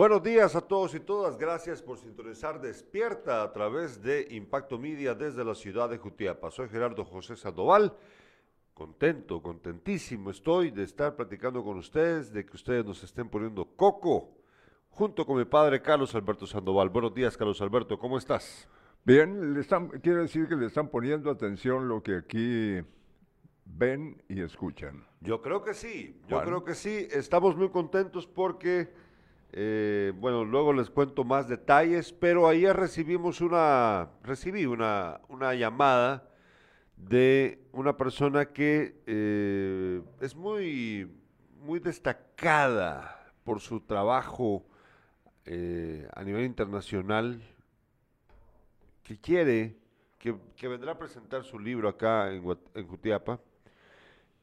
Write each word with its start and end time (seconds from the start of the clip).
Buenos 0.00 0.22
días 0.22 0.56
a 0.56 0.62
todos 0.62 0.94
y 0.94 1.00
todas. 1.00 1.36
Gracias 1.36 1.82
por 1.82 1.98
sintonizar 1.98 2.58
Despierta 2.58 3.42
a 3.42 3.52
través 3.52 4.02
de 4.02 4.28
Impacto 4.30 4.78
Media 4.78 5.14
desde 5.14 5.44
la 5.44 5.54
ciudad 5.54 5.90
de 5.90 5.98
Jutiapa. 5.98 6.50
Soy 6.50 6.70
Gerardo 6.70 7.04
José 7.04 7.36
Sandoval. 7.36 7.94
Contento, 8.72 9.42
contentísimo 9.42 10.30
estoy 10.30 10.70
de 10.70 10.84
estar 10.84 11.16
platicando 11.16 11.62
con 11.62 11.76
ustedes, 11.76 12.32
de 12.32 12.46
que 12.46 12.56
ustedes 12.56 12.82
nos 12.82 13.04
estén 13.04 13.28
poniendo 13.28 13.66
coco, 13.76 14.38
junto 14.88 15.26
con 15.26 15.36
mi 15.36 15.44
padre 15.44 15.82
Carlos 15.82 16.14
Alberto 16.14 16.46
Sandoval. 16.46 16.88
Buenos 16.88 17.12
días, 17.12 17.36
Carlos 17.36 17.60
Alberto, 17.60 17.98
¿cómo 17.98 18.16
estás? 18.16 18.70
Bien, 19.04 19.52
le 19.52 19.60
están, 19.60 19.88
quiere 20.00 20.20
decir 20.20 20.48
que 20.48 20.56
le 20.56 20.64
están 20.64 20.88
poniendo 20.88 21.30
atención 21.30 21.88
lo 21.88 22.02
que 22.02 22.16
aquí 22.16 22.82
ven 23.66 24.22
y 24.30 24.40
escuchan. 24.40 25.04
Yo 25.20 25.42
creo 25.42 25.62
que 25.62 25.74
sí, 25.74 26.18
yo 26.26 26.40
creo 26.40 26.64
que 26.64 26.74
sí. 26.74 27.06
Estamos 27.10 27.54
muy 27.54 27.68
contentos 27.68 28.26
porque, 28.26 28.94
eh, 29.52 30.12
bueno, 30.16 30.44
luego 30.44 30.72
les 30.72 30.90
cuento 30.90 31.24
más 31.24 31.48
detalles, 31.48 32.12
pero 32.12 32.48
ayer 32.48 32.76
recibimos 32.76 33.40
una, 33.40 34.10
recibí 34.22 34.66
una, 34.66 35.20
una 35.28 35.54
llamada 35.54 36.28
de 36.96 37.66
una 37.72 37.96
persona 37.96 38.46
que 38.46 39.02
eh, 39.06 40.02
es 40.20 40.34
muy, 40.34 41.10
muy 41.60 41.80
destacada 41.80 43.32
por 43.44 43.60
su 43.60 43.80
trabajo 43.80 44.64
eh, 45.46 46.08
a 46.14 46.22
nivel 46.22 46.44
internacional, 46.44 47.42
que 49.02 49.18
quiere, 49.18 49.76
que, 50.18 50.68
vendrá 50.68 50.92
a 50.92 50.98
presentar 50.98 51.42
su 51.44 51.58
libro 51.58 51.88
acá 51.88 52.30
en, 52.32 52.44
Jutiapa 52.86 53.40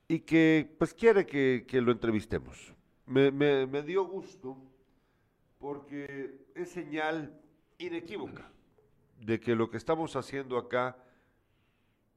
y 0.08 0.20
que 0.20 0.76
pues 0.78 0.94
quiere 0.94 1.26
que, 1.26 1.66
lo 1.82 1.92
entrevistemos. 1.92 2.74
Me, 3.06 3.32
dio 3.84 4.06
gusto 4.06 4.58
porque 5.60 6.48
es 6.56 6.70
señal 6.70 7.40
inequívoca. 7.78 8.50
de 9.20 9.40
que 9.40 9.56
lo 9.56 9.70
que 9.70 9.78
estamos 9.78 10.16
haciendo 10.16 10.58
acá 10.58 10.96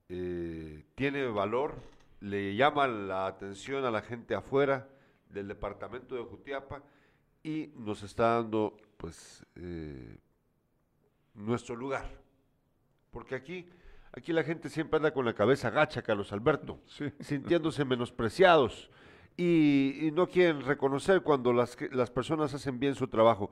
eh, 0.09 0.85
tiene 0.95 1.27
valor, 1.29 1.75
le 2.21 2.55
llama 2.55 2.87
la 2.87 3.27
atención 3.27 3.85
a 3.85 3.91
la 3.91 4.03
gente 4.03 4.35
afuera 4.35 4.89
del 5.31 5.49
departamento 5.49 6.15
de 6.15 6.23
Jutiapa 6.25 6.83
y 7.43 7.73
nos 7.77 8.03
está 8.03 8.35
dando 8.35 8.77
pues 8.99 9.47
eh, 9.57 10.19
nuestro 11.35 11.75
lugar. 11.75 12.07
Porque 13.11 13.35
aquí 13.35 13.67
Aquí 14.13 14.33
la 14.33 14.43
gente 14.43 14.69
siempre 14.69 14.97
anda 14.97 15.13
con 15.13 15.25
la 15.25 15.35
cabeza 15.35 15.71
gacha, 15.71 16.03
Carlos 16.03 16.33
Alberto, 16.33 16.81
sintiéndose 17.21 17.85
menospreciados 17.85 18.91
y, 19.37 20.11
no 20.13 20.27
quieren 20.27 20.63
reconocer 20.63 21.23
cuando 21.23 21.53
las, 21.53 21.77
las 21.93 22.11
personas 22.11 22.53
hacen 22.55 22.79
bien 22.79 22.95
su 22.95 23.09
trabajo. 23.09 23.51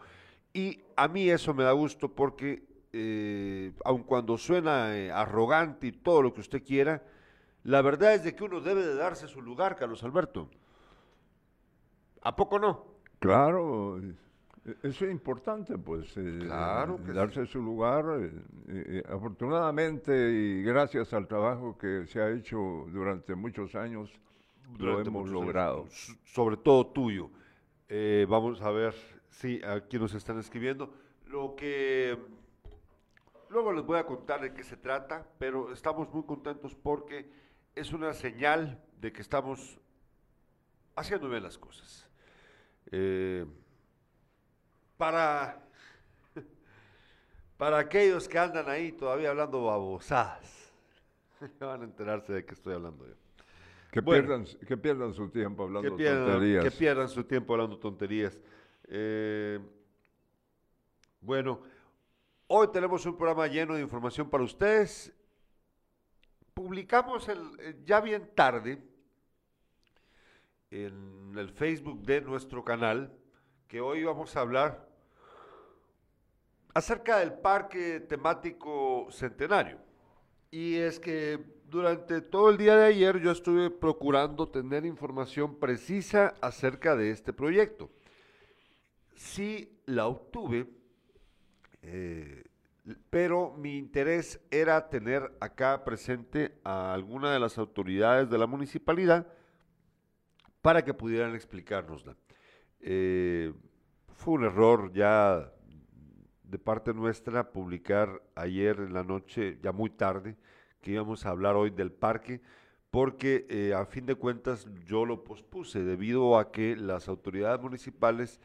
Y 0.52 0.80
a 0.96 1.08
mí 1.08 1.28
eso 1.28 1.54
me 1.54 1.64
da 1.64 1.72
gusto 1.72 2.08
porque, 2.14 2.62
eh, 2.92 3.72
aun 3.84 4.02
cuando 4.02 4.36
suena 4.38 4.96
eh, 4.96 5.10
arrogante 5.10 5.88
y 5.88 5.92
todo 5.92 6.22
lo 6.22 6.32
que 6.32 6.40
usted 6.40 6.62
quiera, 6.62 7.02
la 7.64 7.82
verdad 7.82 8.14
es 8.14 8.24
de 8.24 8.34
que 8.34 8.44
uno 8.44 8.60
debe 8.60 8.84
de 8.84 8.94
darse 8.94 9.28
su 9.28 9.42
lugar, 9.42 9.76
Carlos 9.76 10.02
Alberto. 10.04 10.48
¿A 12.22 12.34
poco 12.34 12.58
no? 12.58 12.84
Claro, 13.18 14.00
eso 14.82 15.04
es 15.06 15.10
importante, 15.10 15.78
pues, 15.78 16.16
eh, 16.16 16.46
darse 17.14 17.46
su 17.46 17.60
lugar. 17.60 18.04
Eh, 18.20 18.32
eh, 18.68 19.02
afortunadamente 19.08 20.12
y 20.30 20.62
gracias 20.62 21.12
al 21.12 21.26
trabajo 21.26 21.76
que 21.78 22.06
se 22.06 22.20
ha 22.20 22.30
hecho 22.30 22.86
durante 22.90 23.34
muchos 23.34 23.74
años, 23.74 24.12
lo 24.76 25.00
hemos 25.00 25.30
logrado. 25.30 25.86
sobre 26.24 26.56
todo 26.56 26.86
tuyo. 26.86 27.30
vamos 28.28 28.60
a 28.60 28.70
ver 28.70 28.94
si 29.30 29.62
aquí 29.64 29.98
nos 29.98 30.14
están 30.14 30.38
escribiendo. 30.38 30.92
Lo 31.26 31.54
que 31.54 32.18
luego 33.50 33.72
les 33.72 33.84
voy 33.84 33.98
a 33.98 34.06
contar 34.06 34.40
de 34.40 34.52
qué 34.52 34.62
se 34.62 34.76
trata, 34.76 35.26
pero 35.38 35.72
estamos 35.72 36.12
muy 36.12 36.24
contentos 36.24 36.74
porque 36.74 37.30
es 37.74 37.92
una 37.92 38.12
señal 38.12 38.82
de 39.00 39.12
que 39.12 39.22
estamos 39.22 39.78
haciendo 40.96 41.28
bien 41.28 41.42
las 41.42 41.58
cosas. 41.58 42.08
Eh, 42.90 43.46
para, 44.96 45.62
para 47.56 47.78
aquellos 47.78 48.28
que 48.28 48.38
andan 48.38 48.68
ahí 48.68 48.92
todavía 48.92 49.30
hablando 49.30 49.64
babosadas, 49.64 50.72
van 51.60 51.82
a 51.82 51.84
enterarse 51.84 52.32
de 52.32 52.44
que 52.44 52.54
estoy 52.54 52.74
hablando 52.74 53.06
yo. 53.06 53.14
Que, 53.90 54.02
pierdan, 54.02 54.44
que 54.44 54.76
pierdan 54.76 55.14
su 55.14 55.30
tiempo 55.30 55.62
hablando 55.64 55.88
tonterías. 55.88 56.64
Que 56.64 56.70
pierdan 56.70 57.08
su 57.08 57.24
tiempo 57.24 57.54
hablando 57.54 57.78
tonterías. 57.78 58.38
Eh, 58.84 59.58
bueno, 61.20 61.62
hoy 62.46 62.68
tenemos 62.72 63.04
un 63.06 63.16
programa 63.16 63.46
lleno 63.46 63.74
de 63.74 63.80
información 63.80 64.28
para 64.28 64.44
ustedes. 64.44 65.12
Publicamos 66.52 67.28
el, 67.28 67.38
eh, 67.60 67.80
ya 67.84 68.00
bien 68.00 68.30
tarde 68.34 68.82
en 70.70 71.34
el 71.36 71.48
Facebook 71.50 72.02
de 72.02 72.20
nuestro 72.20 72.64
canal 72.64 73.12
que 73.66 73.80
hoy 73.80 74.04
vamos 74.04 74.36
a 74.36 74.40
hablar 74.40 74.88
acerca 76.74 77.18
del 77.18 77.32
parque 77.32 78.00
temático 78.00 79.08
centenario. 79.10 79.78
Y 80.50 80.76
es 80.76 81.00
que 81.00 81.57
durante 81.70 82.22
todo 82.22 82.50
el 82.50 82.56
día 82.56 82.76
de 82.76 82.86
ayer 82.86 83.20
yo 83.20 83.30
estuve 83.30 83.70
procurando 83.70 84.48
tener 84.48 84.86
información 84.86 85.58
precisa 85.58 86.34
acerca 86.40 86.96
de 86.96 87.10
este 87.10 87.32
proyecto. 87.32 87.90
Sí 89.14 89.78
la 89.86 90.06
obtuve, 90.06 90.66
eh, 91.82 92.44
pero 93.10 93.54
mi 93.58 93.76
interés 93.76 94.40
era 94.50 94.88
tener 94.88 95.36
acá 95.40 95.84
presente 95.84 96.58
a 96.64 96.94
alguna 96.94 97.32
de 97.32 97.40
las 97.40 97.58
autoridades 97.58 98.30
de 98.30 98.38
la 98.38 98.46
municipalidad 98.46 99.26
para 100.62 100.84
que 100.84 100.94
pudieran 100.94 101.34
explicárnosla. 101.34 102.16
Eh, 102.80 103.52
fue 104.14 104.34
un 104.34 104.44
error 104.44 104.92
ya 104.92 105.52
de 106.44 106.58
parte 106.58 106.94
nuestra 106.94 107.52
publicar 107.52 108.22
ayer 108.34 108.78
en 108.80 108.94
la 108.94 109.04
noche, 109.04 109.58
ya 109.62 109.72
muy 109.72 109.90
tarde, 109.90 110.36
que 110.80 110.92
íbamos 110.92 111.26
a 111.26 111.30
hablar 111.30 111.56
hoy 111.56 111.70
del 111.70 111.92
parque, 111.92 112.40
porque 112.90 113.46
eh, 113.48 113.74
a 113.74 113.84
fin 113.86 114.06
de 114.06 114.14
cuentas 114.14 114.66
yo 114.86 115.04
lo 115.04 115.24
pospuse 115.24 115.82
debido 115.84 116.38
a 116.38 116.50
que 116.50 116.76
las 116.76 117.08
autoridades 117.08 117.60
municipales, 117.60 118.40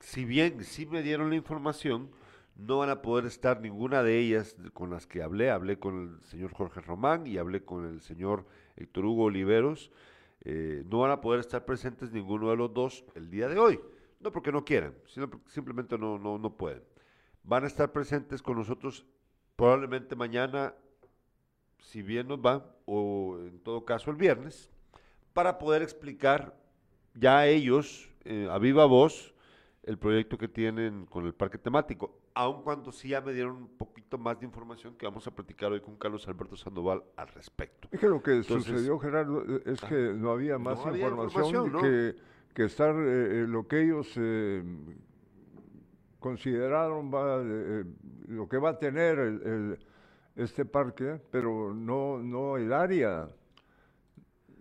si 0.00 0.24
bien 0.24 0.62
sí 0.64 0.86
me 0.86 1.02
dieron 1.02 1.30
la 1.30 1.36
información, 1.36 2.10
no 2.56 2.78
van 2.78 2.90
a 2.90 3.00
poder 3.00 3.24
estar 3.24 3.60
ninguna 3.60 4.02
de 4.02 4.18
ellas 4.18 4.56
con 4.74 4.90
las 4.90 5.06
que 5.06 5.22
hablé. 5.22 5.50
Hablé 5.50 5.78
con 5.78 6.02
el 6.02 6.26
señor 6.26 6.52
Jorge 6.52 6.80
Román 6.80 7.26
y 7.26 7.38
hablé 7.38 7.64
con 7.64 7.86
el 7.86 8.02
señor 8.02 8.44
Héctor 8.76 9.06
Hugo 9.06 9.24
Oliveros. 9.24 9.90
Eh, 10.42 10.84
no 10.86 11.00
van 11.00 11.10
a 11.10 11.20
poder 11.20 11.40
estar 11.40 11.64
presentes 11.64 12.12
ninguno 12.12 12.50
de 12.50 12.56
los 12.56 12.74
dos 12.74 13.04
el 13.14 13.30
día 13.30 13.48
de 13.48 13.58
hoy. 13.58 13.80
No 14.18 14.30
porque 14.30 14.52
no 14.52 14.64
quieran, 14.64 14.94
sino 15.06 15.30
porque 15.30 15.48
simplemente 15.50 15.96
no, 15.96 16.18
no, 16.18 16.36
no 16.36 16.54
pueden 16.54 16.82
van 17.42 17.64
a 17.64 17.66
estar 17.66 17.92
presentes 17.92 18.42
con 18.42 18.56
nosotros 18.56 19.06
probablemente 19.56 20.16
mañana, 20.16 20.74
si 21.80 22.02
bien 22.02 22.28
nos 22.28 22.38
va, 22.38 22.64
o 22.86 23.38
en 23.40 23.60
todo 23.60 23.84
caso 23.84 24.10
el 24.10 24.16
viernes, 24.16 24.70
para 25.32 25.58
poder 25.58 25.82
explicar 25.82 26.56
ya 27.14 27.38
a 27.38 27.46
ellos, 27.46 28.10
eh, 28.24 28.48
a 28.50 28.58
viva 28.58 28.84
voz, 28.86 29.34
el 29.82 29.98
proyecto 29.98 30.38
que 30.38 30.48
tienen 30.48 31.06
con 31.06 31.26
el 31.26 31.34
parque 31.34 31.58
temático, 31.58 32.20
aun 32.34 32.62
cuando 32.62 32.92
sí 32.92 33.08
ya 33.08 33.20
me 33.20 33.32
dieron 33.32 33.56
un 33.56 33.68
poquito 33.68 34.18
más 34.18 34.38
de 34.38 34.46
información 34.46 34.94
que 34.94 35.06
vamos 35.06 35.26
a 35.26 35.30
platicar 35.30 35.72
hoy 35.72 35.80
con 35.80 35.96
Carlos 35.96 36.28
Alberto 36.28 36.56
Sandoval 36.56 37.02
al 37.16 37.28
respecto. 37.28 37.88
Es 37.90 37.98
que 37.98 38.08
lo 38.08 38.22
que 38.22 38.42
sucedió, 38.42 38.98
Gerardo, 38.98 39.42
es 39.64 39.80
que 39.80 40.14
no 40.14 40.30
había 40.30 40.58
más 40.58 40.78
información, 40.86 41.72
que, 41.80 42.14
que, 42.54 42.64
estar 42.64 42.94
eh, 42.94 43.42
eh, 43.42 43.46
lo 43.48 43.66
que 43.66 43.82
ellos 43.82 44.16
consideraron 46.20 47.12
va, 47.12 47.42
eh, 47.42 47.84
lo 48.28 48.48
que 48.48 48.58
va 48.58 48.70
a 48.70 48.78
tener 48.78 49.18
el, 49.18 49.78
este 50.36 50.64
parque, 50.64 51.20
pero 51.30 51.74
no, 51.74 52.18
no 52.18 52.56
el 52.56 52.72
área. 52.72 53.28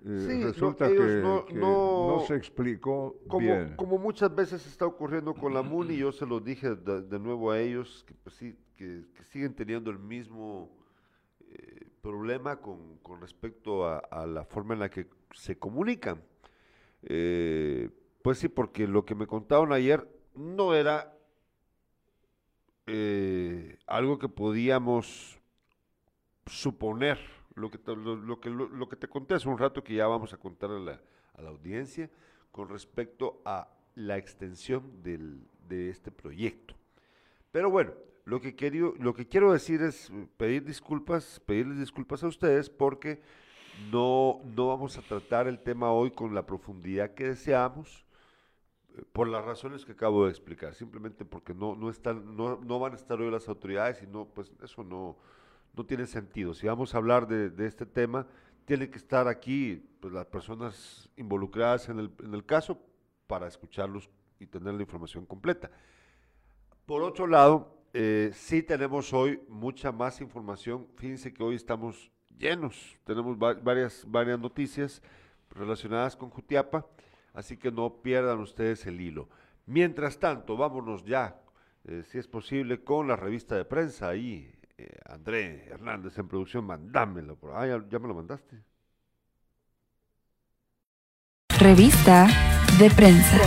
Eh, 0.05 0.41
resulta 0.43 0.87
que, 0.87 1.21
no, 1.53 2.23
se 2.25 2.35
explicó 2.35 3.17
como, 3.27 3.39
bien. 3.39 3.75
Como 3.75 3.97
muchas 3.97 4.33
veces 4.33 4.65
está 4.65 4.85
ocurriendo 4.85 5.33
con 5.33 5.53
la 5.53 5.61
MUNI, 5.61 5.97
yo 5.97 6.11
se 6.11 6.25
lo 6.25 6.39
dije 6.39 6.75
de, 6.75 7.19
nuevo 7.19 7.51
a 7.51 7.59
ellos, 7.59 8.05
que, 8.07 8.13
pues, 8.13 8.35
sí, 8.35 8.55
que, 8.75 9.03
siguen 9.25 9.53
teniendo 9.53 9.91
el 9.91 9.99
mismo 9.99 10.69
eh, 11.49 11.89
problema 12.01 12.57
con, 12.61 12.97
con 12.99 13.19
respecto 13.19 13.85
a, 13.85 13.97
a, 13.97 14.25
la 14.25 14.45
forma 14.45 14.73
en 14.73 14.79
la 14.79 14.89
que 14.89 15.07
se 15.33 15.57
comunican. 15.57 16.23
pues 17.01 18.37
sí, 18.37 18.47
porque 18.47 18.87
lo 18.87 19.05
que 19.05 19.15
me 19.15 19.27
contaron 19.27 19.73
ayer 19.73 20.07
no 20.33 20.73
era 20.73 21.13
eh, 22.91 23.77
algo 23.85 24.17
que 24.17 24.29
podíamos 24.29 25.38
suponer, 26.49 27.19
lo 27.55 27.69
que, 27.69 27.77
te, 27.77 27.95
lo, 27.95 28.39
que, 28.39 28.49
lo, 28.49 28.89
que 28.89 28.95
te 28.95 29.07
conté 29.07 29.35
hace 29.35 29.47
un 29.47 29.57
rato 29.57 29.83
que 29.83 29.95
ya 29.95 30.07
vamos 30.07 30.33
a 30.33 30.37
contar 30.37 30.71
a 30.71 30.79
la, 30.79 31.01
audiencia 31.47 32.09
con 32.51 32.69
respecto 32.69 33.41
a 33.45 33.69
la 33.95 34.17
extensión 34.17 35.01
del, 35.01 35.41
de 35.67 35.89
este 35.89 36.11
proyecto. 36.11 36.75
Pero 37.51 37.69
bueno, 37.69 37.93
lo 38.25 38.41
que, 38.41 38.55
quiero, 38.55 38.93
lo 38.99 39.13
que 39.13 39.27
quiero 39.27 39.51
decir 39.53 39.81
es 39.81 40.11
pedir 40.37 40.63
disculpas, 40.65 41.41
pedirles 41.45 41.79
disculpas 41.79 42.23
a 42.23 42.27
ustedes 42.27 42.69
porque 42.69 43.21
no, 43.91 44.41
no 44.43 44.67
vamos 44.67 44.97
a 44.97 45.01
tratar 45.01 45.47
el 45.47 45.59
tema 45.59 45.91
hoy 45.91 46.11
con 46.11 46.35
la 46.35 46.45
profundidad 46.45 47.13
que 47.13 47.29
deseamos 47.29 48.05
eh, 48.95 49.03
por 49.13 49.27
las 49.27 49.43
razones 49.45 49.85
que 49.85 49.93
acabo 49.93 50.25
de 50.25 50.31
explicar, 50.31 50.75
simplemente 50.75 51.25
porque 51.25 51.53
no, 51.53 51.75
no, 51.75 51.89
están, 51.89 52.35
no, 52.35 52.57
no 52.57 52.79
van 52.79 52.93
a 52.93 52.95
estar 52.97 53.19
hoy 53.19 53.31
las 53.31 53.47
autoridades 53.47 54.03
y 54.03 54.07
no, 54.07 54.25
pues 54.25 54.51
eso 54.61 54.83
no, 54.83 55.17
no 55.75 55.85
tiene 55.85 56.05
sentido. 56.05 56.53
Si 56.53 56.67
vamos 56.67 56.93
a 56.93 56.97
hablar 56.97 57.27
de, 57.27 57.65
este 57.65 57.85
tema, 57.85 58.27
tienen 58.65 58.91
que 58.91 58.97
estar 58.97 59.27
aquí 59.27 59.83
pues, 59.99 60.13
las 60.13 60.25
personas 60.25 61.09
involucradas 61.17 61.89
en 61.89 61.99
el, 61.99 62.11
en 62.23 62.33
el 62.33 62.45
caso 62.45 62.79
para 63.27 63.47
escucharlos 63.47 64.09
y 64.39 64.45
tener 64.45 64.73
la 64.73 64.81
información 64.81 65.25
completa. 65.25 65.69
Por 66.85 67.03
otro 67.03 67.27
lado, 67.27 67.79
eh, 67.93 68.31
sí 68.33 68.61
tenemos 68.61 69.13
hoy 69.13 69.41
mucha 69.47 69.91
más 69.91 70.21
información. 70.21 70.87
Fíjense 70.95 71.33
que 71.33 71.43
hoy 71.43 71.55
estamos 71.55 72.11
llenos, 72.37 72.97
tenemos 73.03 73.37
varias, 73.37 74.05
varias 74.07 74.39
noticias 74.39 75.01
relacionadas 75.49 76.15
con 76.15 76.29
Jutiapa, 76.29 76.85
así 77.33 77.57
que 77.57 77.71
no 77.71 78.01
pierdan 78.01 78.39
ustedes 78.39 78.85
el 78.85 79.01
hilo. 79.01 79.27
Mientras 79.65 80.19
tanto, 80.19 80.55
vámonos 80.55 81.03
ya, 81.03 81.41
eh, 81.85 82.03
si 82.05 82.17
es 82.17 82.27
posible, 82.27 82.83
con 82.83 83.07
la 83.07 83.15
revista 83.15 83.55
de 83.55 83.65
prensa 83.65 84.09
ahí. 84.09 84.51
Eh, 84.79 84.87
André 85.07 85.65
Hernández 85.67 86.17
en 86.17 86.29
producción, 86.29 86.63
mandámelo. 86.63 87.35
Por... 87.35 87.51
Ah, 87.51 87.67
ya 87.67 87.99
me 87.99 88.07
lo 88.07 88.13
mandaste. 88.13 88.63
Revista 91.59 92.27
de 92.79 92.89
prensa. 92.89 93.37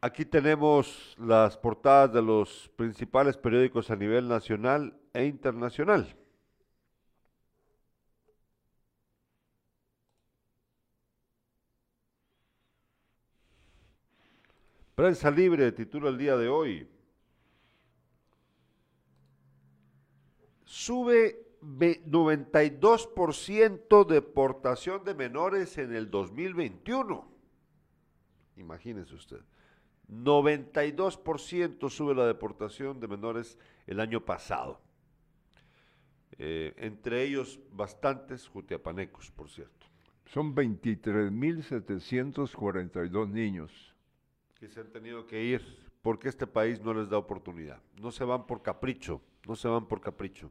Aquí 0.00 0.24
tenemos 0.24 1.14
las 1.18 1.56
portadas 1.56 2.12
de 2.12 2.22
los 2.22 2.68
principales 2.74 3.36
periódicos 3.36 3.92
a 3.92 3.96
nivel 3.96 4.26
nacional 4.26 4.98
e 5.12 5.24
internacional. 5.24 6.16
Prensa 14.96 15.30
libre, 15.30 15.70
titula 15.72 16.08
el 16.08 16.16
día 16.16 16.38
de 16.38 16.48
hoy. 16.48 16.88
Sube 20.64 21.58
92% 21.60 24.06
deportación 24.06 25.04
de 25.04 25.14
menores 25.14 25.76
en 25.76 25.94
el 25.94 26.10
2021. 26.10 27.30
Imagínese 28.56 29.14
usted. 29.14 29.42
92% 30.08 31.90
sube 31.90 32.14
la 32.14 32.26
deportación 32.26 32.98
de 32.98 33.08
menores 33.08 33.58
el 33.86 34.00
año 34.00 34.24
pasado. 34.24 34.80
Eh, 36.38 36.72
entre 36.78 37.22
ellos 37.22 37.60
bastantes 37.70 38.48
jutiapanecos, 38.48 39.30
por 39.30 39.50
cierto. 39.50 39.84
Son 40.24 40.54
23.742 40.54 43.28
niños. 43.28 43.95
Que 44.58 44.68
se 44.68 44.80
han 44.80 44.90
tenido 44.90 45.26
que 45.26 45.42
ir 45.42 45.62
porque 46.02 46.28
este 46.28 46.46
país 46.46 46.80
no 46.80 46.94
les 46.94 47.08
da 47.10 47.18
oportunidad. 47.18 47.80
No 48.00 48.10
se 48.10 48.24
van 48.24 48.46
por 48.46 48.62
capricho, 48.62 49.20
no 49.46 49.56
se 49.56 49.68
van 49.68 49.86
por 49.86 50.00
capricho. 50.00 50.50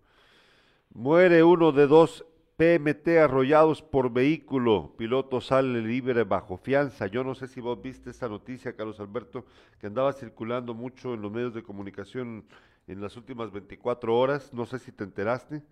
Muere 0.94 1.44
uno 1.44 1.72
de 1.72 1.88
dos 1.88 2.26
PMT 2.58 3.08
arrollados 3.20 3.82
por 3.82 4.12
vehículo. 4.12 4.94
Piloto 4.98 5.42
sale 5.42 5.82
libre 5.82 6.24
bajo 6.24 6.58
fianza. 6.58 7.08
Yo 7.08 7.24
no 7.24 7.36
sé 7.36 7.48
si 7.48 7.60
vos 7.60 7.82
viste 7.82 8.10
esta 8.10 8.30
noticia, 8.30 8.76
Carlos 8.76 9.00
Alberto, 9.00 9.46
que 9.80 9.88
andaba 9.88 10.14
circulando 10.14 10.74
mucho 10.74 11.14
en 11.14 11.22
los 11.22 11.32
medios 11.32 11.54
de 11.54 11.64
comunicación 11.64 12.46
en 12.88 13.02
las 13.02 13.18
últimas 13.18 13.52
24 13.52 14.18
horas. 14.18 14.54
No 14.54 14.66
sé 14.66 14.80
si 14.80 14.92
te 14.92 15.04
enteraste. 15.04 15.64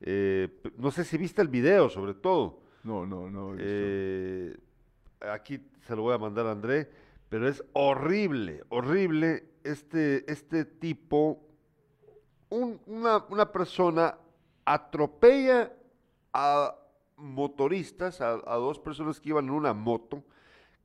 Eh, 0.00 0.48
no 0.76 0.90
sé 0.90 1.04
si 1.04 1.18
viste 1.18 1.42
el 1.42 1.48
video, 1.48 1.88
sobre 1.88 2.14
todo. 2.14 2.60
No, 2.82 3.06
no, 3.06 3.30
no. 3.30 3.54
Eh, 3.58 4.56
aquí 5.20 5.60
se 5.86 5.94
lo 5.94 6.02
voy 6.02 6.14
a 6.14 6.18
mandar 6.18 6.46
a 6.46 6.52
André, 6.52 6.88
pero 7.28 7.48
es 7.48 7.62
horrible, 7.72 8.62
horrible 8.68 9.50
este, 9.64 10.30
este 10.30 10.64
tipo, 10.64 11.46
una, 12.50 13.24
una 13.28 13.52
persona 13.52 14.16
atropella 14.64 15.72
a 16.32 16.74
motoristas, 17.16 18.20
a, 18.20 18.36
dos 18.36 18.78
personas 18.78 19.20
que 19.20 19.30
iban 19.30 19.46
en 19.46 19.50
una 19.50 19.74
moto, 19.74 20.24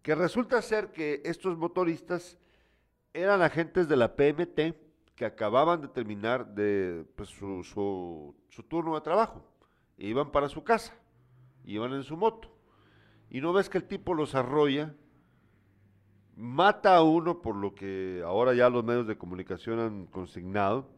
que 0.01 0.15
resulta 0.15 0.61
ser 0.61 0.91
que 0.91 1.21
estos 1.25 1.57
motoristas 1.57 2.37
eran 3.13 3.41
agentes 3.41 3.87
de 3.87 3.95
la 3.95 4.15
PMT 4.15 4.75
que 5.15 5.25
acababan 5.25 5.81
de 5.81 5.87
terminar 5.87 6.55
de 6.55 7.05
pues, 7.15 7.29
su, 7.29 7.63
su, 7.63 8.63
turno 8.63 8.95
de 8.95 9.01
trabajo. 9.01 9.45
Iban 9.97 10.31
para 10.31 10.49
su 10.49 10.63
casa, 10.63 10.97
iban 11.63 11.93
en 11.93 12.03
su 12.03 12.17
moto. 12.17 12.49
Y 13.29 13.39
no 13.39 13.53
ves 13.53 13.69
que 13.69 13.77
el 13.77 13.85
tipo 13.85 14.13
los 14.13 14.35
arrolla, 14.35 14.95
mata 16.35 16.95
a 16.95 17.03
uno 17.03 17.41
por 17.41 17.55
lo 17.55 17.75
que 17.75 18.21
ahora 18.25 18.53
ya 18.53 18.69
los 18.69 18.83
medios 18.83 19.07
de 19.07 19.17
comunicación 19.17 19.79
han 19.79 20.05
consignado, 20.07 20.89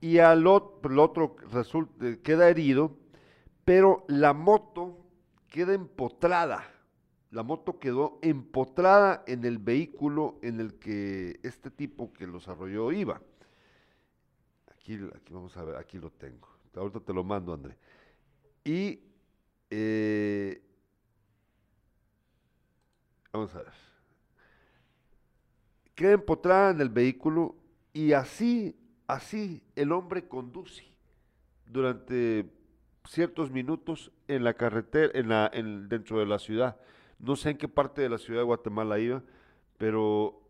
y 0.00 0.18
al 0.18 0.46
otro, 0.46 1.36
resulta, 1.50 2.16
queda 2.22 2.48
herido, 2.48 2.96
pero 3.64 4.04
la 4.08 4.32
moto 4.32 4.98
queda 5.48 5.74
empotrada. 5.74 6.64
La 7.30 7.42
moto 7.42 7.78
quedó 7.78 8.18
empotrada 8.22 9.24
en 9.26 9.44
el 9.44 9.58
vehículo 9.58 10.38
en 10.42 10.60
el 10.60 10.78
que 10.78 11.40
este 11.42 11.70
tipo 11.70 12.12
que 12.12 12.26
los 12.26 12.46
arrolló 12.48 12.92
iba. 12.92 13.20
Aquí, 14.70 14.98
aquí 15.14 15.32
vamos 15.32 15.56
a 15.56 15.64
ver, 15.64 15.76
aquí 15.76 15.98
lo 15.98 16.10
tengo. 16.10 16.48
Ahorita 16.74 17.00
te 17.00 17.12
lo 17.12 17.24
mando, 17.24 17.52
André. 17.52 17.76
Y 18.64 19.00
eh, 19.70 20.62
vamos 23.32 23.54
a 23.54 23.58
ver. 23.62 23.95
Queda 25.96 26.12
empotrada 26.12 26.70
en 26.70 26.80
el 26.80 26.90
vehículo 26.90 27.56
y 27.92 28.12
así 28.12 28.76
Así 29.06 29.62
el 29.76 29.92
hombre 29.92 30.26
conduce 30.26 30.84
durante 31.66 32.50
ciertos 33.04 33.52
minutos 33.52 34.10
en 34.26 34.42
la 34.42 34.54
carretera, 34.54 35.12
en 35.14 35.28
la, 35.28 35.48
en, 35.52 35.88
dentro 35.88 36.18
de 36.18 36.26
la 36.26 36.38
ciudad. 36.40 36.76
No 37.18 37.36
sé 37.36 37.50
en 37.50 37.58
qué 37.58 37.68
parte 37.68 38.02
de 38.02 38.08
la 38.08 38.18
ciudad 38.18 38.40
de 38.40 38.46
Guatemala 38.46 38.98
iba, 38.98 39.22
pero 39.78 40.40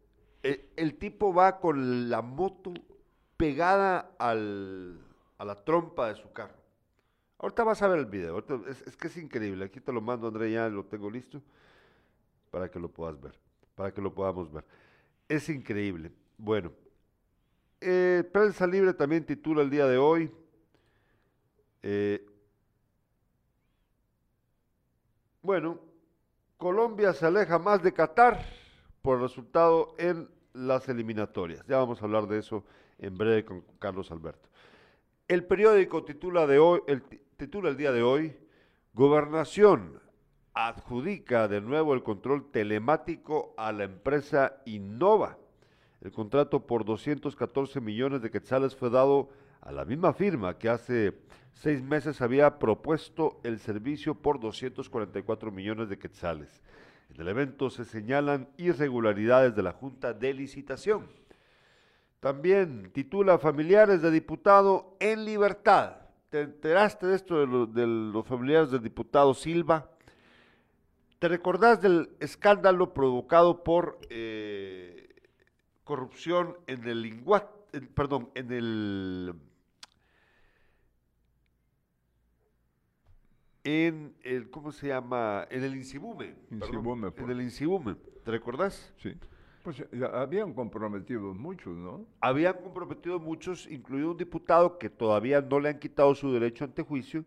eh, 0.43 0.71
el, 0.77 0.97
tipo 0.97 1.35
va 1.35 1.61
con 1.61 2.09
la 2.09 2.23
moto 2.23 2.73
pegada 3.37 4.11
al, 4.19 4.99
a 5.37 5.45
la 5.45 5.55
trompa 5.55 6.09
de 6.09 6.15
su 6.15 6.33
carro. 6.33 6.57
Ahorita 7.39 7.63
vas 7.65 7.83
a 7.83 7.89
ver 7.89 7.99
el 7.99 8.07
video, 8.07 8.43
es, 8.69 8.97
que 8.97 9.09
es 9.09 9.17
increíble. 9.19 9.67
Aquí 9.67 9.81
te 9.81 9.93
lo 9.93 10.01
mando, 10.01 10.29
André, 10.29 10.51
ya 10.51 10.71
lo 10.71 10.85
tengo 10.87 11.11
listo 11.11 11.43
para 12.51 12.71
que 12.71 12.81
lo 12.81 12.89
puedas 12.89 13.21
ver, 13.21 13.39
para 13.75 13.93
que 13.93 14.01
lo 14.01 14.15
podamos 14.15 14.51
ver. 14.51 14.65
Es 15.29 15.49
increíble. 15.49 16.13
Bueno, 16.39 16.73
eh, 17.81 18.23
Prensa 18.33 18.67
Libre 18.67 18.95
también 18.95 19.25
titula 19.25 19.63
el 19.63 19.71
día 19.71 19.87
de 19.87 19.99
hoy. 19.99 20.31
Eh, 21.83 22.25
bueno, 25.43 25.81
Colombia 26.57 27.13
se 27.13 27.27
aleja 27.27 27.59
más 27.59 27.83
de 27.83 27.93
Qatar 27.93 28.45
por 29.03 29.17
el 29.17 29.23
resultado 29.23 29.95
en 29.99 30.29
las 30.53 30.89
eliminatorias. 30.89 31.67
Ya 31.67 31.79
vamos 31.79 32.01
a 32.01 32.05
hablar 32.05 32.27
de 32.27 32.39
eso 32.39 32.65
en 32.99 33.17
breve 33.17 33.45
con 33.45 33.63
Carlos 33.79 34.11
Alberto. 34.11 34.49
El 35.29 35.45
periódico 35.45 36.05
titula, 36.05 36.47
de 36.47 36.59
hoy, 36.59 36.81
titula 37.37 37.69
el 37.69 37.77
día 37.77 37.91
de 37.93 38.03
hoy, 38.03 38.37
Gobernación 38.95 40.01
adjudica 40.57 41.49
de 41.49 41.61
nuevo 41.61 41.93
el 41.93 42.03
control 42.03 42.51
telemático 42.51 43.55
a 43.59 43.73
la 43.73 43.85
empresa 43.85 44.63
Innova. 44.65 45.37
El 46.01 46.13
contrato 46.13 46.67
por 46.67 46.87
214 46.87 47.79
millones 47.83 48.23
de 48.23 48.31
quetzales 48.31 48.75
fue 48.75 48.89
dado 48.89 49.29
a 49.61 49.71
la 49.71 49.85
misma 49.85 50.15
firma 50.15 50.57
que 50.57 50.71
hace 50.71 51.13
seis 51.53 51.83
meses 51.83 52.23
había 52.23 52.59
propuesto 52.59 53.39
el 53.43 53.59
servicio 53.59 54.15
por 54.15 54.41
244 54.41 55.53
millones 55.53 55.91
de 55.91 55.99
quetzales. 55.99 56.63
En 57.15 57.21
el 57.21 57.29
evento 57.29 57.69
se 57.69 57.85
señalan 57.85 58.49
irregularidades 58.57 59.55
de 59.55 59.63
la 59.63 59.73
Junta 59.73 60.15
de 60.15 60.33
Licitación. 60.33 61.07
También 62.21 62.91
titula 62.93 63.39
Familiares 63.39 64.01
de 64.01 64.11
Diputado 64.11 64.97
en 65.01 65.27
Libertad. 65.27 65.97
¿Te 66.31 66.41
enteraste 66.41 67.07
de 67.07 67.15
esto 67.15 67.67
de, 67.67 67.87
los 67.87 68.27
familiares 68.27 68.71
del 68.71 68.83
diputado 68.83 69.35
Silva? 69.35 69.91
¿Te 71.19 71.29
recordás 71.29 71.81
del 71.81 72.11
escándalo 72.21 72.93
provocado 72.93 73.65
por 73.65 73.99
eh, 74.11 75.09
corrupción 75.85 76.57
en 76.67 76.87
el 76.87 77.25
perdón, 77.95 78.31
en 78.35 78.53
el 78.53 79.35
en 83.65 84.15
el, 84.23 84.51
¿cómo 84.51 84.71
se 84.73 84.89
llama? 84.89 85.47
En 85.51 85.65
el 85.65 85.75
Insibume. 85.75 86.35
Insibume 86.51 87.13
en 87.17 87.31
el 87.31 87.41
Insibume. 87.41 87.97
¿Te 88.25 88.31
recordás? 88.31 88.93
Sí. 88.99 89.15
Pues 89.65 89.83
habían 90.13 90.55
comprometido 90.55 91.35
muchos, 91.35 91.77
¿no? 91.77 92.07
Habían 92.21 92.55
comprometido 92.63 93.19
muchos, 93.19 93.67
incluido 93.69 94.13
un 94.13 94.17
diputado 94.17 94.79
que 94.79 94.89
todavía 94.89 95.41
no 95.41 95.59
le 95.59 95.71
han 95.71 95.81
quitado 95.81 96.15
su 96.15 96.33
derecho 96.33 96.65
ante 96.65 96.83
juicio, 96.83 97.25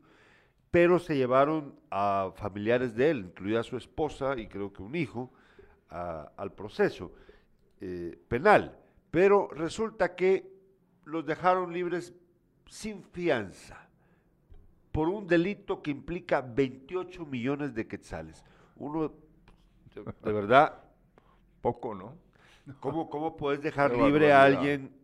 pero 0.71 0.99
se 0.99 1.15
llevaron 1.15 1.75
a 1.89 2.31
familiares 2.35 2.95
de 2.95 3.09
él, 3.09 3.19
incluida 3.19 3.63
su 3.63 3.77
esposa 3.77 4.37
y 4.37 4.47
creo 4.47 4.71
que 4.71 4.83
un 4.83 4.95
hijo, 4.95 5.31
al 5.89 6.53
proceso 6.53 7.11
eh, 7.81 8.19
penal. 8.27 8.77
Pero 9.09 9.49
resulta 9.49 10.15
que 10.15 10.51
los 11.05 11.25
dejaron 11.25 11.73
libres 11.73 12.13
sin 12.67 13.03
fianza 13.03 13.89
por 14.91 15.09
un 15.09 15.25
delito 15.27 15.81
que 15.81 15.89
implica 15.91 16.41
28 16.41 17.25
millones 17.25 17.73
de 17.73 17.87
quetzales. 17.87 18.43
Uno, 18.75 19.11
de 20.23 20.31
verdad... 20.31 20.83
Poco, 21.61 21.93
¿no? 21.93 22.15
¿Cómo, 22.79 23.09
cómo 23.09 23.35
puedes 23.35 23.61
dejar 23.61 23.93
libre 23.93 24.31
a 24.31 24.43
alguien 24.43 24.95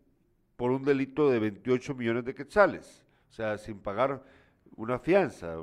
por 0.55 0.71
un 0.71 0.85
delito 0.85 1.29
de 1.29 1.39
28 1.39 1.95
millones 1.95 2.23
de 2.23 2.33
quetzales? 2.33 3.03
O 3.29 3.33
sea, 3.33 3.57
sin 3.57 3.79
pagar 3.79 4.23
una 4.75 4.99
fianza, 4.99 5.57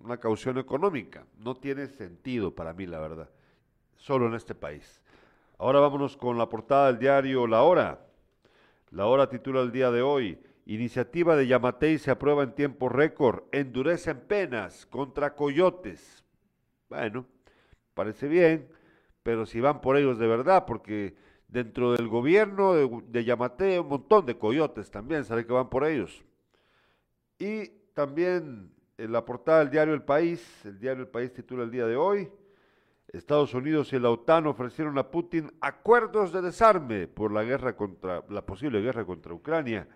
una 0.00 0.18
caución 0.18 0.58
económica. 0.58 1.26
No 1.38 1.56
tiene 1.56 1.86
sentido 1.88 2.54
para 2.54 2.72
mí, 2.72 2.86
la 2.86 2.98
verdad. 2.98 3.30
Solo 3.96 4.26
en 4.26 4.34
este 4.34 4.54
país. 4.54 5.02
Ahora 5.58 5.80
vámonos 5.80 6.16
con 6.16 6.38
la 6.38 6.48
portada 6.48 6.86
del 6.86 6.98
diario 6.98 7.46
La 7.46 7.62
Hora. 7.62 8.06
La 8.90 9.06
Hora 9.06 9.28
titula 9.28 9.60
el 9.60 9.72
día 9.72 9.90
de 9.90 10.02
hoy. 10.02 10.38
Iniciativa 10.66 11.36
de 11.36 11.46
Yamatei 11.46 11.98
se 11.98 12.10
aprueba 12.10 12.42
en 12.42 12.54
tiempo 12.54 12.88
récord. 12.88 13.44
Endurecen 13.52 14.20
penas 14.20 14.86
contra 14.86 15.34
coyotes. 15.34 16.24
Bueno, 16.88 17.26
parece 17.94 18.26
bien, 18.28 18.68
pero 19.22 19.46
si 19.46 19.60
van 19.60 19.80
por 19.80 19.96
ellos 19.96 20.18
de 20.18 20.26
verdad, 20.26 20.64
porque 20.66 21.14
dentro 21.48 21.92
del 21.92 22.08
gobierno 22.08 22.74
de, 22.74 23.02
de 23.08 23.24
Yamatei 23.24 23.78
un 23.78 23.88
montón 23.88 24.26
de 24.26 24.38
coyotes 24.38 24.90
también, 24.90 25.24
sabe 25.24 25.46
que 25.46 25.52
van 25.52 25.68
por 25.68 25.84
ellos. 25.84 26.24
Y 27.38 27.79
también 28.00 28.70
en 28.96 29.12
la 29.12 29.26
portada 29.26 29.58
del 29.58 29.68
diario 29.68 29.92
El 29.92 30.02
País, 30.02 30.64
el 30.64 30.80
diario 30.80 31.02
El 31.02 31.10
País 31.10 31.34
titula 31.34 31.64
el 31.64 31.70
día 31.70 31.84
de 31.84 31.96
hoy, 31.96 32.30
Estados 33.08 33.52
Unidos 33.52 33.92
y 33.92 33.98
la 33.98 34.08
OTAN 34.08 34.46
ofrecieron 34.46 34.96
a 34.96 35.10
Putin 35.10 35.52
acuerdos 35.60 36.32
de 36.32 36.40
desarme 36.40 37.08
por 37.08 37.30
la 37.30 37.44
guerra 37.44 37.76
contra 37.76 38.24
la 38.30 38.40
posible 38.46 38.80
guerra 38.80 39.04
contra 39.04 39.34
Ucrania 39.34 39.86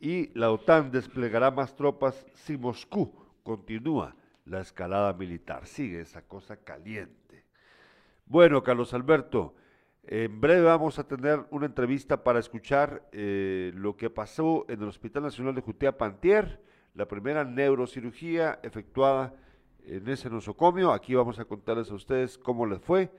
y 0.00 0.36
la 0.36 0.50
OTAN 0.50 0.90
desplegará 0.90 1.52
más 1.52 1.76
tropas 1.76 2.26
si 2.34 2.58
Moscú 2.58 3.14
continúa 3.44 4.16
la 4.44 4.60
escalada 4.60 5.12
militar. 5.12 5.66
Sigue 5.66 6.00
esa 6.00 6.22
cosa 6.22 6.56
caliente. 6.56 7.44
Bueno, 8.24 8.64
Carlos 8.64 8.92
Alberto, 8.92 9.54
en 10.02 10.40
breve 10.40 10.62
vamos 10.62 10.98
a 10.98 11.06
tener 11.06 11.46
una 11.50 11.66
entrevista 11.66 12.24
para 12.24 12.40
escuchar 12.40 13.08
eh, 13.12 13.70
lo 13.76 13.96
que 13.96 14.10
pasó 14.10 14.66
en 14.68 14.82
el 14.82 14.88
Hospital 14.88 15.22
Nacional 15.22 15.54
de 15.54 15.60
Jutea 15.60 15.96
Pantier, 15.96 16.66
la 16.96 17.06
primera 17.06 17.44
neurocirugía 17.44 18.58
efectuada 18.62 19.34
en 19.84 20.08
ese 20.08 20.30
nosocomio. 20.30 20.92
Aquí 20.92 21.14
vamos 21.14 21.38
a 21.38 21.44
contarles 21.44 21.90
a 21.90 21.94
ustedes 21.94 22.38
cómo 22.38 22.64
les 22.64 22.80
fue. 22.80 23.10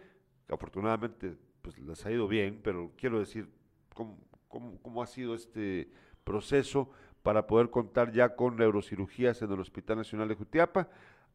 Afortunadamente, 0.49 1.37
pues 1.61 1.77
les 1.77 2.03
ha 2.05 2.11
ido 2.11 2.27
bien, 2.27 2.59
pero 2.63 2.91
quiero 2.97 3.19
decir 3.19 3.47
cómo, 3.93 4.17
cómo 4.49 5.03
ha 5.03 5.05
sido 5.07 5.35
este 5.35 5.89
proceso 6.23 6.89
para 7.21 7.45
poder 7.45 7.69
contar 7.69 8.11
ya 8.11 8.35
con 8.35 8.55
neurocirugías 8.55 9.41
en 9.43 9.51
el 9.51 9.59
Hospital 9.59 9.97
Nacional 9.97 10.27
de 10.27 10.35
Jutiapa. 10.35 10.89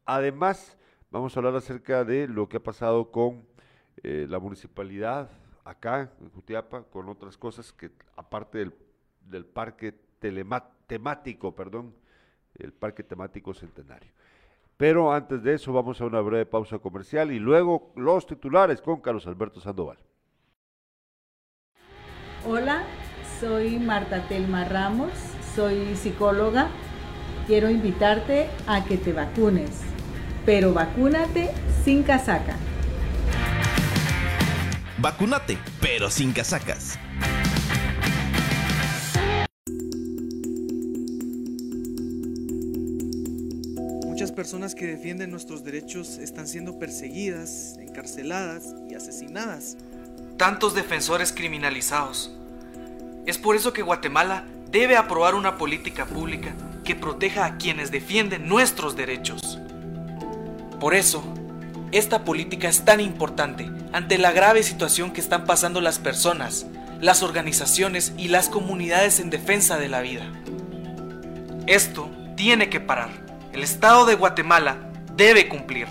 Además, 0.05 0.77
vamos 1.11 1.35
a 1.35 1.39
hablar 1.39 1.55
acerca 1.55 2.03
de 2.03 2.27
lo 2.27 2.49
que 2.49 2.57
ha 2.57 2.63
pasado 2.63 3.09
con 3.09 3.45
eh, 4.03 4.27
la 4.29 4.39
municipalidad 4.39 5.29
acá 5.63 6.11
en 6.19 6.29
Jutiapa, 6.29 6.83
con 6.83 7.07
otras 7.07 7.37
cosas 7.37 7.71
que 7.71 7.91
aparte 8.17 8.57
del, 8.57 8.73
del 9.29 9.45
parque 9.45 9.93
temático, 10.87 11.55
perdón, 11.55 11.93
el 12.55 12.73
parque 12.73 13.03
temático 13.03 13.53
centenario. 13.53 14.11
Pero 14.77 15.13
antes 15.13 15.43
de 15.43 15.53
eso 15.53 15.71
vamos 15.71 16.01
a 16.01 16.05
una 16.05 16.19
breve 16.21 16.45
pausa 16.45 16.79
comercial 16.79 17.31
y 17.31 17.39
luego 17.39 17.93
los 17.95 18.25
titulares 18.25 18.81
con 18.81 19.01
Carlos 19.01 19.27
Alberto 19.27 19.59
Sandoval. 19.59 19.97
Hola, 22.45 22.83
soy 23.39 23.79
Marta 23.79 24.27
Telma 24.27 24.65
Ramos, 24.65 25.13
soy 25.55 25.95
psicóloga. 25.95 26.69
Quiero 27.47 27.69
invitarte 27.69 28.49
a 28.67 28.83
que 28.83 28.97
te 28.97 29.13
vacunes, 29.13 29.81
pero 30.45 30.73
vacúnate 30.73 31.51
sin 31.83 32.03
casaca. 32.03 32.57
Vacúnate, 34.97 35.57
pero 35.81 36.09
sin 36.09 36.31
casacas. 36.31 36.97
Personas 44.35 44.73
que 44.73 44.87
defienden 44.87 45.29
nuestros 45.29 45.63
derechos 45.63 46.17
están 46.17 46.47
siendo 46.47 46.79
perseguidas, 46.79 47.77
encarceladas 47.79 48.73
y 48.89 48.95
asesinadas. 48.95 49.77
Tantos 50.37 50.73
defensores 50.73 51.31
criminalizados 51.31 52.35
es 53.27 53.37
por 53.37 53.55
eso 53.55 53.73
que 53.73 53.83
Guatemala 53.83 54.45
debe 54.71 54.97
aprobar 54.97 55.35
una 55.35 55.59
política 55.59 56.07
pública 56.07 56.55
que 56.83 56.95
proteja 56.95 57.45
a 57.45 57.57
quienes 57.57 57.91
defienden 57.91 58.49
nuestros 58.49 58.95
derechos. 58.95 59.59
Por 60.79 60.95
eso, 60.95 61.23
esta 61.91 62.25
política 62.25 62.67
es 62.67 62.83
tan 62.83 63.01
importante 63.01 63.69
ante 63.91 64.17
la 64.17 64.31
grave 64.31 64.63
situación 64.63 65.13
que 65.13 65.21
están 65.21 65.45
pasando 65.45 65.79
las 65.79 65.99
personas, 65.99 66.65
las 66.99 67.21
organizaciones 67.21 68.13
y 68.17 68.29
las 68.29 68.49
comunidades 68.49 69.19
en 69.19 69.29
defensa 69.29 69.77
de 69.77 69.89
la 69.89 70.01
vida. 70.01 70.25
Esto 71.67 72.09
tiene 72.35 72.69
que 72.69 72.79
parar. 72.79 73.22
El 73.53 73.61
Estado 73.61 74.07
de 74.07 74.15
Guatemala 74.15 74.91
debe 75.15 75.47
cumplir 75.47 75.85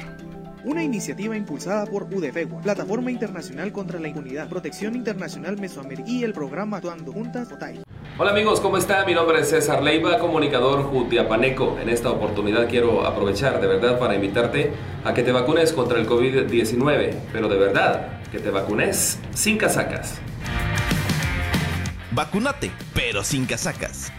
una 0.65 0.83
iniciativa 0.83 1.37
impulsada 1.37 1.87
por 1.87 2.13
UDFEGUA, 2.13 2.61
Plataforma 2.61 3.09
Internacional 3.13 3.71
contra 3.71 4.01
la 4.01 4.09
Impunidad, 4.09 4.49
Protección 4.49 4.97
Internacional 4.97 5.57
Mesoamérica 5.59 6.11
y 6.11 6.25
el 6.25 6.33
programa 6.33 6.79
Actuando 6.79 7.13
Juntas 7.13 7.53
OTAI. 7.53 7.85
Hola 8.19 8.33
amigos, 8.33 8.61
¿cómo 8.61 8.79
están? 8.79 9.07
Mi 9.07 9.15
nombre 9.15 9.41
es 9.41 9.51
César 9.51 9.81
Leiva, 9.81 10.19
comunicador 10.19 10.83
jutiapaneco. 10.83 11.79
En 11.81 11.89
esta 11.89 12.11
oportunidad 12.11 12.69
quiero 12.69 13.07
aprovechar 13.07 13.61
de 13.61 13.69
verdad 13.69 13.97
para 13.97 14.17
invitarte 14.17 14.73
a 15.05 15.15
que 15.15 15.23
te 15.23 15.31
vacunes 15.31 15.73
contra 15.73 16.01
el 16.01 16.09
COVID-19, 16.09 17.15
pero 17.33 17.49
de 17.49 17.59
verdad, 17.59 18.21
que 18.33 18.41
te 18.41 18.51
vacunes 18.51 19.21
sin 19.35 19.57
casacas. 19.57 20.21
Vacunate, 22.11 22.73
pero 22.93 23.23
sin 23.23 23.47
casacas. 23.47 24.13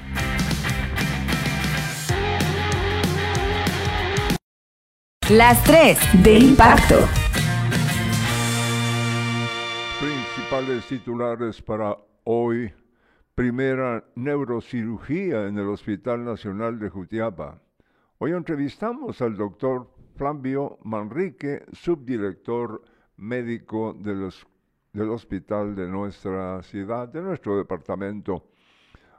Las 5.30 5.64
tres 5.64 5.98
de 6.22 6.38
impacto. 6.38 6.96
Principales 10.02 10.86
titulares 10.86 11.62
para 11.62 11.98
hoy. 12.26 12.74
Primera 13.34 14.04
neurocirugía 14.16 15.48
en 15.48 15.58
el 15.58 15.70
Hospital 15.70 16.26
Nacional 16.26 16.78
de 16.78 16.90
Jutiapa. 16.90 17.62
Hoy 18.18 18.34
entrevistamos 18.34 19.22
al 19.22 19.38
doctor 19.38 19.90
Flavio 20.18 20.78
Manrique, 20.84 21.64
subdirector 21.72 22.82
médico 23.16 23.94
del 23.94 25.10
hospital 25.10 25.74
de 25.74 25.88
nuestra 25.88 26.62
ciudad, 26.64 27.08
de 27.08 27.22
nuestro 27.22 27.56
departamento. 27.56 28.50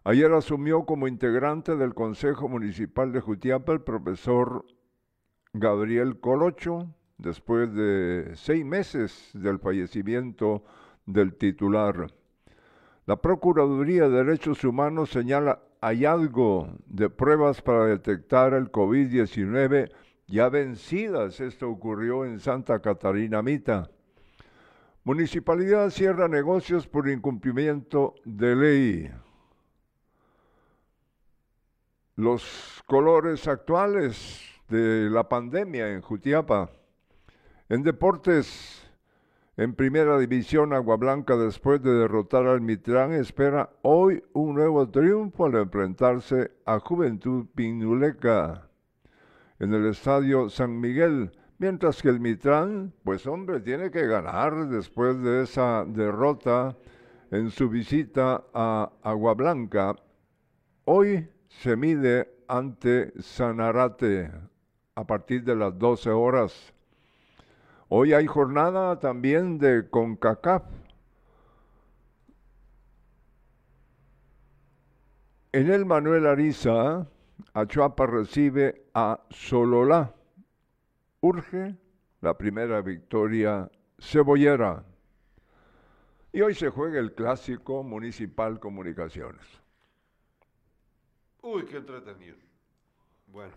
Ayer 0.05 0.31
asumió 0.35 0.85
como 0.85 1.09
integrante 1.09 1.77
del 1.77 1.95
Consejo 1.95 2.47
Municipal 2.47 3.11
de 3.11 3.23
Jutiapa 3.23 3.73
el 3.73 3.81
profesor 3.81 4.67
Gabriel 5.55 6.19
Colocho, 6.19 6.89
después 7.17 7.73
de 7.73 8.33
seis 8.35 8.65
meses 8.65 9.31
del 9.33 9.61
fallecimiento 9.61 10.65
del 11.07 11.35
titular. 11.35 12.09
La 13.07 13.17
Procuraduría 13.17 14.09
de 14.09 14.25
Derechos 14.25 14.65
Humanos 14.65 15.11
señala 15.11 15.63
hallazgo 15.81 16.71
de 16.87 17.09
pruebas 17.09 17.63
para 17.63 17.87
detectar 17.87 18.53
el 18.53 18.73
COVID-19 18.73 19.93
ya 20.27 20.49
vencidas. 20.49 21.41
Esto 21.41 21.71
ocurrió 21.71 22.25
en 22.25 22.41
Santa 22.41 22.81
Catarina 22.81 23.41
Mita. 23.41 23.89
Municipalidad 25.05 25.91
cierra 25.91 26.27
negocios 26.27 26.89
por 26.89 27.09
incumplimiento 27.09 28.17
de 28.25 28.57
ley. 28.57 29.11
Los 32.17 32.83
colores 32.87 33.47
actuales 33.47 34.54
de 34.69 35.11
la 35.11 35.29
pandemia 35.29 35.91
en 35.91 36.01
Jutiapa. 36.01 36.71
En 37.69 37.83
deportes, 37.83 38.83
en 39.57 39.75
primera 39.75 40.19
división, 40.19 40.73
Agua 40.73 40.97
Blanca, 40.97 41.37
después 41.37 41.83
de 41.83 41.93
derrotar 41.93 42.47
al 42.47 42.61
Mitrán, 42.61 43.13
espera 43.13 43.71
hoy 43.83 44.23
un 44.33 44.55
nuevo 44.55 44.89
triunfo 44.89 45.47
al 45.47 45.57
enfrentarse 45.57 46.53
a 46.65 46.79
Juventud 46.81 47.47
Pinuleca. 47.55 48.69
en 49.61 49.73
el 49.73 49.87
estadio 49.87 50.51
San 50.51 50.81
Miguel, 50.81 51.31
mientras 51.59 52.03
que 52.03 52.09
el 52.09 52.19
Mitrán, 52.19 52.93
pues 53.05 53.27
hombre, 53.27 53.61
tiene 53.61 53.91
que 53.91 54.07
ganar 54.07 54.69
después 54.69 55.23
de 55.23 55.45
esa 55.45 55.85
derrota 55.87 56.77
en 57.31 57.51
su 57.51 57.69
visita 57.69 58.45
a 58.53 58.91
Agua 59.03 59.35
Blanca. 59.35 59.95
Hoy 60.85 61.29
se 61.49 61.77
mide 61.77 62.29
ante 62.49 63.13
Sanarate 63.23 64.54
a 64.95 65.05
partir 65.05 65.43
de 65.45 65.57
las 65.57 65.79
12 65.79 66.11
horas. 66.11 66.73
Hoy 67.89 68.13
hay 68.13 68.27
jornada 68.27 68.99
también 68.99 69.59
de 69.59 69.89
CONCACAF. 69.89 70.65
En 75.53 75.71
el 75.71 75.85
Manuel 75.85 76.27
Ariza, 76.27 77.07
Achuapa 77.53 78.07
recibe 78.07 78.87
a 78.95 79.21
Sololá. 79.31 80.13
Urge 81.21 81.77
la 82.21 82.37
primera 82.37 82.81
victoria 82.81 83.71
cebollera. 83.99 84.85
Y 86.33 86.41
hoy 86.41 86.55
se 86.55 86.69
juega 86.71 86.99
el 86.99 87.15
clásico 87.15 87.85
Municipal 87.85 88.59
Comunicaciones. 88.59 89.45
Uy, 91.43 91.65
qué 91.67 91.77
entretenido. 91.77 92.37
Bueno, 93.29 93.55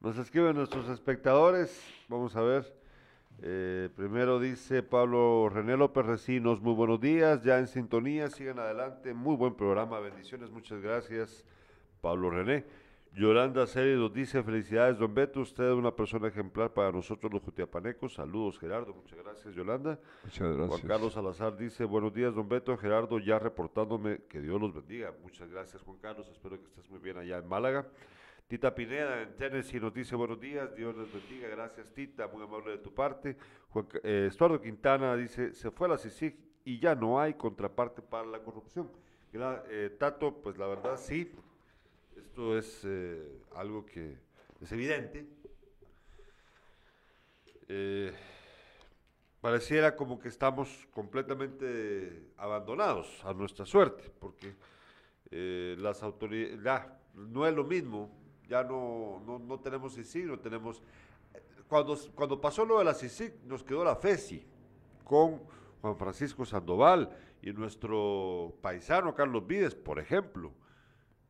nos 0.00 0.16
escriben 0.18 0.56
nuestros 0.56 0.88
espectadores. 0.88 1.82
Vamos 2.08 2.34
a 2.36 2.42
ver. 2.42 2.80
Eh, 3.42 3.88
primero 3.96 4.38
dice 4.38 4.82
Pablo 4.82 5.48
René 5.48 5.76
López 5.76 6.04
Recinos, 6.04 6.60
muy 6.60 6.74
buenos 6.74 7.00
días, 7.00 7.42
ya 7.42 7.58
en 7.58 7.68
sintonía, 7.68 8.28
sigan 8.28 8.58
adelante, 8.58 9.14
muy 9.14 9.34
buen 9.34 9.54
programa, 9.54 9.98
bendiciones, 9.98 10.50
muchas 10.50 10.82
gracias, 10.82 11.46
Pablo 12.02 12.28
René. 12.28 12.66
Yolanda 13.14 13.66
Serie 13.66 13.96
nos 13.96 14.12
dice, 14.12 14.42
felicidades, 14.42 14.98
don 14.98 15.14
Beto, 15.14 15.40
usted 15.40 15.64
es 15.64 15.74
una 15.74 15.90
persona 15.90 16.28
ejemplar 16.28 16.74
para 16.74 16.92
nosotros 16.92 17.32
los 17.32 17.42
jutiapanecos. 17.42 18.12
Saludos, 18.14 18.58
Gerardo, 18.58 18.92
muchas 18.92 19.18
gracias, 19.18 19.54
Yolanda. 19.54 19.98
Muchas 20.22 20.56
gracias. 20.56 20.68
Juan 20.68 20.88
Carlos 20.88 21.12
Salazar 21.14 21.56
dice, 21.56 21.84
buenos 21.86 22.12
días, 22.12 22.34
don 22.34 22.46
Beto, 22.46 22.76
Gerardo, 22.76 23.18
ya 23.18 23.38
reportándome, 23.38 24.18
que 24.28 24.40
Dios 24.40 24.60
los 24.60 24.74
bendiga. 24.74 25.14
Muchas 25.22 25.50
gracias, 25.50 25.82
Juan 25.82 25.96
Carlos, 25.96 26.28
espero 26.30 26.60
que 26.60 26.66
estés 26.66 26.88
muy 26.90 27.00
bien 27.00 27.16
allá 27.16 27.38
en 27.38 27.48
Málaga. 27.48 27.86
Tita 28.50 28.74
Pineda 28.74 29.22
en 29.22 29.36
Tennessee 29.36 29.78
nos 29.78 29.94
dice 29.94 30.16
buenos 30.16 30.40
días, 30.40 30.74
Dios 30.74 30.96
les 30.96 31.12
bendiga, 31.12 31.46
gracias 31.46 31.88
Tita, 31.94 32.26
muy 32.26 32.42
amable 32.42 32.72
de 32.72 32.78
tu 32.78 32.92
parte. 32.92 33.36
Juan, 33.68 33.86
eh, 34.02 34.26
Estuardo 34.28 34.60
Quintana 34.60 35.14
dice, 35.14 35.54
se 35.54 35.70
fue 35.70 35.86
a 35.86 35.90
la 35.90 35.98
CICIG 35.98 36.36
y 36.64 36.80
ya 36.80 36.96
no 36.96 37.20
hay 37.20 37.34
contraparte 37.34 38.02
para 38.02 38.26
la 38.26 38.40
corrupción. 38.40 38.90
Eh, 39.32 39.94
Tato, 39.96 40.42
pues 40.42 40.58
la 40.58 40.66
verdad 40.66 40.96
sí, 40.96 41.30
esto 42.16 42.58
es 42.58 42.82
eh, 42.84 43.40
algo 43.54 43.86
que 43.86 44.18
es 44.60 44.72
evidente. 44.72 45.28
Pareciera 49.40 49.94
como 49.94 50.18
que 50.18 50.26
estamos 50.26 50.88
completamente 50.90 52.32
abandonados 52.36 53.24
a 53.24 53.32
nuestra 53.32 53.64
suerte, 53.64 54.10
porque 54.18 54.56
las 55.80 56.02
autoridades, 56.02 56.90
no 57.14 57.46
es 57.46 57.54
lo 57.54 57.62
mismo, 57.62 58.19
ya 58.50 58.64
no, 58.64 59.22
no, 59.24 59.60
tenemos 59.60 59.96
ICI, 59.96 60.24
no 60.24 60.38
tenemos... 60.40 60.82
Cuando, 61.68 61.96
cuando 62.16 62.40
pasó 62.40 62.64
lo 62.64 62.80
de 62.80 62.84
la 62.84 62.94
CICIC, 62.94 63.44
nos 63.44 63.62
quedó 63.62 63.84
la 63.84 63.94
FESI 63.94 64.44
con 65.04 65.40
Juan 65.80 65.96
Francisco 65.96 66.44
Sandoval 66.44 67.16
y 67.42 67.52
nuestro 67.52 68.52
paisano 68.60 69.14
Carlos 69.14 69.46
Vides, 69.46 69.76
por 69.76 70.00
ejemplo. 70.00 70.52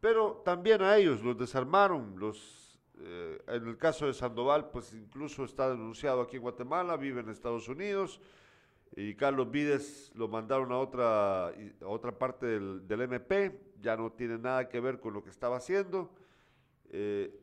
Pero 0.00 0.40
también 0.46 0.80
a 0.80 0.96
ellos 0.96 1.22
los 1.22 1.36
desarmaron, 1.36 2.18
los, 2.18 2.80
eh, 3.00 3.38
en 3.48 3.66
el 3.68 3.76
caso 3.76 4.06
de 4.06 4.14
Sandoval, 4.14 4.70
pues 4.70 4.94
incluso 4.94 5.44
está 5.44 5.68
denunciado 5.68 6.22
aquí 6.22 6.36
en 6.36 6.42
Guatemala, 6.42 6.96
vive 6.96 7.20
en 7.20 7.28
Estados 7.28 7.68
Unidos, 7.68 8.18
y 8.96 9.14
Carlos 9.14 9.50
Vides 9.50 10.10
lo 10.14 10.26
mandaron 10.26 10.72
a 10.72 10.78
otra, 10.78 11.48
a 11.48 11.52
otra 11.86 12.18
parte 12.18 12.46
del, 12.46 12.88
del, 12.88 13.02
MP, 13.02 13.60
ya 13.78 13.94
no 13.94 14.10
tiene 14.10 14.38
nada 14.38 14.70
que 14.70 14.80
ver 14.80 15.00
con 15.00 15.12
lo 15.12 15.22
que 15.22 15.28
estaba 15.28 15.58
haciendo. 15.58 16.10
Eh, 16.90 17.40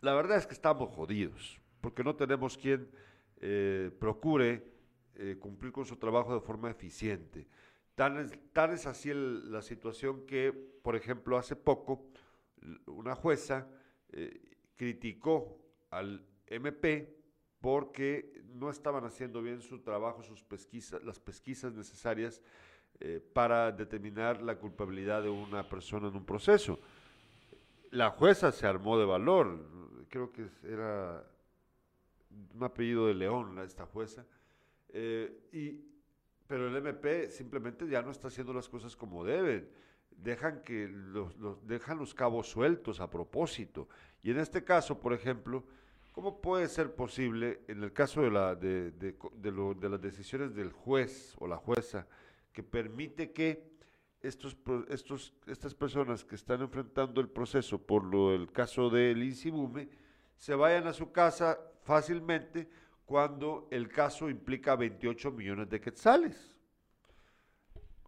la 0.00 0.14
verdad 0.14 0.38
es 0.38 0.46
que 0.46 0.54
estamos 0.54 0.90
jodidos, 0.90 1.60
porque 1.80 2.02
no 2.02 2.16
tenemos 2.16 2.56
quien 2.56 2.90
eh, 3.38 3.90
procure 3.98 4.74
cumplir 5.40 5.72
con 5.72 5.86
su 5.86 5.96
trabajo 5.96 6.34
de 6.34 6.40
forma 6.40 6.70
eficiente. 6.70 7.48
Tan 7.96 8.18
es, 8.18 8.86
así 8.86 9.10
la 9.14 9.62
situación 9.62 10.26
que, 10.26 10.52
por 10.52 10.94
ejemplo, 10.96 11.38
hace 11.38 11.56
poco 11.56 12.10
una 12.86 13.14
jueza 13.14 13.66
eh, 14.12 14.38
criticó 14.76 15.58
al 15.90 16.22
MP 16.46 17.16
porque 17.58 18.42
no 18.52 18.68
estaban 18.68 19.04
haciendo 19.04 19.40
bien 19.40 19.62
su 19.62 19.80
trabajo, 19.80 20.22
sus 20.22 20.44
pesquisas, 20.44 21.02
las 21.04 21.18
pesquisas 21.18 21.72
necesarias 21.72 22.42
eh, 23.00 23.18
para 23.32 23.72
determinar 23.72 24.42
la 24.42 24.58
culpabilidad 24.58 25.22
de 25.22 25.30
una 25.30 25.66
persona 25.66 26.08
en 26.08 26.16
un 26.16 26.26
proceso. 26.26 26.78
La 27.96 28.10
jueza 28.10 28.52
se 28.52 28.66
armó 28.66 28.98
de 28.98 29.06
valor, 29.06 30.04
creo 30.10 30.30
que 30.30 30.50
era 30.62 31.24
un 32.54 32.62
apellido 32.62 33.06
de 33.06 33.14
León, 33.14 33.58
esta 33.60 33.86
jueza, 33.86 34.26
eh, 34.90 35.48
y 35.50 35.80
pero 36.46 36.68
el 36.68 36.76
MP 36.76 37.30
simplemente 37.30 37.88
ya 37.88 38.02
no 38.02 38.10
está 38.10 38.28
haciendo 38.28 38.52
las 38.52 38.68
cosas 38.68 38.94
como 38.94 39.24
deben. 39.24 39.70
Dejan, 40.10 40.60
que 40.62 40.88
los, 40.88 41.34
dejan 41.66 41.98
los 41.98 42.12
cabos 42.12 42.48
sueltos 42.50 43.00
a 43.00 43.08
propósito. 43.08 43.88
Y 44.22 44.30
en 44.30 44.40
este 44.40 44.62
caso, 44.62 45.00
por 45.00 45.14
ejemplo, 45.14 45.64
¿cómo 46.12 46.42
puede 46.42 46.68
ser 46.68 46.94
posible, 46.94 47.62
en 47.66 47.82
el 47.82 47.94
caso 47.94 48.20
de, 48.20 48.30
la, 48.30 48.54
de, 48.54 48.90
de, 48.90 49.16
de, 49.34 49.88
las 49.88 50.00
decisiones 50.02 50.54
del 50.54 50.70
juez 50.70 51.34
o 51.38 51.48
la 51.48 51.56
jueza, 51.56 52.06
que 52.52 52.62
permite 52.62 53.32
que 53.32 53.75
estos, 54.22 54.56
estos, 54.88 55.34
estas 55.46 55.74
personas 55.74 56.24
que 56.24 56.34
están 56.34 56.62
enfrentando 56.62 57.20
el 57.20 57.28
proceso 57.28 57.78
por 57.78 58.04
lo 58.04 58.30
del 58.30 58.50
caso 58.50 58.90
del 58.90 59.22
Insibume 59.22 59.88
se 60.36 60.54
vayan 60.54 60.86
a 60.86 60.92
su 60.92 61.12
casa 61.12 61.58
fácilmente 61.82 62.68
cuando 63.04 63.68
el 63.70 63.88
caso 63.88 64.28
implica 64.28 64.74
28 64.76 65.30
millones 65.30 65.68
de 65.68 65.80
quetzales. 65.80 66.56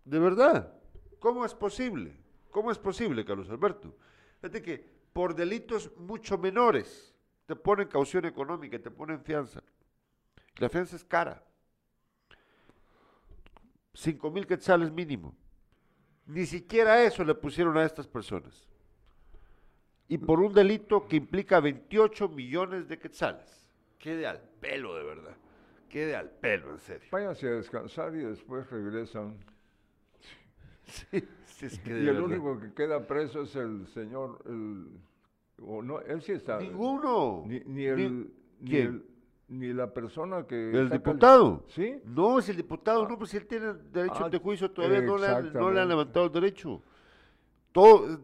De 0.04 0.18
verdad, 0.18 0.74
¿cómo 1.18 1.44
es 1.44 1.54
posible? 1.54 2.16
¿Cómo 2.50 2.70
es 2.70 2.78
posible, 2.78 3.24
Carlos 3.24 3.48
Alberto? 3.50 3.96
Fíjate 4.40 4.62
que 4.62 4.98
por 5.12 5.34
delitos 5.34 5.96
mucho 5.96 6.38
menores 6.38 7.14
te 7.46 7.56
ponen 7.56 7.88
caución 7.88 8.24
económica 8.24 8.78
te 8.78 8.90
ponen 8.90 9.22
fianza. 9.22 9.62
La 10.56 10.68
fianza 10.68 10.96
es 10.96 11.04
cara. 11.04 11.42
5 13.94 14.30
mil 14.30 14.46
quetzales 14.46 14.90
mínimo. 14.90 15.34
Ni 16.28 16.44
siquiera 16.44 17.02
eso 17.02 17.24
le 17.24 17.34
pusieron 17.34 17.76
a 17.78 17.84
estas 17.84 18.06
personas. 18.06 18.68
Y 20.08 20.18
por 20.18 20.40
un 20.40 20.52
delito 20.52 21.06
que 21.06 21.16
implica 21.16 21.58
28 21.58 22.28
millones 22.28 22.86
de 22.86 22.98
quetzales. 22.98 23.68
Quede 23.98 24.26
al 24.26 24.40
pelo, 24.60 24.94
de 24.94 25.04
verdad. 25.04 25.36
Quede 25.88 26.14
al 26.14 26.30
pelo, 26.30 26.72
en 26.72 26.78
serio. 26.78 27.08
Váyanse 27.10 27.48
a 27.48 27.52
descansar 27.52 28.14
y 28.14 28.18
después 28.18 28.68
regresan. 28.70 29.36
Sí, 30.84 31.22
es 31.60 31.78
que 31.80 31.90
y 31.90 32.08
el 32.08 32.20
único 32.20 32.58
que 32.60 32.72
queda 32.72 33.06
preso 33.06 33.42
es 33.42 33.56
el 33.56 33.86
señor, 33.88 34.40
el, 34.46 34.86
o 35.60 35.82
no, 35.82 36.00
él 36.00 36.22
sí 36.22 36.32
está. 36.32 36.58
Ninguno. 36.58 37.44
Ni, 37.46 37.60
ni 37.60 37.84
el, 37.84 38.32
ni, 38.60 38.76
el, 38.76 39.04
ni, 39.48 39.72
la 39.72 39.92
persona 39.92 40.46
que. 40.46 40.70
¿El 40.70 40.90
diputado? 40.90 41.64
Sí. 41.68 42.00
No, 42.04 42.38
es 42.38 42.48
el 42.48 42.56
diputado, 42.56 43.08
no, 43.08 43.18
pues 43.18 43.34
él 43.34 43.46
tiene 43.46 43.74
derecho 43.92 44.24
ah, 44.24 44.30
de 44.30 44.38
juicio, 44.38 44.70
todavía 44.70 45.00
no 45.00 45.16
le, 45.18 45.50
no 45.52 45.70
le 45.70 45.80
han 45.80 45.88
levantado 45.88 46.26
el 46.26 46.32
derecho. 46.32 46.82
Todo, 47.72 48.20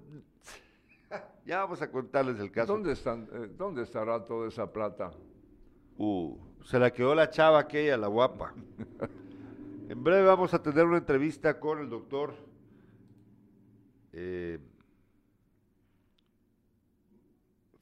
ya 1.47 1.61
vamos 1.61 1.81
a 1.83 1.91
contarles 1.91 2.39
el 2.41 2.51
caso. 2.51 2.73
¿Dónde, 2.73 2.93
están, 2.93 3.29
eh, 3.33 3.51
¿Dónde 3.57 3.83
estará 3.83 4.25
toda 4.25 4.49
esa 4.49 4.71
plata? 4.73 5.13
Uh, 5.97 6.37
se 6.65 6.79
la 6.79 6.93
quedó 6.93 7.15
la 7.15 7.31
chava 7.31 7.59
aquella, 7.59 7.97
la 7.97 8.09
guapa. 8.09 8.55
en 9.89 10.03
breve 10.03 10.25
vamos 10.27 10.55
a 10.55 10.63
tener 10.63 10.85
una 10.85 10.99
entrevista 10.99 11.61
con 11.61 11.79
el 11.79 11.89
doctor 11.89 12.35
eh, 14.13 14.59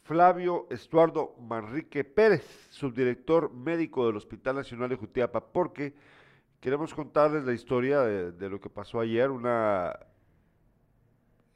Flavio 0.03 0.67
Estuardo 0.71 1.37
Manrique 1.41 2.05
Pérez, 2.05 2.45
subdirector 2.71 3.53
médico 3.53 4.07
del 4.07 4.17
Hospital 4.17 4.57
Nacional 4.57 4.89
de 4.89 4.97
Jutiapa, 4.97 5.53
porque 5.53 5.95
queremos 6.61 6.95
contarles 6.95 7.45
la 7.45 7.53
historia 7.53 8.01
de, 8.01 8.51
lo 8.51 8.61
que 8.61 8.69
pasó 8.69 9.01
ayer, 9.01 9.31
una 9.31 9.99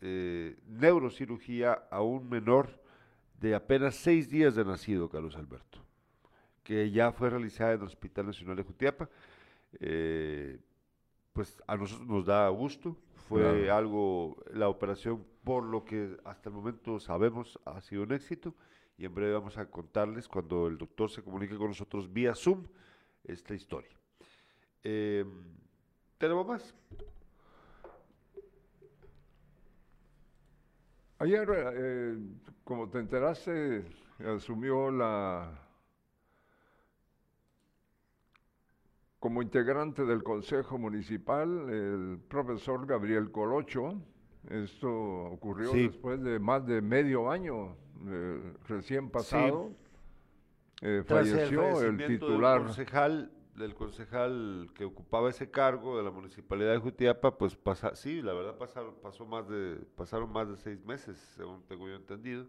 eh, 0.00 0.56
neurocirugía 0.66 1.72
a 1.90 2.02
un 2.02 2.28
menor 2.28 2.80
de 3.40 3.54
apenas 3.54 3.96
seis 3.96 4.30
días 4.30 4.54
de 4.54 4.64
nacido, 4.64 5.08
Carlos 5.08 5.36
Alberto 5.36 5.86
que 6.66 6.90
ya 6.90 7.12
fue 7.12 7.30
realizada 7.30 7.74
en 7.74 7.80
el 7.80 7.86
Hospital 7.86 8.26
Nacional 8.26 8.56
de 8.56 8.64
Jutiapa. 8.64 9.08
Eh, 9.78 10.58
pues 11.32 11.62
a 11.64 11.76
nosotros 11.76 12.08
nos 12.08 12.26
da 12.26 12.48
gusto, 12.48 12.96
fue 13.28 13.70
algo, 13.70 14.36
la 14.52 14.68
operación 14.68 15.24
por 15.42 15.64
lo 15.64 15.84
que 15.84 16.16
hasta 16.24 16.48
el 16.48 16.54
momento 16.54 17.00
sabemos 17.00 17.58
ha 17.64 17.80
sido 17.80 18.04
un 18.04 18.12
éxito 18.12 18.54
y 18.98 19.04
en 19.04 19.14
breve 19.14 19.32
vamos 19.32 19.58
a 19.58 19.68
contarles 19.70 20.28
cuando 20.28 20.66
el 20.66 20.78
doctor 20.78 21.10
se 21.10 21.22
comunique 21.22 21.56
con 21.56 21.68
nosotros 21.68 22.12
vía 22.12 22.34
Zoom 22.34 22.64
esta 23.24 23.54
historia. 23.54 23.96
Em, 24.82 25.56
¿Tenemos 26.18 26.46
más? 26.46 26.74
Ayer, 31.18 31.48
eh, 31.74 32.18
como 32.64 32.88
te 32.88 32.98
enteraste, 32.98 33.84
asumió 34.18 34.90
la 34.90 35.65
como 39.26 39.42
integrante 39.42 40.04
del 40.04 40.22
Consejo 40.22 40.78
Municipal 40.78 41.48
el 41.68 42.20
profesor 42.28 42.86
Gabriel 42.86 43.32
Colocho. 43.32 44.00
Esto 44.48 44.88
ocurrió 44.88 45.72
después 45.72 46.22
de 46.22 46.38
más 46.38 46.64
de 46.64 46.80
medio 46.80 47.28
año 47.28 47.74
eh, 48.06 48.52
recién 48.68 49.10
pasado. 49.10 49.72
Eh, 50.80 51.02
falleció 51.04 51.82
el, 51.82 52.06
titular. 52.06 52.62
concejal, 52.62 53.32
del 53.56 53.74
concejal 53.74 54.70
que 54.72 54.84
ocupaba 54.84 55.28
ese 55.28 55.50
cargo 55.50 55.98
de 55.98 56.04
la 56.04 56.12
municipalidad 56.12 56.70
de 56.74 56.78
Jutiapa, 56.78 57.36
pues 57.36 57.56
pasa, 57.56 57.96
sí, 57.96 58.22
la 58.22 58.32
verdad 58.32 58.56
pasaron, 58.56 58.94
pasó 59.02 59.26
más 59.26 59.48
de, 59.48 59.74
pasaron 59.96 60.30
más 60.30 60.48
de 60.48 60.56
seis 60.56 60.84
meses, 60.84 61.18
según 61.36 61.64
tengo 61.64 61.88
yo 61.88 61.96
entendido. 61.96 62.46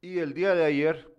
Y 0.00 0.18
el 0.18 0.32
día 0.32 0.54
de 0.54 0.64
ayer 0.64 1.09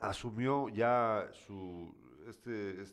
asumió 0.00 0.68
ya 0.70 1.28
su, 1.32 1.94
este, 2.28 2.84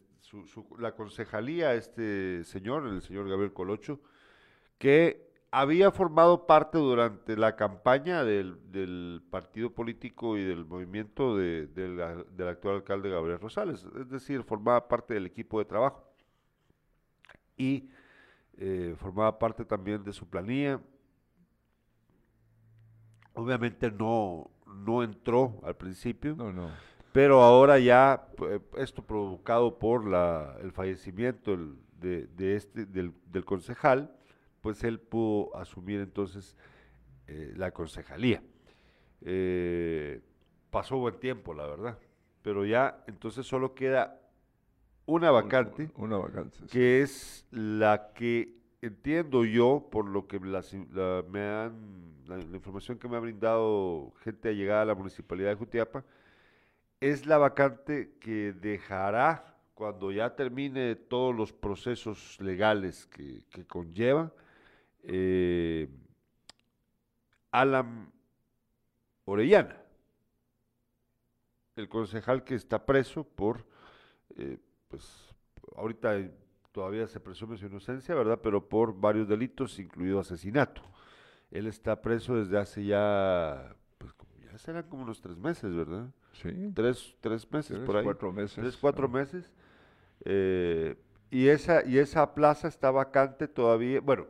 la 0.78 0.94
concejalía 0.94 1.74
este 1.74 2.44
señor, 2.44 2.88
el 2.88 3.02
señor 3.02 3.30
Gabriel 3.30 3.54
Colocho, 3.54 4.00
que 4.78 5.28
había 5.52 5.92
formado 5.92 6.46
parte 6.46 6.78
durante 6.78 7.38
la 7.38 7.56
campaña 7.56 8.24
del, 8.24 9.24
partido 9.30 9.72
político 9.74 10.38
y 10.38 10.44
del 10.44 10.66
movimiento 10.66 11.38
de, 11.38 11.68
del 11.68 12.48
actual 12.48 12.76
alcalde 12.76 13.10
Gabriel 13.10 13.40
Rosales, 13.40 13.86
es 14.00 14.10
decir, 14.10 14.44
formaba 14.44 14.88
parte 14.88 15.14
del 15.14 15.26
equipo 15.26 15.60
de 15.60 15.66
trabajo. 15.66 16.04
Y 17.56 17.90
eh, 18.58 18.96
formaba 18.98 19.40
parte 19.40 19.66
también 19.66 20.04
de 20.04 20.14
su 20.14 20.30
planilla. 20.30 20.80
Obviamente 23.34 23.90
no, 23.90 24.52
no 24.68 25.02
entró 25.02 25.60
al 25.64 25.76
principio, 25.76 26.36
pero 27.12 27.42
ahora 27.42 27.80
ya 27.80 28.28
eh, 28.50 28.60
esto 28.78 29.04
provocado 29.04 29.80
por 29.80 30.06
la, 30.08 30.58
el 30.62 30.72
fallecimiento 30.72 31.58
de, 32.00 32.56
este, 32.56 32.86
del, 32.86 33.14
del 33.32 33.46
concejal, 33.46 34.12
pues 34.62 34.84
él 34.84 35.00
pudo 35.00 35.56
asumir 35.56 36.00
entonces 36.00 36.56
eh, 37.28 37.54
la 37.56 37.72
concejalía. 37.72 38.42
Eh, 39.22 40.22
pasó 40.70 40.98
buen 40.98 41.20
tiempo, 41.20 41.54
la 41.54 41.66
verdad, 41.66 42.00
pero 42.42 42.66
ya 42.66 43.04
entonces 43.08 43.46
solo 43.46 43.74
queda 43.74 44.22
una 45.06 45.32
vacante, 45.32 45.90
una, 45.96 46.18
vacante 46.18 46.58
que 46.70 47.02
es 47.02 47.46
la 47.52 48.12
que 48.14 48.58
entiendo 48.82 49.44
yo, 49.46 49.88
por 49.92 50.06
lo 50.08 50.28
que 50.28 50.40
la, 50.40 50.62
me 51.30 51.42
han, 51.42 52.24
la, 52.28 52.38
información 52.56 52.98
que 53.00 53.08
me 53.08 53.18
ha 53.18 53.20
brindado 53.20 54.14
gente 54.24 54.50
allegada 54.50 54.84
a 54.84 54.86
la 54.86 54.96
municipalidad 54.96 55.50
de 55.50 55.56
Jutiapa, 55.56 56.04
es 57.00 57.26
la 57.26 57.38
vacante 57.38 58.16
que 58.20 58.54
dejará 58.54 59.56
cuando 59.74 60.12
ya 60.12 60.36
termine 60.36 60.96
todos 60.96 61.36
los 61.36 61.54
procesos 61.54 62.40
legales 62.42 63.06
que, 63.08 63.44
que 63.52 63.66
conlleva 63.66 64.32
eh, 65.04 65.88
Alan 67.52 68.12
Orellana, 69.26 69.78
el 71.76 71.88
concejal 71.88 72.44
que 72.44 72.56
está 72.56 72.86
preso 72.86 73.24
por, 73.24 73.66
eh, 74.36 74.58
pues 74.88 75.34
ahorita 75.76 76.30
todavía 76.72 77.08
se 77.08 77.20
presume 77.20 77.58
su 77.58 77.68
inocencia, 77.68 78.16
¿verdad? 78.16 78.40
Pero 78.44 78.68
por 78.68 79.00
varios 79.00 79.28
delitos, 79.28 79.80
incluido 79.80 80.20
asesinato. 80.20 80.82
Él 81.52 81.68
está 81.68 82.02
preso 82.02 82.36
desde 82.36 82.58
hace 82.58 82.86
ya, 82.86 83.76
pues 84.58 84.64
ya 84.64 84.74
serán 84.74 84.90
como 84.90 85.04
unos 85.04 85.22
tres 85.22 85.38
meses, 85.38 85.76
¿verdad? 85.76 86.10
Sí. 86.34 86.50
Tres, 86.74 87.16
tres 87.22 87.52
meses 87.52 87.78
por 87.80 87.98
ahí. 87.98 88.04
cuatro 88.04 88.32
meses. 88.34 88.56
Tres, 88.56 88.76
cuatro 88.76 89.08
meses. 89.08 89.52
Eh, 90.26 90.96
y, 91.30 91.48
esa, 91.48 91.86
y 91.86 92.00
esa 92.00 92.34
plaza 92.34 92.68
está 92.68 92.90
vacante 92.90 93.48
todavía, 93.48 94.02
bueno, 94.02 94.26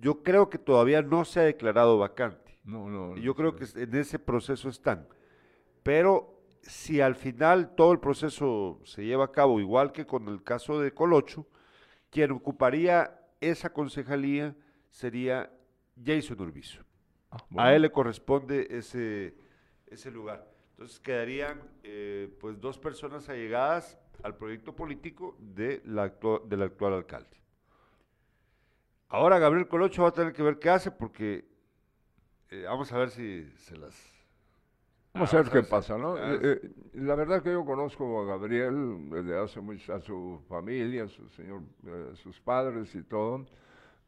yo 0.00 0.22
creo 0.22 0.48
que 0.48 0.56
todavía 0.56 1.02
no 1.02 1.26
se 1.26 1.40
ha 1.40 1.42
declarado 1.42 1.98
vacante. 1.98 2.58
No, 2.64 2.88
no. 2.88 3.16
Yo 3.16 3.34
creo 3.34 3.54
que 3.54 3.66
en 3.74 3.94
ese 3.94 4.18
proceso 4.18 4.70
están. 4.70 5.06
Pero 5.82 6.40
si 6.62 7.02
al 7.02 7.16
final 7.16 7.74
todo 7.74 7.92
el 7.92 8.00
proceso 8.00 8.80
se 8.84 9.04
lleva 9.04 9.26
a 9.26 9.32
cabo, 9.32 9.60
igual 9.60 9.92
que 9.92 10.06
con 10.06 10.26
el 10.28 10.42
caso 10.42 10.80
de 10.80 10.92
Colocho, 10.92 11.46
quien 12.10 12.30
ocuparía 12.30 13.20
esa 13.40 13.72
concejalía 13.72 14.56
sería 14.88 15.52
Jason 16.02 16.40
Urbizo. 16.40 16.85
Ah, 17.56 17.66
a 17.66 17.74
él 17.74 17.82
le 17.82 17.90
corresponde 17.90 18.66
ese, 18.70 19.34
ese 19.86 20.10
lugar. 20.10 20.48
Entonces 20.70 21.00
quedarían 21.00 21.62
eh, 21.82 22.34
pues 22.40 22.60
dos 22.60 22.78
personas 22.78 23.28
allegadas 23.28 23.98
al 24.22 24.36
proyecto 24.36 24.74
político 24.74 25.36
de 25.38 25.82
la 25.84 26.12
del 26.44 26.62
actual 26.62 26.94
alcalde. 26.94 27.36
Ahora 29.08 29.38
Gabriel 29.38 29.68
Colocho 29.68 30.02
va 30.02 30.08
a 30.08 30.12
tener 30.12 30.32
que 30.32 30.42
ver 30.42 30.58
qué 30.58 30.70
hace 30.70 30.90
porque 30.90 31.48
eh, 32.50 32.64
vamos 32.66 32.92
a 32.92 32.98
ver 32.98 33.10
si 33.10 33.44
se 33.56 33.76
las... 33.76 33.94
Vamos 35.14 35.32
a 35.32 35.42
ver 35.42 35.50
qué 35.50 35.62
pasa, 35.62 35.96
¿no? 35.96 36.18
Eh, 36.18 36.38
eh, 36.42 36.70
la 36.94 37.14
verdad 37.14 37.42
que 37.42 37.50
yo 37.50 37.64
conozco 37.64 38.22
a 38.22 38.26
Gabriel 38.26 39.08
desde 39.08 39.38
hace 39.38 39.60
mucho, 39.62 39.94
a 39.94 40.00
su 40.00 40.42
familia, 40.46 41.04
a 41.04 41.08
su 41.08 41.26
señor, 41.30 41.62
sus 42.16 42.38
padres 42.40 42.94
y 42.94 43.02
todo. 43.02 43.46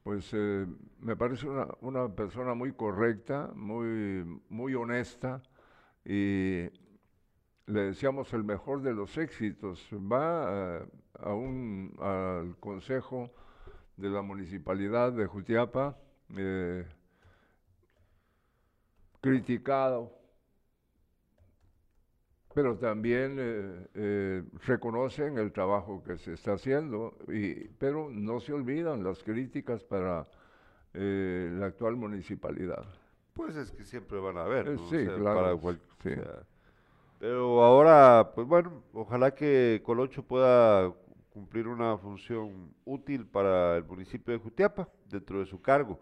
Pues 0.02 0.32
me 0.32 1.16
parece 1.16 1.46
una, 1.48 1.66
una, 1.80 2.08
persona 2.08 2.54
muy 2.54 2.72
correcta, 2.72 3.50
muy, 3.54 4.24
muy 4.48 4.74
honesta 4.74 5.42
y 6.04 6.70
le 7.66 7.80
deseamos 7.82 8.32
el 8.32 8.44
mejor 8.44 8.82
de 8.82 8.94
los 8.94 9.18
éxitos. 9.18 9.88
Va 9.92 10.78
a 11.20 11.34
un, 11.34 11.94
al 12.00 12.56
consejo 12.58 13.30
de 13.96 14.08
la 14.08 14.22
municipalidad 14.22 15.12
de 15.12 15.26
Jutiapa, 15.26 15.98
eh, 16.36 16.86
criticado, 19.20 20.17
pero 22.54 22.76
también 22.76 23.36
eh, 23.38 23.86
eh, 23.94 24.42
reconocen 24.66 25.38
el 25.38 25.52
trabajo 25.52 26.02
que 26.02 26.18
se 26.18 26.32
está 26.32 26.54
haciendo, 26.54 27.16
y, 27.28 27.68
pero 27.78 28.08
no 28.10 28.40
se 28.40 28.52
olvidan 28.52 29.04
las 29.04 29.22
críticas 29.22 29.84
para 29.84 30.26
la 30.94 31.66
actual 31.66 31.94
municipalidad. 31.94 32.84
Pues 33.34 33.54
es 33.54 33.70
que 33.70 33.84
siempre 33.84 34.18
van 34.18 34.36
a 34.36 34.42
haber. 34.42 34.76
Sí, 34.90 35.06
claro. 35.06 35.60
pero 37.20 37.62
ahora, 37.62 38.32
pues 38.34 38.48
bueno, 38.48 38.82
ojalá 38.92 39.32
que 39.32 39.80
Colocho 39.84 40.24
pueda 40.24 40.92
cumplir 41.38 41.68
una 41.68 41.96
función 41.98 42.74
útil 42.84 43.24
para 43.24 43.76
el 43.76 43.84
municipio 43.84 44.32
de 44.32 44.40
Jutiapa 44.40 44.88
dentro 45.08 45.38
de 45.38 45.46
su 45.46 45.62
cargo. 45.62 46.00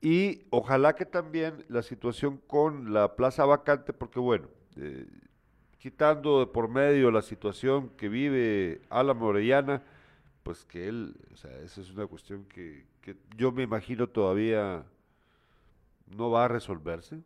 Y 0.00 0.46
ojalá 0.48 0.94
que 0.94 1.04
también 1.04 1.64
la 1.68 1.82
situación 1.82 2.38
con 2.46 2.94
la 2.94 3.14
plaza 3.14 3.44
vacante, 3.44 3.92
porque 3.92 4.20
bueno, 4.20 4.48
eh, 4.76 5.06
quitando 5.84 6.40
de 6.40 6.46
por 6.46 6.70
medio 6.70 7.10
la 7.10 7.20
situación 7.20 7.90
que 7.90 8.08
vive 8.08 8.80
Alan 8.88 9.18
Morellana, 9.18 9.82
pues 10.42 10.64
que 10.64 10.88
él, 10.88 11.14
o 11.30 11.36
sea, 11.36 11.50
esa 11.58 11.82
es 11.82 11.90
una 11.90 12.06
cuestión 12.06 12.46
que, 12.46 12.86
que 13.02 13.14
yo 13.36 13.52
me 13.52 13.64
imagino 13.64 14.08
todavía 14.08 14.86
no 16.06 16.30
va 16.30 16.46
a 16.46 16.48
resolverse. 16.48 17.20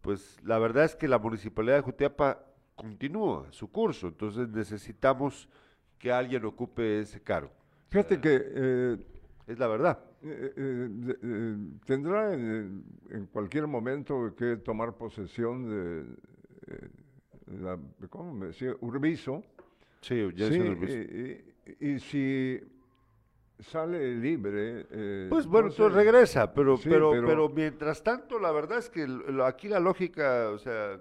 Pues 0.00 0.36
la 0.42 0.58
verdad 0.58 0.84
es 0.84 0.96
que 0.96 1.06
la 1.06 1.20
municipalidad 1.20 1.76
de 1.76 1.82
Jutiapa 1.82 2.44
continúa 2.74 3.46
su 3.52 3.70
curso, 3.70 4.08
entonces 4.08 4.48
necesitamos 4.48 5.48
que 5.96 6.10
alguien 6.10 6.44
ocupe 6.44 6.98
ese 6.98 7.20
cargo. 7.22 7.52
Fíjate 7.88 8.20
que... 8.20 8.42
Eh, 8.42 8.96
es 9.46 9.60
la 9.60 9.68
verdad. 9.68 10.00
Eh, 10.22 10.52
eh, 10.56 11.56
tendrá 11.84 12.34
en, 12.34 12.82
cualquier 13.30 13.68
momento 13.68 14.34
que 14.36 14.56
tomar 14.56 14.96
posesión 14.96 15.68
de, 15.70 16.04
la, 17.46 17.78
¿cómo 18.10 18.32
me 18.32 18.46
decía? 18.46 18.74
Urbizo. 18.80 19.42
Sí, 20.00 20.28
ya 20.34 20.48
sí, 20.48 20.60
Urbizo. 20.60 20.98
Y, 21.80 21.98
si 21.98 22.60
sale 23.58 24.14
libre. 24.16 24.84
pues 25.28 25.46
bueno, 25.46 25.68
entonces 25.68 25.92
regresa, 25.92 26.52
pero, 26.52 26.78
pero, 26.82 27.10
pero, 27.10 27.48
mientras 27.48 28.02
tanto, 28.02 28.38
la 28.38 28.52
verdad 28.52 28.78
es 28.78 28.90
que 28.90 29.06
aquí 29.44 29.68
la 29.68 29.80
lógica, 29.80 30.50
o 30.50 30.58
sea, 30.58 31.00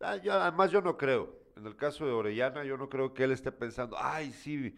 ah, 0.00 0.18
además 0.24 0.70
yo 0.70 0.80
no 0.80 0.96
creo 0.96 1.38
en 1.58 1.66
el 1.66 1.76
caso 1.76 2.06
de 2.06 2.12
Orellana, 2.12 2.64
yo 2.64 2.76
no 2.76 2.88
creo 2.88 3.12
que 3.12 3.24
él 3.24 3.32
esté 3.32 3.52
pensando, 3.52 3.96
ay, 3.98 4.32
sí, 4.32 4.76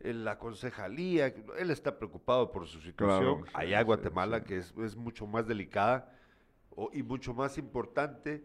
en 0.00 0.24
la 0.24 0.38
concejalía, 0.38 1.32
él 1.58 1.70
está 1.70 1.96
preocupado 1.96 2.50
por 2.50 2.66
su 2.66 2.80
situación 2.80 3.44
allá 3.52 3.80
en 3.80 3.86
Guatemala, 3.86 4.42
que 4.42 4.58
es, 4.58 4.96
mucho 4.96 5.26
más 5.26 5.46
delicada 5.46 6.12
y 6.92 7.02
mucho 7.02 7.34
más 7.34 7.58
importante 7.58 8.44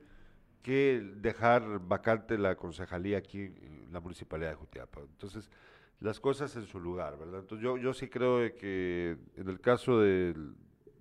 que 0.62 1.02
dejar 1.17 1.80
vacante 1.80 2.38
la 2.38 2.56
concejalía 2.56 3.17
aquí 3.17 3.39
en 3.41 3.88
la 3.91 4.00
municipalidad 4.00 4.50
de 4.52 4.56
Jutiapa. 4.56 5.02
Entonces, 5.02 5.50
las 6.00 6.20
cosas 6.20 6.56
en 6.56 6.65
su 6.65 6.80
lugar, 6.80 7.17
¿verdad? 7.17 7.39
Entonces, 7.39 7.63
yo, 7.63 7.78
yo 7.78 7.93
sí 7.93 8.08
creo 8.08 8.39
que 8.56 9.17
en 9.36 9.50
el 9.50 9.60
caso 9.60 10.00
de, 10.00 10.36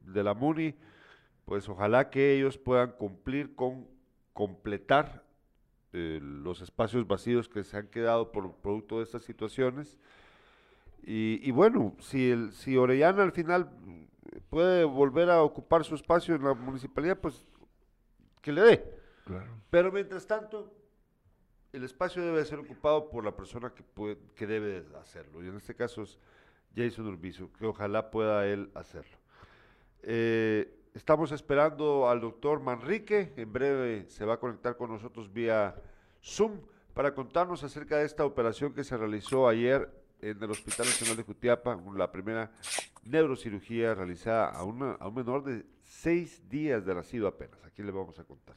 de 0.03 0.23
la 0.23 0.35
MUNI, 0.35 0.75
pues 1.45 1.69
ojalá 1.69 2.11
que 2.11 2.35
ellos 2.37 2.59
puedan 2.59 2.92
cumplir 2.92 3.55
con 3.55 3.88
completar 4.33 5.25
eh, 5.92 6.19
los 6.21 6.61
espacios 6.61 7.07
vacíos 7.07 7.49
que 7.49 7.64
se 7.64 7.77
han 7.79 7.87
quedado 7.87 8.31
por 8.33 8.53
producto 8.57 8.99
de 8.99 9.05
estas 9.05 9.23
situaciones. 9.23 9.99
Y, 11.09 11.51
bueno, 11.53 11.95
si, 12.01 12.31
el, 12.31 12.53
si 12.53 12.77
Orellana 12.77 13.23
al 13.23 13.31
final 13.31 13.71
puede 14.51 14.85
volver 14.85 15.31
a 15.31 15.42
ocupar 15.42 15.85
su 15.85 15.95
espacio 15.95 16.35
en 16.35 16.42
la 16.42 16.53
municipalidad, 16.53 17.16
pues 17.19 17.45
que 18.42 18.51
le 18.53 18.61
dé. 18.61 18.95
Pero 19.70 19.92
mientras 19.92 20.26
tanto, 20.26 20.72
el 21.72 21.84
espacio 21.84 22.24
debe 22.24 22.44
ser 22.44 22.58
ocupado 22.58 23.10
por 23.10 23.24
la 23.24 23.34
persona 23.34 23.74
que, 23.74 23.82
puede, 23.82 24.18
que 24.34 24.46
debe 24.46 24.84
hacerlo. 25.00 25.42
Y 25.44 25.48
en 25.48 25.56
este 25.56 25.74
caso 25.74 26.02
es 26.02 26.18
Jason 26.74 27.06
Urbizo, 27.06 27.52
que 27.52 27.66
ojalá 27.66 28.10
pueda 28.10 28.46
él 28.46 28.70
hacerlo. 28.74 29.16
Eh, 30.02 30.76
Estamos 30.96 31.30
esperando 31.30 32.08
al 32.08 32.22
doctor 32.22 32.58
Manrique, 32.58 33.34
en 33.36 33.52
breve 33.52 34.06
se 34.08 34.24
va 34.24 34.34
a 34.34 34.40
conectar 34.40 34.78
con 34.78 34.90
nosotros 34.90 35.30
vía 35.30 35.76
Zoom 36.24 36.62
para 36.94 37.14
contarnos 37.14 37.62
acerca 37.62 37.98
de 37.98 38.06
esta 38.06 38.24
operación 38.24 38.72
que 38.72 38.82
se 38.82 38.96
realizó 38.96 39.46
ayer 39.46 39.90
en 40.22 40.42
el 40.42 40.50
Hospital 40.50 40.86
Nacional 40.86 41.18
de 41.18 41.22
Jutiapa, 41.22 41.78
la 41.94 42.10
primera 42.10 42.50
neurocirugía 43.04 43.94
realizada 43.94 44.48
a, 44.48 44.64
una, 44.64 44.92
a 44.92 45.08
un 45.08 45.16
menor 45.16 45.44
de 45.44 45.66
seis 45.82 46.48
días 46.48 46.86
de 46.86 46.94
nacido 46.94 47.28
apenas. 47.28 47.62
Aquí 47.66 47.82
le 47.82 47.92
vamos 47.92 48.18
a 48.18 48.24
contar. 48.24 48.56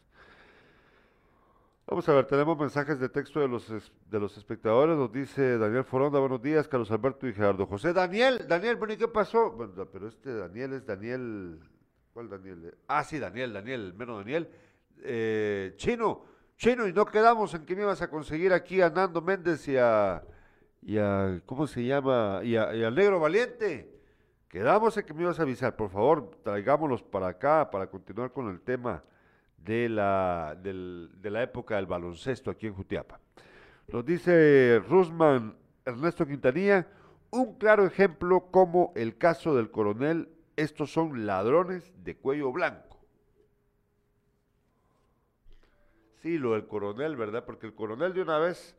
Vamos 1.89 2.07
a 2.07 2.13
ver, 2.13 2.27
tenemos 2.27 2.55
mensajes 2.55 2.99
de 2.99 3.09
texto 3.09 3.39
de 3.39 3.47
los, 3.47 3.67
de 3.67 4.19
los 4.19 4.37
espectadores. 4.37 4.95
Nos 4.95 5.11
dice 5.11 5.57
Daniel 5.57 5.83
Foronda, 5.83 6.19
buenos 6.19 6.39
días, 6.39 6.67
Carlos 6.67 6.91
Alberto 6.91 7.27
y 7.27 7.33
Gerardo 7.33 7.65
José. 7.65 7.93
Daniel, 7.93 8.45
Daniel, 8.47 8.75
bueno, 8.75 8.93
¿y 8.93 8.97
qué 8.97 9.07
pasó? 9.07 9.49
Bueno, 9.53 9.87
pero 9.91 10.07
este 10.07 10.35
Daniel 10.35 10.73
es 10.73 10.85
Daniel 10.85 11.59
¿Cuál 12.13 12.29
Daniel? 12.29 12.75
Ah, 12.87 13.03
sí, 13.03 13.17
Daniel, 13.17 13.53
Daniel, 13.53 13.95
menos 13.95 14.19
Daniel. 14.19 14.47
Eh, 15.01 15.73
Chino, 15.77 16.25
Chino, 16.57 16.87
y 16.87 16.93
no 16.93 17.07
quedamos 17.07 17.55
en 17.55 17.65
que 17.65 17.75
me 17.75 17.81
ibas 17.81 18.03
a 18.03 18.07
conseguir 18.07 18.53
aquí 18.53 18.83
a 18.83 18.91
Nando 18.91 19.19
Méndez 19.23 19.67
y 19.67 19.75
a, 19.75 20.21
y 20.83 20.95
¿cómo 21.47 21.65
se 21.65 21.83
llama? 21.83 22.41
Y, 22.43 22.55
a, 22.55 22.69
al 22.69 22.93
Negro 22.93 23.19
Valiente. 23.19 23.99
Quedamos 24.47 24.95
en 24.95 25.07
que 25.07 25.13
me 25.15 25.23
ibas 25.23 25.39
a 25.39 25.41
avisar. 25.41 25.75
Por 25.75 25.89
favor, 25.89 26.37
traigámoslos 26.43 27.01
para 27.01 27.29
acá 27.29 27.67
para 27.71 27.87
continuar 27.87 28.31
con 28.31 28.47
el 28.47 28.61
tema 28.61 29.03
de 29.63 29.89
la, 29.89 30.57
de 30.61 31.29
la 31.29 31.43
época 31.43 31.75
del 31.75 31.85
baloncesto 31.85 32.51
aquí 32.51 32.67
en 32.67 32.73
Jutiapa. 32.73 33.19
Nos 33.87 34.05
dice 34.05 34.81
Rusman 34.87 35.55
Ernesto 35.85 36.25
Quintanilla, 36.25 36.87
un 37.31 37.55
claro 37.57 37.85
ejemplo 37.85 38.51
como 38.51 38.93
el 38.95 39.17
caso 39.17 39.55
del 39.55 39.71
coronel 39.71 40.29
estos 40.55 40.91
son 40.91 41.25
ladrones 41.25 41.91
de 42.03 42.17
cuello 42.17 42.51
blanco. 42.51 42.99
Sí, 46.21 46.37
lo 46.37 46.51
del 46.53 46.67
coronel, 46.67 47.15
¿verdad? 47.15 47.45
Porque 47.45 47.65
el 47.65 47.73
coronel 47.73 48.13
de 48.13 48.21
una 48.21 48.37
vez 48.39 48.75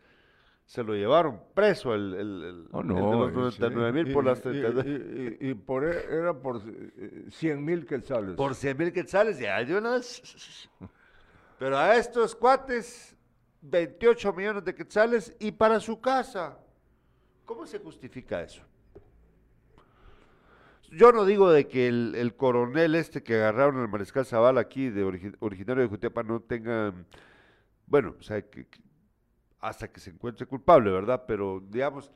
se 0.71 0.85
lo 0.85 0.95
llevaron 0.95 1.43
preso 1.53 1.97
el, 1.97 2.15
el, 2.15 2.69
oh, 2.71 2.85
no, 2.85 2.95
de 2.95 3.33
los 3.33 3.59
99 3.59 3.93
mil 3.93 4.13
por 4.13 4.25
las 4.25 4.41
32. 4.41 4.87
Y, 4.87 5.49
y, 5.51 5.55
por, 5.55 5.85
e, 5.85 6.05
era 6.09 6.33
por 6.33 6.63
100 7.29 7.65
mil 7.65 7.85
quetzales. 7.85 8.37
Por 8.37 8.55
100 8.55 8.79
mil 8.79 8.93
quetzales, 8.93 9.41
ya 9.41 9.65
de 9.65 9.77
una 9.77 9.95
vez. 9.95 10.71
Pero 11.59 11.77
a 11.77 11.97
estos 11.97 12.37
cuates, 12.37 13.17
28 13.63 14.33
millones 14.33 14.65
de 14.65 14.73
quetzales 14.73 15.35
y 15.41 15.51
para 15.51 15.81
su 15.81 16.01
casa. 16.01 16.57
¿Cómo 17.45 17.67
se 17.67 17.81
justifica 17.81 18.41
eso? 18.41 18.63
yo 20.93 21.11
no 21.11 21.25
digo 21.25 21.51
de 21.51 21.67
que 21.67 21.89
el, 21.89 22.35
coronel 22.37 22.95
este 22.95 23.25
que 23.25 23.35
agarraron 23.35 23.83
el 23.83 23.89
mariscal 23.89 24.25
Zavala 24.25 24.61
aquí, 24.61 24.89
de 24.89 25.03
originario 25.41 25.83
de 25.83 25.89
Jutiapa, 25.89 26.23
no 26.23 26.39
tenga, 26.39 26.95
bueno, 27.87 28.15
o 28.19 28.23
sea, 28.23 28.41
que, 28.43 28.67
hasta 29.61 29.89
que 29.89 30.01
se 30.01 30.11
encuentre 30.11 30.47
culpable, 30.47 30.91
¿verdad? 30.91 31.25
Pero, 31.27 31.63
digamos, 31.69 32.11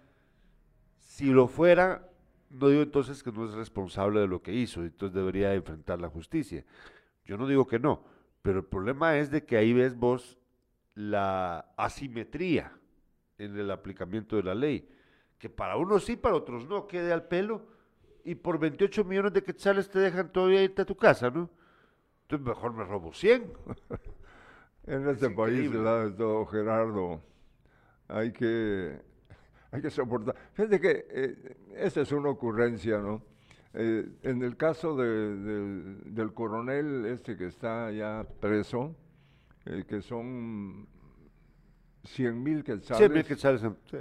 si 0.98 1.26
lo 1.26 1.46
fuera, 1.46 2.08
no 2.50 2.68
digo 2.68 2.82
entonces 2.82 3.22
que 3.22 3.32
no 3.32 3.44
es 3.44 3.54
responsable 3.54 4.20
de 4.20 4.28
lo 4.28 4.42
que 4.42 4.52
hizo, 4.52 4.82
entonces 4.82 5.14
debería 5.14 5.54
enfrentar 5.54 6.00
la 6.00 6.08
justicia. 6.08 6.64
Yo 7.24 7.36
no 7.36 7.46
digo 7.46 7.66
que 7.66 7.78
no, 7.78 8.04
pero 8.42 8.58
el 8.58 8.64
problema 8.64 9.16
es 9.18 9.30
de 9.30 9.44
que 9.44 9.56
ahí 9.56 9.72
ves 9.72 9.96
vos 9.96 10.38
la 10.94 11.72
asimetría 11.76 12.72
en 13.38 13.58
el 13.58 13.70
aplicamiento 13.70 14.36
de 14.36 14.42
la 14.42 14.54
ley, 14.54 14.88
que 15.38 15.50
para 15.50 15.76
unos 15.76 16.04
sí, 16.04 16.16
para 16.16 16.36
otros 16.36 16.68
no, 16.68 16.86
quede 16.86 17.12
al 17.12 17.26
pelo 17.26 17.66
y 18.24 18.34
por 18.34 18.58
28 18.58 19.04
millones 19.04 19.32
de 19.32 19.42
quetzales 19.42 19.88
te 19.90 19.98
dejan 19.98 20.32
todavía 20.32 20.62
irte 20.62 20.82
a 20.82 20.86
tu 20.86 20.96
casa, 20.96 21.30
¿no? 21.30 21.50
Entonces 22.22 22.46
mejor 22.46 22.72
me 22.72 22.84
robo 22.84 23.12
100. 23.12 23.52
en 24.86 25.08
este 25.08 25.30
país, 25.30 25.70
todo, 26.16 26.46
Gerardo, 26.46 27.22
hay 28.08 28.32
que, 28.32 28.98
hay 29.70 29.82
que 29.82 29.90
soportar. 29.90 30.34
Fíjate 30.52 30.80
que 30.80 31.06
eh, 31.10 31.56
esa 31.76 32.02
es 32.02 32.12
una 32.12 32.30
ocurrencia, 32.30 32.98
¿no? 32.98 33.22
Eh, 33.74 34.06
en 34.22 34.42
el 34.42 34.56
caso 34.56 34.96
de, 34.96 35.36
del 36.06 36.32
coronel 36.32 37.06
este 37.06 37.36
que 37.36 37.46
está 37.46 37.90
ya 37.90 38.24
preso, 38.40 38.94
eh, 39.66 39.84
que 39.88 40.00
son 40.00 40.86
100 42.04 42.42
mil 42.42 42.62
quetzales. 42.62 42.98
100 42.98 43.12
mil 43.12 43.24
quetzales, 43.24 43.62
sí 43.90 43.98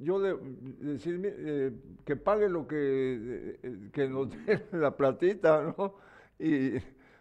yo 0.00 0.20
de, 0.20 0.36
decir 0.80 1.20
eh, 1.24 1.72
que 2.04 2.16
pague 2.16 2.48
lo 2.48 2.66
que, 2.66 3.58
eh, 3.62 3.90
que 3.92 4.08
nos 4.08 4.30
dé 4.30 4.66
la 4.72 4.96
platita, 4.96 5.74
¿no? 5.76 5.94
Y 6.38 6.74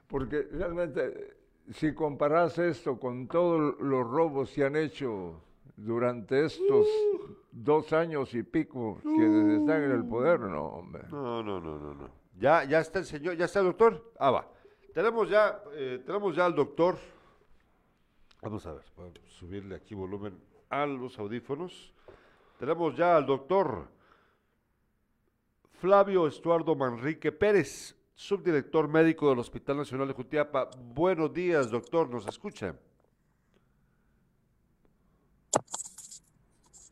porque 0.08 0.48
realmente 0.52 1.37
si 1.74 1.94
comparas 1.94 2.58
esto 2.58 3.00
con 3.00 3.28
todos 3.28 3.80
los 3.80 4.10
robos 4.10 4.52
que 4.52 4.64
han 4.64 4.76
hecho 4.76 5.42
durante 5.76 6.46
estos 6.46 6.88
dos 7.52 7.94
años 7.94 8.34
y 8.34 8.44
pico 8.44 9.00
que 9.04 9.56
están 9.56 9.84
en 9.84 9.92
el 9.92 10.06
poder, 10.06 10.40
no, 10.40 10.66
hombre. 10.66 11.04
No, 11.10 11.44
no, 11.44 11.60
no, 11.60 11.78
no, 11.78 11.94
no. 11.94 12.10
Ya, 12.40 12.64
ya 12.64 12.80
está 12.80 13.00
el 13.00 13.06
señor, 13.06 13.36
ya 13.36 13.46
está 13.46 13.60
el 13.60 13.66
doctor. 13.66 14.14
Ah, 14.20 14.32
va. 14.32 14.48
Tenemos 14.94 15.30
ya, 15.30 15.62
eh, 15.74 16.02
tenemos 16.06 16.36
ya 16.36 16.46
al 16.46 16.56
doctor. 16.56 16.98
Vamos 18.42 18.66
a 18.66 18.74
ver, 18.74 18.84
voy 18.96 19.10
a 19.10 19.30
subirle 19.30 19.76
aquí 19.76 19.96
volumen 19.96 20.40
a 20.70 20.86
los 20.86 21.18
audífonos. 21.20 21.94
Tenemos 22.60 22.96
ya 22.96 23.18
al 23.18 23.26
doctor 23.26 23.88
Flavio 25.80 26.28
Estuardo 26.28 26.76
Manrique 26.76 27.32
Pérez, 27.32 27.96
subdirector 28.18 28.88
médico 28.88 29.30
del 29.30 29.38
Hospital 29.38 29.78
Nacional 29.78 30.08
de 30.08 30.14
Jutiapa. 30.16 30.72
Buenos 30.76 31.32
días, 31.32 31.70
doctor, 31.70 32.10
¿nos 32.10 32.28
escucha? 32.28 32.76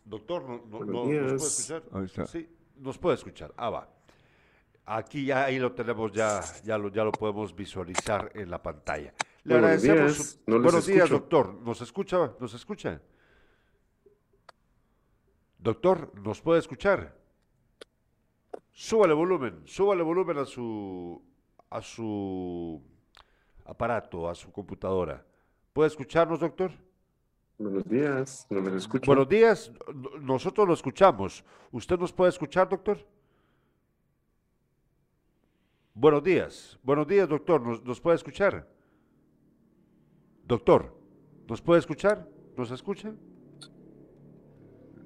Doctor, 0.06 0.44
¿no, 0.44 0.86
no, 0.86 1.06
¿nos 1.06 1.06
puede 1.06 1.36
escuchar? 1.36 2.28
Sí, 2.28 2.48
nos 2.78 2.98
puede 3.00 3.16
escuchar. 3.16 3.52
Ah, 3.58 3.72
va. 3.72 3.90
Aquí 4.86 5.26
ya 5.26 5.46
ahí 5.46 5.58
lo 5.58 5.72
tenemos, 5.72 6.12
ya, 6.12 6.42
ya, 6.64 6.78
lo, 6.78 6.90
ya 6.90 7.04
lo 7.04 7.12
podemos 7.12 7.56
visualizar 7.56 8.32
en 8.36 8.52
la 8.52 8.62
pantalla. 8.62 9.12
Le 9.44 9.56
agradecemos. 9.56 10.40
Buenos 10.46 10.86
días, 10.86 11.10
doctor. 11.10 11.56
¿Nos 11.56 11.82
escucha? 11.82 12.36
¿Nos 12.40 12.54
escucha? 12.54 13.02
Doctor, 15.58 16.12
¿nos 16.20 16.40
puede 16.40 16.60
escuchar? 16.60 17.18
Súbale 18.78 19.14
volumen, 19.14 19.62
súbale 19.66 20.04
volumen 20.04 20.38
a 20.38 20.46
su, 20.46 21.22
a 21.70 21.82
su 21.82 22.82
aparato, 23.64 24.28
a 24.28 24.36
su 24.36 24.52
computadora. 24.52 25.26
¿Puede 25.72 25.88
escucharnos, 25.88 26.42
doctor? 26.42 26.72
Buenos 27.58 27.86
días, 27.86 28.46
¿no 28.50 28.62
me 28.62 28.76
escucha? 28.76 29.06
Buenos 29.06 29.30
días, 29.30 29.72
nosotros 30.20 30.68
lo 30.68 30.74
escuchamos. 30.74 31.46
¿Usted 31.72 31.98
nos 31.98 32.12
puede 32.12 32.32
escuchar, 32.32 32.68
doctor? 32.68 32.98
Buenos 35.94 36.22
días, 36.22 36.78
buenos 36.84 37.08
días, 37.08 37.30
doctor, 37.30 37.62
¿nos, 37.62 37.82
nos 37.82 38.02
puede 38.02 38.18
escuchar? 38.18 38.68
Doctor, 40.44 40.94
¿nos 41.48 41.62
puede 41.62 41.80
escuchar? 41.80 42.28
¿Nos 42.58 42.72
escucha? 42.72 43.14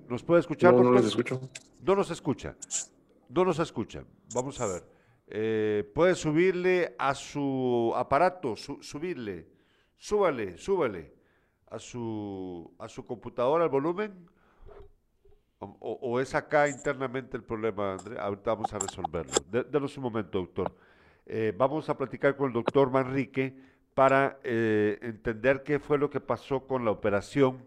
¿Nos 0.07 0.23
puede 0.23 0.39
escuchar? 0.39 0.73
No, 0.73 0.81
no 0.81 0.91
nos 0.93 1.05
escucho. 1.05 1.39
No 1.83 1.95
nos 1.95 2.09
escucha. 2.09 2.55
No 3.29 3.45
nos 3.45 3.59
escucha. 3.59 4.03
Vamos 4.33 4.59
a 4.59 4.67
ver. 4.67 4.83
Eh, 5.27 5.89
puede 5.93 6.15
subirle 6.15 6.95
a 6.97 7.13
su 7.13 7.93
aparato, 7.95 8.55
subirle, 8.55 9.47
súbale, 9.95 10.57
súbale 10.57 11.13
a 11.67 11.77
su, 11.77 12.75
a 12.79 12.87
su 12.87 13.05
computadora 13.05 13.63
el 13.63 13.69
volumen. 13.69 14.27
O, 15.59 16.19
es 16.21 16.33
acá 16.35 16.69
internamente 16.69 17.35
el 17.35 17.43
problema, 17.43 17.93
André? 17.93 18.17
Ahorita 18.17 18.53
vamos 18.53 18.73
a 18.73 18.79
resolverlo. 18.79 19.33
denos 19.69 19.97
un 19.97 20.03
momento, 20.03 20.39
doctor. 20.39 20.73
Eh, 21.25 21.53
vamos 21.55 21.89
a 21.89 21.97
platicar 21.97 22.35
con 22.37 22.47
el 22.47 22.53
doctor 22.53 22.89
Manrique 22.89 23.55
para 23.93 24.39
eh, 24.43 24.97
entender 25.01 25.63
qué 25.63 25.79
fue 25.79 25.97
lo 25.97 26.09
que 26.09 26.21
pasó 26.21 26.65
con 26.65 26.85
la 26.85 26.91
operación 26.91 27.65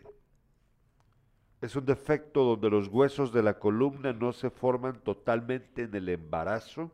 es 1.62 1.76
un 1.76 1.86
defecto 1.86 2.44
donde 2.44 2.70
los 2.70 2.88
huesos 2.88 3.32
de 3.34 3.42
la 3.42 3.58
columna 3.58 4.14
no 4.14 4.32
se 4.32 4.50
forman 4.50 5.02
totalmente 5.02 5.84
en 5.84 5.96
el 5.96 6.10
embarazo. 6.10 6.92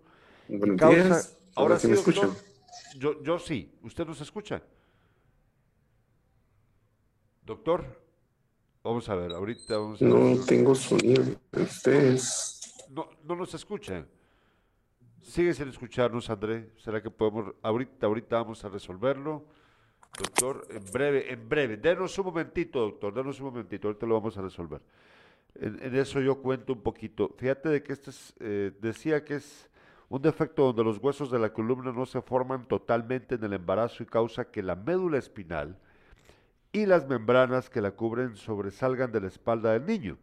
ahora 1.55 1.79
sí 1.79 1.87
me 1.87 1.93
escuchan. 1.93 2.31
Yo, 2.97 3.21
yo 3.23 3.39
sí. 3.39 3.77
¿Usted 3.83 4.05
nos 4.05 4.21
escucha? 4.21 4.61
Doctor. 7.45 8.01
Vamos 8.83 9.07
a 9.07 9.15
ver, 9.15 9.31
ahorita 9.31 9.77
vamos 9.77 10.01
a 10.01 10.05
No 10.05 10.43
tengo 10.45 10.75
sonido. 10.75 11.23
Ustedes. 11.53 12.85
No, 12.89 13.09
no 13.23 13.35
nos 13.35 13.53
escuchan. 13.53 14.05
Sigue 15.21 15.53
sin 15.53 15.69
escucharnos, 15.69 16.29
André. 16.29 16.69
¿Será 16.77 17.01
que 17.01 17.09
podemos, 17.09 17.53
ahorita, 17.61 18.07
ahorita 18.07 18.35
vamos 18.37 18.63
a 18.65 18.69
resolverlo? 18.69 19.45
Doctor, 20.17 20.67
en 20.69 20.83
breve, 20.91 21.33
en 21.33 21.49
breve. 21.49 21.77
Denos 21.77 22.17
un 22.19 22.25
momentito, 22.25 22.79
doctor, 22.81 23.13
denos 23.13 23.39
un 23.39 23.47
momentito, 23.47 23.87
ahorita 23.87 24.05
lo 24.05 24.13
vamos 24.15 24.37
a 24.37 24.41
resolver. 24.41 24.81
En, 25.55 25.95
eso 25.95 26.19
yo 26.21 26.41
cuento 26.41 26.73
un 26.73 26.81
poquito. 26.81 27.33
Fíjate 27.37 27.69
de 27.69 27.83
que 27.83 27.93
este 27.93 28.11
es, 28.11 28.33
eh, 28.39 28.71
decía 28.79 29.25
que 29.25 29.35
es 29.35 29.69
un 30.09 30.21
defecto 30.21 30.65
donde 30.65 30.83
los 30.83 30.99
huesos 30.99 31.31
de 31.31 31.39
la 31.39 31.51
columna 31.51 31.91
no 31.91 32.05
se 32.05 32.21
forman 32.21 32.67
totalmente 32.67 33.35
en 33.35 33.43
el 33.43 33.53
embarazo 33.53 34.03
y 34.03 34.05
causa 34.05 34.45
que 34.45 34.61
la 34.61 34.75
médula 34.75 35.17
espinal, 35.17 35.77
y 36.71 36.87
las 36.87 37.07
membranas 37.07 37.69
que 37.69 37.81
la 37.81 37.91
cubren 37.91 38.35
sobresalgan 38.35 39.11
de 39.11 39.21
la 39.21 39.27
espalda 39.27 39.73
del 39.73 39.85
niño. 39.85 40.17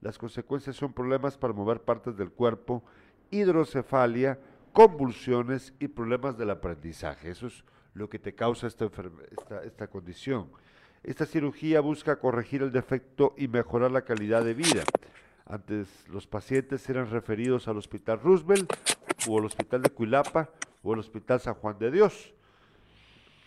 Las 0.00 0.18
consecuencias 0.18 0.76
son 0.76 0.92
problemas 0.92 1.36
para 1.36 1.52
mover 1.52 1.82
partes 1.82 2.16
del 2.16 2.30
cuerpo, 2.30 2.84
hidrocefalia, 3.30 4.38
convulsiones 4.72 5.74
y 5.80 5.88
problemas 5.88 6.38
del 6.38 6.50
aprendizaje. 6.50 7.30
Eso 7.30 7.48
es 7.48 7.64
lo 7.96 8.08
que 8.10 8.18
te 8.18 8.34
causa 8.34 8.66
esta, 8.66 8.90
esta, 9.64 9.86
condición. 9.88 10.50
Esta 11.02 11.24
cirugía 11.24 11.80
busca 11.80 12.16
corregir 12.16 12.62
el 12.62 12.70
defecto 12.70 13.34
y 13.38 13.48
mejorar 13.48 13.90
la 13.90 14.02
calidad 14.02 14.44
de 14.44 14.54
vida. 14.54 14.84
Antes 15.46 15.88
los 16.08 16.26
pacientes 16.26 16.88
eran 16.90 17.10
referidos 17.10 17.68
al 17.68 17.78
Hospital 17.78 18.20
Roosevelt 18.20 18.70
o 19.26 19.38
al 19.38 19.46
Hospital 19.46 19.82
de 19.82 19.90
Cuilapa 19.90 20.50
o 20.82 20.92
al 20.92 20.98
Hospital 20.98 21.40
San 21.40 21.54
Juan 21.54 21.78
de 21.78 21.90
Dios. 21.90 22.34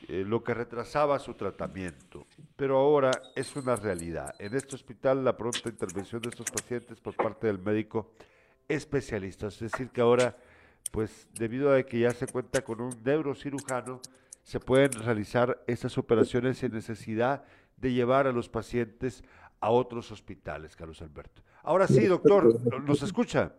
Eh, 0.07 0.23
lo 0.25 0.43
que 0.43 0.55
retrasaba 0.55 1.19
su 1.19 1.35
tratamiento. 1.35 2.25
Pero 2.55 2.77
ahora 2.77 3.11
es 3.35 3.55
una 3.55 3.75
realidad. 3.75 4.33
En 4.39 4.55
este 4.55 4.75
hospital 4.75 5.23
la 5.23 5.37
pronta 5.37 5.69
intervención 5.69 6.21
de 6.23 6.29
estos 6.29 6.49
pacientes 6.49 6.99
por 6.99 7.15
parte 7.15 7.45
del 7.45 7.59
médico 7.59 8.11
especialista. 8.67 9.47
Es 9.47 9.59
decir, 9.59 9.89
que 9.89 10.01
ahora, 10.01 10.35
pues 10.91 11.27
debido 11.33 11.71
a 11.71 11.83
que 11.83 11.99
ya 11.99 12.11
se 12.11 12.25
cuenta 12.25 12.61
con 12.63 12.81
un 12.81 12.95
neurocirujano, 13.03 14.01
se 14.43 14.59
pueden 14.59 14.91
realizar 14.93 15.63
estas 15.67 15.97
operaciones 15.97 16.57
sin 16.57 16.71
necesidad 16.71 17.43
de 17.77 17.93
llevar 17.93 18.27
a 18.27 18.31
los 18.31 18.49
pacientes 18.49 19.23
a 19.59 19.69
otros 19.69 20.11
hospitales, 20.11 20.75
Carlos 20.75 21.01
Alberto. 21.01 21.41
Ahora 21.63 21.87
sí, 21.87 22.05
doctor, 22.05 22.83
¿nos 22.83 23.03
escucha? 23.03 23.53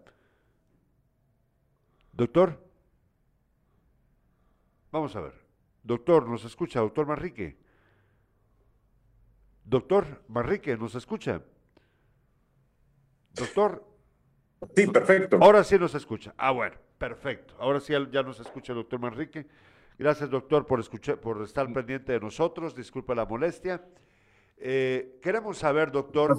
Doctor. 2.13 2.59
Vamos 4.91 5.15
a 5.15 5.21
ver. 5.21 5.35
Doctor, 5.83 6.29
¿nos 6.29 6.45
escucha? 6.45 6.81
Doctor 6.81 7.07
Manrique. 7.07 7.57
Doctor 9.65 10.23
Manrique, 10.29 10.77
¿nos 10.77 10.95
escucha? 10.95 11.43
Doctor. 13.35 13.85
Sí, 14.75 14.87
perfecto. 14.89 15.39
Ahora 15.41 15.65
sí 15.65 15.79
nos 15.79 15.95
escucha. 15.95 16.35
Ah, 16.37 16.51
bueno, 16.51 16.77
perfecto. 16.99 17.55
Ahora 17.59 17.81
sí 17.81 17.93
ya 18.11 18.23
nos 18.23 18.41
escucha 18.41 18.73
el 18.73 18.79
doctor 18.79 19.01
Manrique. 19.01 19.47
Gracias, 20.01 20.31
doctor, 20.31 20.65
por, 20.65 20.81
escuchar, 20.81 21.21
por 21.21 21.43
estar 21.43 21.71
pendiente 21.71 22.13
de 22.13 22.21
nosotros. 22.21 22.75
Disculpa 22.75 23.15
la 23.15 23.27
molestia. 23.27 23.85
Eh, 24.57 25.19
queremos 25.21 25.59
saber, 25.59 25.93
doctor, 25.93 26.39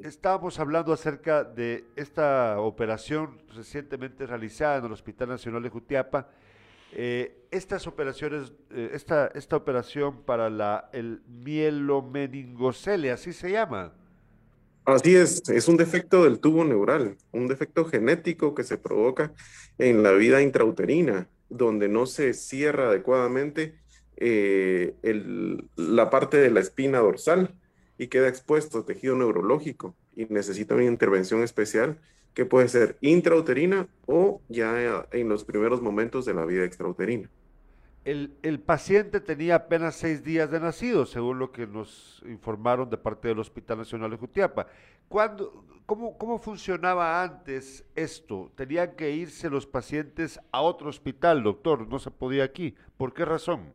estábamos 0.00 0.60
hablando 0.60 0.92
acerca 0.92 1.44
de 1.44 1.86
esta 1.96 2.60
operación 2.60 3.40
recientemente 3.54 4.26
realizada 4.26 4.76
en 4.76 4.84
el 4.84 4.92
Hospital 4.92 5.30
Nacional 5.30 5.62
de 5.62 5.70
Jutiapa 5.70 6.28
eh, 6.92 7.46
estas 7.50 7.86
operaciones, 7.86 8.52
eh, 8.70 8.90
esta, 8.92 9.28
esta 9.28 9.56
operación 9.56 10.20
para 10.20 10.50
la, 10.50 10.90
el 10.92 11.22
mielomeningocele, 11.26 13.12
así 13.12 13.32
se 13.32 13.50
llama. 13.50 13.94
Así 14.84 15.16
es, 15.16 15.48
es 15.48 15.68
un 15.68 15.78
defecto 15.78 16.24
del 16.24 16.38
tubo 16.38 16.66
neural, 16.66 17.16
un 17.32 17.48
defecto 17.48 17.86
genético 17.86 18.54
que 18.54 18.62
se 18.62 18.76
provoca 18.76 19.32
en 19.78 20.02
la 20.02 20.12
vida 20.12 20.42
intrauterina, 20.42 21.30
donde 21.48 21.88
no 21.88 22.06
se 22.06 22.32
cierra 22.34 22.88
adecuadamente 22.88 23.74
eh, 24.16 24.94
la 25.76 26.10
parte 26.10 26.36
de 26.36 26.50
la 26.50 26.60
espina 26.60 26.98
dorsal 26.98 27.54
y 27.98 28.08
queda 28.08 28.28
expuesto 28.28 28.84
tejido 28.84 29.16
neurológico 29.16 29.94
y 30.16 30.26
necesita 30.26 30.74
una 30.74 30.84
intervención 30.84 31.42
especial 31.42 31.98
que 32.34 32.44
puede 32.44 32.68
ser 32.68 32.96
intrauterina 33.00 33.88
o 34.06 34.40
ya 34.48 35.06
en 35.12 35.28
los 35.28 35.44
primeros 35.44 35.82
momentos 35.82 36.24
de 36.24 36.34
la 36.34 36.44
vida 36.44 36.64
extrauterina. 36.64 37.30
El, 38.04 38.60
paciente 38.60 39.18
tenía 39.18 39.54
apenas 39.54 39.94
seis 39.94 40.22
días 40.22 40.50
de 40.50 40.60
nacido, 40.60 41.06
según 41.06 41.38
lo 41.38 41.52
que 41.52 41.66
nos 41.66 42.22
informaron 42.26 42.90
de 42.90 42.98
parte 42.98 43.28
del 43.28 43.38
Hospital 43.38 43.78
Nacional 43.78 44.10
de 44.10 44.18
Jutiapa. 44.18 44.66
¿Cuándo, 45.08 45.64
cómo, 45.86 46.18
¿Cómo 46.18 46.38
funcionaba 46.38 47.22
antes 47.22 47.82
esto? 47.94 48.52
¿Tenían 48.56 48.94
que 48.94 49.10
irse 49.10 49.48
los 49.48 49.66
pacientes 49.66 50.38
a 50.52 50.60
otro 50.60 50.90
hospital, 50.90 51.42
doctor? 51.42 51.88
¿No 51.88 51.98
se 51.98 52.10
podía 52.10 52.44
aquí? 52.44 52.74
¿Por 52.98 53.14
qué 53.14 53.24
razón? 53.24 53.72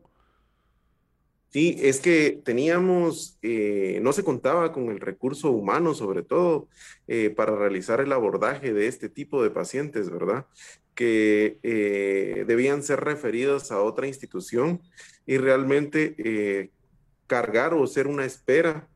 Sí, 1.52 1.78
es 1.82 2.00
que 2.00 2.42
teníamos, 2.46 3.40
eh, 3.42 4.00
no 4.04 4.14
se 4.14 4.24
contaba 4.24 4.72
con 4.72 4.90
el 4.90 5.00
recurso 5.00 5.50
humano, 5.50 5.96
sobre 5.96 6.22
todo, 6.22 6.68
eh, 7.08 7.32
para 7.32 7.56
realizar 7.56 8.02
el 8.02 8.14
abordaje 8.14 8.72
de 8.72 8.86
este 8.88 9.10
tipo 9.10 9.42
de 9.42 9.50
pacientes, 9.50 10.12
¿verdad? 10.12 10.46
Que 10.94 11.58
eh, 11.64 12.46
debían 12.48 12.84
ser 12.84 13.00
referidos 13.00 13.72
a 13.72 13.82
otra 13.82 14.06
institución 14.06 14.82
y 15.26 15.38
realmente 15.38 16.72
cargar 17.28 17.74
o 17.74 17.88
ser 17.88 18.08
una 18.08 18.26
espera 18.26 18.88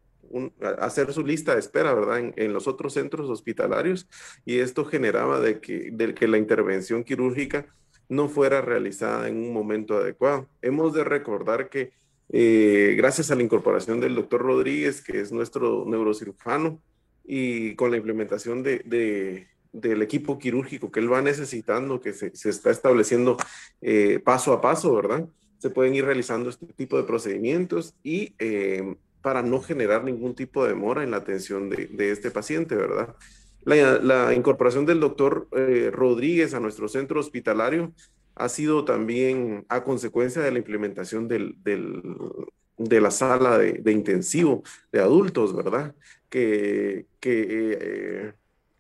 hacer 0.80 1.14
su 1.14 1.24
lista 1.24 1.54
de 1.54 1.60
espera, 1.60 1.93
¿verdad? 1.93 2.34
En, 2.36 2.54
los 2.54 2.68
otros 2.68 2.93
centros 2.93 3.30
hospitalarios 3.30 4.08
y 4.45 4.60
esto 4.60 4.86
generaba 4.86 5.39
de 5.39 5.60
que, 5.60 6.28
la 6.28 6.38
intervención 6.38 7.04
quirúrgica 7.04 7.68
no 8.10 8.30
fuera 8.30 8.62
realizada 8.62 9.28
en 9.28 9.38
un 9.38 9.54
momento 9.54 9.97
adecuado. 9.97 10.49
Hemos 10.62 10.93
de 10.93 11.04
recordar 11.04 11.70
que 11.70 11.93
eh, 12.36 12.95
gracias 12.97 13.29
a 13.29 13.36
la 13.36 13.43
incorporación 13.43 13.99
del 13.99 14.15
doctor 14.15 14.41
Rodríguez, 14.41 15.03
que 15.03 15.19
es 15.19 15.31
nuestro 15.31 15.86
neurocirujano, 15.86 16.81
y 17.23 17.75
con 17.75 17.91
la 17.91 17.97
implementación 17.97 18.63
de, 18.63 19.47
del 19.71 20.01
equipo 20.01 20.39
quirúrgico 20.39 20.91
que 20.91 20.99
él 20.99 21.13
va 21.13 21.21
necesitando, 21.21 22.01
que 22.01 22.11
se, 22.11 22.31
está 22.49 22.71
estableciendo 22.71 23.38
eh, 23.81 24.19
paso 24.19 24.51
a 24.51 24.61
paso, 24.61 24.95
¿verdad? 24.95 25.29
Se 25.59 25.69
pueden 25.69 25.93
ir 25.93 26.05
realizando 26.05 26.49
este 26.49 26.65
tipo 26.73 26.97
de 26.97 27.03
procedimientos 27.03 27.93
y 28.01 28.34
eh, 28.39 28.95
para 29.21 29.43
no 29.43 29.61
generar 29.61 30.03
ningún 30.03 30.34
tipo 30.34 30.63
de 30.63 30.69
demora 30.69 31.03
en 31.03 31.11
la 31.11 31.17
atención 31.17 31.69
de, 31.69 32.11
este 32.11 32.31
paciente, 32.31 32.75
¿verdad? 32.75 33.15
La, 33.63 34.34
incorporación 34.34 34.88
del 34.88 34.99
doctor 34.99 35.47
Rodríguez 35.91 36.55
a 36.55 36.59
nuestro 36.59 36.88
centro 36.89 37.19
hospitalario 37.19 37.93
ha 38.36 38.49
sido 38.49 38.86
también 38.86 39.65
a 39.69 39.84
consecuencia 39.84 40.41
de 40.41 40.51
la 40.51 40.57
implementación 40.57 41.27
de 41.27 43.01
la 43.01 43.11
sala 43.11 43.57
de, 43.57 43.91
intensivo 43.91 44.63
de 44.91 45.01
adultos, 45.01 45.55
¿verdad? 45.55 45.95
Que, 46.29 47.05
que, 47.19 48.34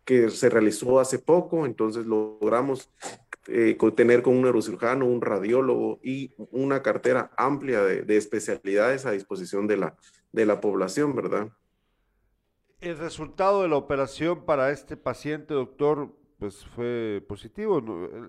que, 0.05 0.29
se 0.29 0.49
realizó 0.49 0.99
hace 0.99 1.19
poco, 1.19 1.65
entonces 1.65 2.05
logramos 2.05 2.89
eh, 3.47 3.77
tener 3.95 4.23
con 4.23 4.35
un 4.35 4.41
neurocirujano, 4.43 5.05
un 5.05 5.21
radiólogo 5.21 5.99
y 6.01 6.31
una 6.51 6.81
cartera 6.81 7.31
amplia 7.37 7.81
de, 7.83 8.17
especialidades 8.17 9.05
a 9.05 9.11
disposición 9.11 9.67
de 9.67 9.77
la, 9.77 9.95
de 10.31 10.45
la 10.45 10.61
población, 10.61 11.15
¿verdad? 11.15 11.49
El 12.79 12.97
resultado 12.97 13.61
de 13.61 13.69
la 13.69 13.75
operación 13.77 14.45
para 14.45 14.71
este 14.71 14.97
paciente, 14.97 15.53
doctor, 15.53 16.09
pues 16.39 16.65
fue 16.75 17.23
positivo. 17.27 17.81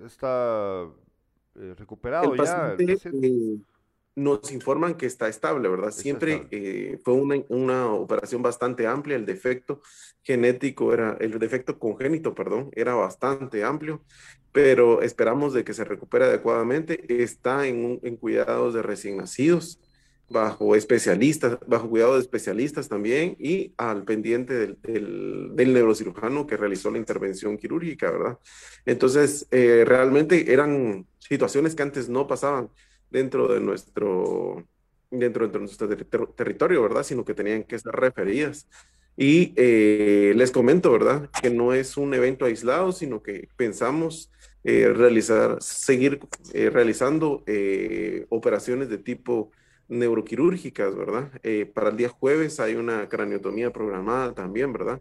Está 0.06 0.86
eh, 1.56 1.74
recuperado 1.76 2.34
ya. 2.34 2.76
Eh, 2.78 3.58
nos 4.16 4.52
informan 4.52 4.94
que 4.94 5.06
está 5.06 5.28
estable, 5.28 5.68
¿verdad? 5.68 5.90
Siempre 5.90 6.46
eh, 6.50 6.98
fue 7.02 7.14
una, 7.14 7.42
una, 7.48 7.92
operación 7.92 8.42
bastante 8.42 8.86
amplia, 8.86 9.16
el 9.16 9.26
defecto 9.26 9.80
genético 10.22 10.92
era, 10.92 11.16
el 11.20 11.36
defecto 11.38 11.78
congénito, 11.78 12.34
perdón, 12.34 12.70
era 12.76 12.94
bastante 12.94 13.64
amplio, 13.64 14.02
pero 14.52 15.02
esperamos 15.02 15.52
de 15.52 15.64
que 15.64 15.74
se 15.74 15.84
recupere 15.84 16.26
adecuadamente. 16.26 17.22
Está 17.22 17.66
en, 17.66 17.98
en 18.02 18.16
cuidados 18.16 18.74
de 18.74 18.82
recién 18.82 19.16
nacidos, 19.16 19.80
bajo 20.28 20.74
especialistas, 20.74 21.58
bajo 21.66 21.88
cuidado 21.88 22.14
de 22.14 22.20
especialistas 22.20 22.88
también 22.88 23.36
y 23.38 23.72
al 23.76 24.04
pendiente 24.04 24.54
del, 24.54 25.50
del, 25.54 25.74
neurocirujano 25.74 26.46
que 26.46 26.56
realizó 26.56 26.90
la 26.90 26.98
intervención 26.98 27.58
quirúrgica, 27.58 28.10
¿verdad? 28.10 28.38
Entonces, 28.86 29.46
eh, 29.50 29.84
realmente 29.86 30.52
eran 30.52 31.06
situaciones 31.18 31.74
que 31.74 31.82
antes 31.82 32.08
no 32.08 32.26
pasaban 32.26 32.70
dentro 33.10 33.48
de 33.48 33.60
nuestro, 33.60 34.66
dentro 35.10 35.46
de 35.46 35.58
nuestro 35.58 35.88
territorio, 36.34 36.82
¿verdad? 36.82 37.02
Sino 37.02 37.24
que 37.24 37.34
tenían 37.34 37.64
que 37.64 37.78
ser 37.78 37.92
referidas. 37.92 38.68
Y 39.16 39.52
eh, 39.56 40.32
les 40.34 40.50
comento, 40.50 40.90
¿verdad? 40.90 41.30
Que 41.40 41.50
no 41.50 41.72
es 41.72 41.96
un 41.96 42.14
evento 42.14 42.46
aislado, 42.46 42.90
sino 42.92 43.22
que 43.22 43.48
pensamos 43.56 44.32
eh, 44.64 44.88
realizar, 44.88 45.58
seguir 45.60 46.18
realizando 46.52 47.44
operaciones 48.30 48.88
de 48.88 48.98
tipo 48.98 49.52
neuroquirúrgicas, 49.88 50.94
¿verdad? 50.96 51.30
Eh, 51.42 51.66
para 51.66 51.90
el 51.90 51.96
día 51.96 52.08
jueves 52.08 52.60
hay 52.60 52.74
una 52.74 53.08
craniotomía 53.08 53.70
programada 53.70 54.32
también, 54.34 54.72
¿verdad? 54.72 55.00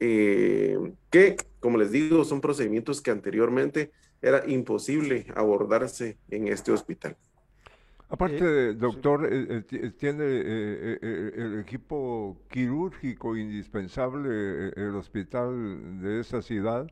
Eh, 0.00 0.76
que, 1.10 1.36
como 1.60 1.78
les 1.78 1.90
digo, 1.90 2.24
son 2.24 2.40
procedimientos 2.40 3.00
que 3.00 3.10
anteriormente 3.10 3.92
era 4.20 4.48
imposible 4.48 5.26
abordarse 5.34 6.18
en 6.30 6.48
este 6.48 6.72
hospital. 6.72 7.16
Aparte, 8.10 8.74
doctor, 8.74 9.28
eh, 9.30 9.92
¿tiene 9.98 10.24
el 10.24 11.60
equipo 11.60 12.40
quirúrgico 12.50 13.36
indispensable 13.36 14.70
el 14.74 14.94
hospital 14.94 16.00
de 16.00 16.20
esa 16.20 16.40
ciudad? 16.40 16.90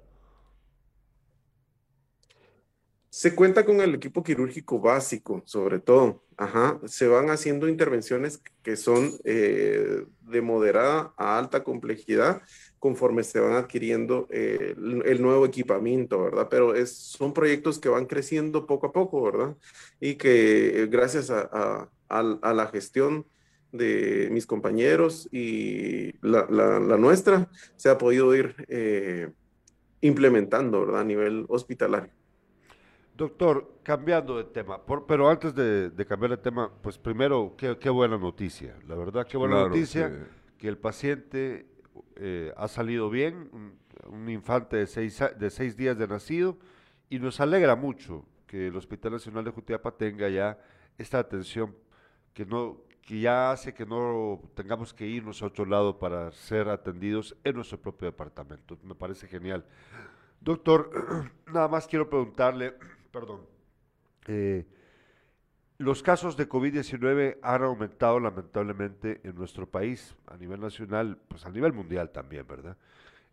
Se 3.17 3.35
cuenta 3.35 3.65
con 3.65 3.81
el 3.81 3.95
equipo 3.95 4.23
quirúrgico 4.23 4.79
básico, 4.79 5.43
sobre 5.47 5.79
todo. 5.79 6.23
Ajá. 6.37 6.79
Se 6.85 7.09
van 7.09 7.31
haciendo 7.31 7.67
intervenciones 7.67 8.43
que 8.63 8.77
son 8.77 9.11
eh, 9.25 10.05
de 10.21 10.43
moderada 10.43 11.15
a 11.17 11.39
alta 11.39 11.65
complejidad 11.65 12.43
conforme 12.79 13.25
se 13.25 13.41
van 13.41 13.55
adquiriendo 13.55 14.29
eh, 14.31 14.75
el, 14.77 15.23
nuevo 15.23 15.47
equipamiento, 15.47 16.25
¿verdad? 16.25 16.49
Pero 16.51 16.75
es, 16.75 16.95
son 16.95 17.33
proyectos 17.33 17.79
que 17.79 17.89
van 17.89 18.05
creciendo 18.05 18.67
poco 18.67 18.89
a 18.89 18.93
poco, 18.93 19.23
¿verdad? 19.23 19.57
Y 19.99 20.17
que 20.17 20.83
eh, 20.83 20.87
gracias 20.87 21.31
a, 21.31 21.89
la 22.11 22.67
gestión 22.71 23.25
de 23.73 24.29
mis 24.31 24.45
compañeros 24.45 25.27
y 25.33 26.13
la, 26.21 26.47
la 26.51 26.99
nuestra, 26.99 27.49
se 27.77 27.89
ha 27.89 27.97
podido 27.97 28.35
ir 28.35 28.55
implementando, 30.03 30.81
¿verdad? 30.85 31.01
A 31.01 31.05
nivel 31.05 31.47
hospitalario. 31.49 32.26
Doctor, 33.17 33.79
cambiando 33.83 34.37
de 34.37 34.45
tema, 34.45 34.79
pero 35.09 35.31
antes 35.31 35.55
de, 35.55 36.07
cambiar 36.07 36.33
de 36.33 36.37
tema, 36.37 36.71
pues 36.83 36.99
primero, 36.99 37.55
qué, 37.57 37.89
buena 37.89 38.19
noticia, 38.19 38.77
la 38.87 38.95
verdad, 38.95 39.27
qué 39.27 39.39
buena 39.39 39.67
noticia 39.67 40.29
que... 40.59 40.69
el 40.69 40.77
paciente 40.77 41.67
eh, 42.17 42.53
ha 42.59 42.69
salido 42.69 43.09
bien, 43.09 43.49
un, 44.11 44.29
infante 44.29 44.77
de 44.77 44.87
seis, 44.87 45.19
de 45.39 45.49
seis 45.49 45.79
días 45.79 45.97
de 45.97 46.07
nacido, 46.07 46.59
y 47.09 47.19
nos 47.19 47.41
alegra 47.41 47.75
mucho 47.75 48.27
que 48.47 48.67
el 48.67 48.77
Hospital 48.77 49.13
Nacional 49.13 49.45
de 49.45 49.51
Jutiapa 49.51 49.93
tenga 49.93 50.29
ya 50.29 50.59
esta 50.99 51.19
atención 51.19 51.75
que 52.35 52.45
no 52.45 52.85
que 53.01 53.21
ya 53.21 53.53
hace 53.53 53.73
que 53.73 53.87
no 53.87 54.43
tengamos 54.55 54.93
que 54.93 55.07
irnos 55.07 55.41
a 55.41 55.47
otro 55.47 55.65
lado 55.65 55.97
para 55.97 56.33
ser 56.33 56.69
atendidos 56.69 57.37
en 57.45 57.55
nuestro 57.55 57.81
propio 57.81 58.07
departamento. 58.07 58.77
Me 58.83 58.97
parece 58.97 59.29
genial. 59.29 59.65
Doctor, 60.41 60.91
nada 61.47 61.69
más 61.69 61.87
quiero 61.87 62.11
preguntarle, 62.11 62.75
perdón. 63.17 63.47
Eh, 64.27 64.67
los 65.79 66.03
casos 66.03 66.37
de 66.37 66.47
COVID-19 66.47 67.39
han 67.41 67.63
aumentado 67.63 68.21
lamentablemente 68.21 69.23
en 69.25 69.35
nuestro 69.35 69.67
país, 69.67 70.15
a 70.27 70.37
nivel 70.37 70.61
nacional, 70.61 71.19
pues 71.27 71.47
a 71.47 71.51
nivel 71.51 71.73
mundial 71.73 72.11
también, 72.11 72.47
¿verdad? 72.47 72.77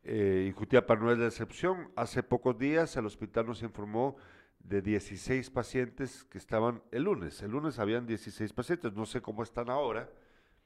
Eh, 0.05 0.47
y 0.47 0.51
Jutiapa 0.53 0.95
no 0.95 1.11
es 1.11 1.17
la 1.17 1.25
excepción. 1.25 1.91
Hace 1.97 2.23
pocos 2.23 2.57
días 2.57 2.95
el 2.95 3.05
hospital 3.05 3.45
nos 3.45 3.61
informó 3.61 4.15
de 4.59 4.81
16 4.81 5.49
pacientes 5.49 6.23
que 6.29 6.38
estaban 6.38 6.81
el 6.91 7.03
lunes. 7.03 7.41
El 7.41 7.51
lunes 7.51 7.77
habían 7.77 8.05
16 8.05 8.53
pacientes, 8.53 8.93
no 8.93 9.05
sé 9.05 9.21
cómo 9.21 9.43
están 9.43 9.69
ahora, 9.69 10.09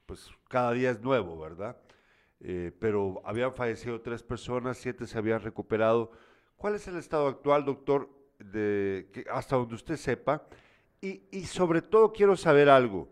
pues 0.06 0.30
cada 0.48 0.70
día 0.70 0.90
es 0.90 1.00
nuevo, 1.00 1.40
¿verdad? 1.40 1.76
Eh, 2.38 2.70
pero 2.78 3.20
habían 3.24 3.52
fallecido 3.52 4.00
tres 4.00 4.22
personas, 4.22 4.78
siete 4.78 5.08
se 5.08 5.18
habían 5.18 5.42
recuperado. 5.42 6.12
¿Cuál 6.56 6.76
es 6.76 6.86
el 6.86 6.96
estado 6.96 7.26
actual, 7.26 7.64
doctor? 7.64 8.17
De, 8.38 9.26
hasta 9.32 9.56
donde 9.56 9.74
usted 9.74 9.96
sepa. 9.96 10.46
Y, 11.00 11.22
y, 11.30 11.44
sobre 11.44 11.82
todo 11.82 12.12
quiero 12.12 12.36
saber 12.36 12.68
algo. 12.68 13.08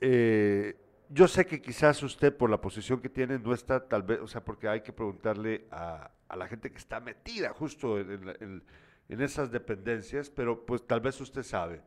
Eh, 0.00 0.76
yo 1.08 1.28
sé 1.28 1.46
que 1.46 1.60
quizás 1.60 2.02
usted, 2.02 2.36
por 2.36 2.50
la 2.50 2.60
posición 2.60 3.00
que 3.00 3.08
tiene, 3.08 3.38
no 3.38 3.52
está 3.52 3.86
tal 3.86 4.02
vez, 4.02 4.20
o 4.20 4.26
sea, 4.26 4.44
porque 4.44 4.68
hay 4.68 4.80
que 4.80 4.92
preguntarle 4.92 5.66
a, 5.70 6.10
a 6.28 6.36
la 6.36 6.48
gente 6.48 6.70
que 6.70 6.78
está 6.78 7.00
metida 7.00 7.50
justo 7.52 7.98
en, 7.98 8.62
en, 9.08 9.20
esas 9.20 9.50
dependencias, 9.52 10.30
pero 10.30 10.64
pues 10.66 10.86
tal 10.86 11.00
vez 11.00 11.20
usted 11.20 11.42
sabe. 11.42 11.82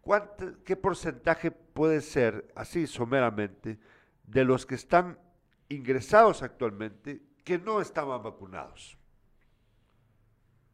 ¿Cuánto, 0.00 0.62
¿Qué 0.64 0.76
porcentaje 0.76 1.50
puede 1.50 2.00
ser, 2.00 2.50
así 2.54 2.86
someramente, 2.86 3.78
de 4.24 4.44
los 4.44 4.66
que 4.66 4.74
están 4.74 5.18
ingresados 5.68 6.42
actualmente 6.42 7.22
que 7.44 7.58
no 7.58 7.80
estaban 7.80 8.22
vacunados? 8.22 8.98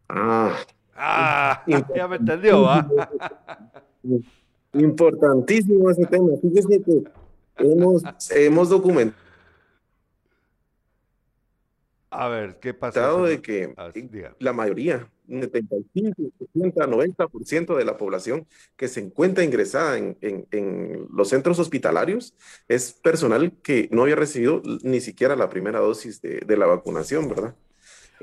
Ah, 0.08 0.56
Ah, 0.96 1.64
ya 1.94 2.08
me 2.08 2.16
entendió, 2.16 2.68
¿ah? 2.68 2.86
Importantísimo 4.72 5.90
ese 5.90 6.06
tema. 6.06 6.28
Fíjese 6.40 6.82
que 6.82 7.02
hemos, 7.58 8.02
hemos 8.30 8.68
documentado. 8.68 9.30
A 12.10 12.28
ver, 12.28 12.58
¿qué 12.60 12.74
pasa? 12.74 13.12
de 13.18 13.40
que 13.40 13.72
la 14.40 14.52
mayoría, 14.52 15.08
75, 15.28 16.22
80, 16.56 16.86
90% 16.86 17.76
de 17.76 17.84
la 17.84 17.96
población 17.96 18.48
que 18.76 18.88
se 18.88 18.98
encuentra 18.98 19.44
ingresada 19.44 19.96
en, 19.96 20.16
en, 20.20 21.06
los 21.12 21.28
centros 21.28 21.60
hospitalarios 21.60 22.34
es 22.66 22.92
personal 22.92 23.52
que 23.62 23.88
no 23.92 24.02
había 24.02 24.16
recibido 24.16 24.60
ni 24.82 25.00
siquiera 25.00 25.36
la 25.36 25.48
primera 25.48 25.78
dosis 25.78 26.20
de, 26.20 26.40
de 26.40 26.56
la 26.56 26.66
vacunación, 26.66 27.28
¿verdad? 27.28 27.54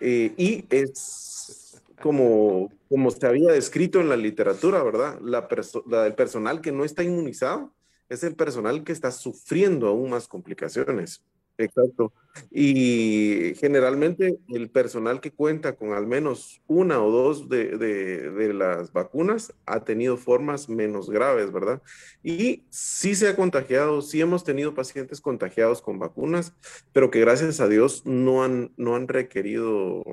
Eh, 0.02 0.34
y 0.38 0.66
es 0.70 1.27
como, 2.02 2.72
como 2.90 3.12
se 3.12 3.26
había 3.26 3.52
descrito 3.52 4.00
en 4.00 4.10
la 4.10 4.18
literatura, 4.18 4.84
¿verdad? 4.84 5.20
La, 5.22 5.48
el 6.06 6.16
personal 6.16 6.62
que 6.62 6.72
no 6.72 6.84
está 6.84 7.04
inmunizado 7.04 7.74
es 8.10 8.24
el 8.24 8.36
personal 8.36 8.84
que 8.84 8.92
está 8.92 9.12
sufriendo 9.12 9.88
aún 9.88 10.10
más 10.10 10.28
complicaciones. 10.28 11.24
Exacto. 11.58 12.14
Y 12.52 13.56
generalmente 13.56 14.38
el 14.50 14.70
personal 14.70 15.20
que 15.20 15.32
cuenta 15.32 15.76
con 15.76 15.94
al 15.94 16.06
menos 16.06 16.62
una 16.68 17.04
o 17.04 17.10
dos 17.10 17.50
de, 17.50 18.54
las 18.54 18.94
vacunas 18.94 19.54
ha 19.66 19.84
tenido 19.84 20.18
formas 20.18 20.70
menos 20.70 21.10
graves, 21.10 21.52
¿verdad? 21.52 21.82
Y 22.24 22.64
sí 22.70 23.16
se 23.16 23.28
ha 23.28 23.36
contagiado, 23.36 24.04
sí 24.04 24.22
hemos 24.22 24.44
tenido 24.44 24.76
pacientes 24.76 25.20
contagiados 25.20 25.82
con 25.82 25.98
vacunas, 25.98 26.54
pero 26.94 27.10
que 27.10 27.22
gracias 27.22 27.60
a 27.60 27.68
Dios 27.68 28.06
no 28.06 28.44
han, 28.44 28.72
no 28.78 28.96
han 28.96 29.08
requerido 29.08 30.04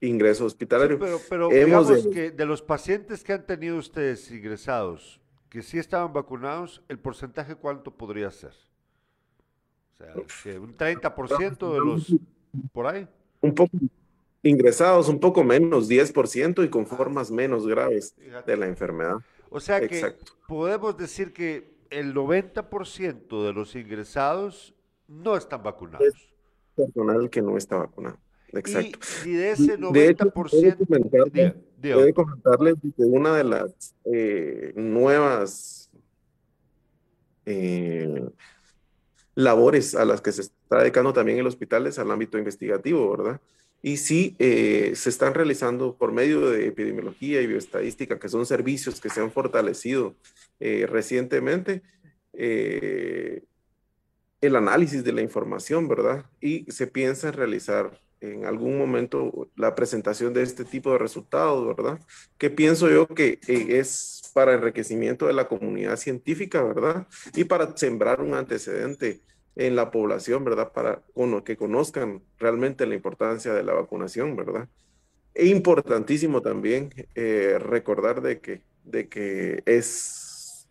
ingreso 0.00 0.44
hospitalario. 0.44 0.98
pero 0.98 1.18
pero 1.28 1.48
digamos 1.48 2.06
que 2.08 2.30
de 2.30 2.46
los 2.46 2.62
pacientes 2.62 3.24
que 3.24 3.32
han 3.32 3.46
tenido 3.46 3.76
ustedes 3.76 4.30
ingresados, 4.30 5.20
que 5.48 5.62
sí 5.62 5.78
estaban 5.78 6.12
vacunados, 6.12 6.82
¿el 6.88 6.98
porcentaje 6.98 7.54
cuánto 7.54 7.90
podría 7.96 8.30
ser? 8.30 8.52
O 9.98 10.28
sea, 10.28 10.60
un 10.60 10.76
30% 10.76 11.72
de 11.72 11.80
los 11.80 12.14
por 12.72 12.86
ahí. 12.86 13.08
Un 13.40 13.54
poco 13.54 13.78
ingresados, 14.42 15.08
un 15.08 15.18
poco 15.18 15.42
menos, 15.42 15.88
10% 15.88 16.64
y 16.64 16.68
con 16.68 16.86
formas 16.86 17.30
menos 17.30 17.66
graves 17.66 18.14
de 18.46 18.56
la 18.56 18.66
enfermedad. 18.66 19.16
O 19.50 19.60
sea 19.60 19.80
que 19.80 20.16
podemos 20.46 20.96
decir 20.96 21.32
que 21.32 21.76
el 21.90 22.14
90% 22.14 23.44
de 23.44 23.52
los 23.52 23.74
ingresados 23.74 24.74
no 25.08 25.36
están 25.36 25.62
vacunados. 25.62 26.06
Es 26.06 26.14
personal 26.74 27.30
que 27.30 27.42
no 27.42 27.56
está 27.56 27.76
vacunado. 27.76 28.18
Exacto. 28.58 28.98
Y, 29.24 29.32
de 29.32 29.50
ese 29.52 29.78
90%. 29.78 31.56
De 31.76 32.12
comentarles, 32.14 32.74
que 32.96 33.04
una 33.04 33.36
de 33.36 33.44
las 33.44 33.94
eh, 34.04 34.72
nuevas 34.76 35.90
eh, 37.44 38.24
labores 39.34 39.94
a 39.94 40.04
las 40.04 40.20
que 40.20 40.32
se 40.32 40.42
está 40.42 40.80
dedicando 40.80 41.12
también 41.12 41.38
el 41.38 41.46
hospital 41.46 41.86
es 41.86 41.98
al 41.98 42.10
ámbito 42.10 42.38
investigativo, 42.38 43.16
¿verdad? 43.16 43.40
Y 43.82 43.98
sí, 43.98 44.34
eh, 44.38 44.92
se 44.96 45.10
están 45.10 45.34
realizando 45.34 45.96
por 45.96 46.10
medio 46.10 46.50
de 46.50 46.66
epidemiología 46.66 47.40
y 47.40 47.46
bioestadística, 47.46 48.18
que 48.18 48.28
son 48.28 48.44
servicios 48.46 49.00
que 49.00 49.10
se 49.10 49.20
han 49.20 49.30
fortalecido 49.30 50.16
eh, 50.58 50.86
recientemente, 50.90 51.82
eh, 52.32 53.44
el 54.40 54.56
análisis 54.56 55.04
de 55.04 55.12
la 55.12 55.22
información, 55.22 55.86
¿verdad? 55.86 56.24
Y 56.40 56.64
se 56.70 56.86
piensa 56.86 57.28
en 57.28 57.34
realizar 57.34 58.00
en 58.20 58.44
algún 58.44 58.78
momento 58.78 59.48
la 59.56 59.74
presentación 59.74 60.32
de 60.32 60.42
este 60.42 60.64
tipo 60.64 60.92
de 60.92 60.98
resultados, 60.98 61.66
¿verdad? 61.76 62.00
Que 62.38 62.50
pienso 62.50 62.88
yo 62.88 63.06
que 63.06 63.38
es 63.46 64.30
para 64.34 64.54
enriquecimiento 64.54 65.26
de 65.26 65.32
la 65.32 65.48
comunidad 65.48 65.96
científica, 65.96 66.62
¿verdad? 66.62 67.06
Y 67.34 67.44
para 67.44 67.76
sembrar 67.76 68.20
un 68.20 68.34
antecedente 68.34 69.20
en 69.56 69.74
la 69.74 69.90
población, 69.90 70.44
¿verdad? 70.44 70.72
Para 70.72 71.02
que 71.44 71.56
conozcan 71.56 72.22
realmente 72.38 72.86
la 72.86 72.94
importancia 72.94 73.54
de 73.54 73.62
la 73.62 73.72
vacunación, 73.72 74.36
¿verdad? 74.36 74.68
E 75.34 75.46
importantísimo 75.46 76.42
también 76.42 76.90
eh, 77.14 77.58
recordar 77.58 78.22
de 78.22 78.40
que, 78.40 78.62
de 78.84 79.08
que 79.08 79.62
es 79.66 80.25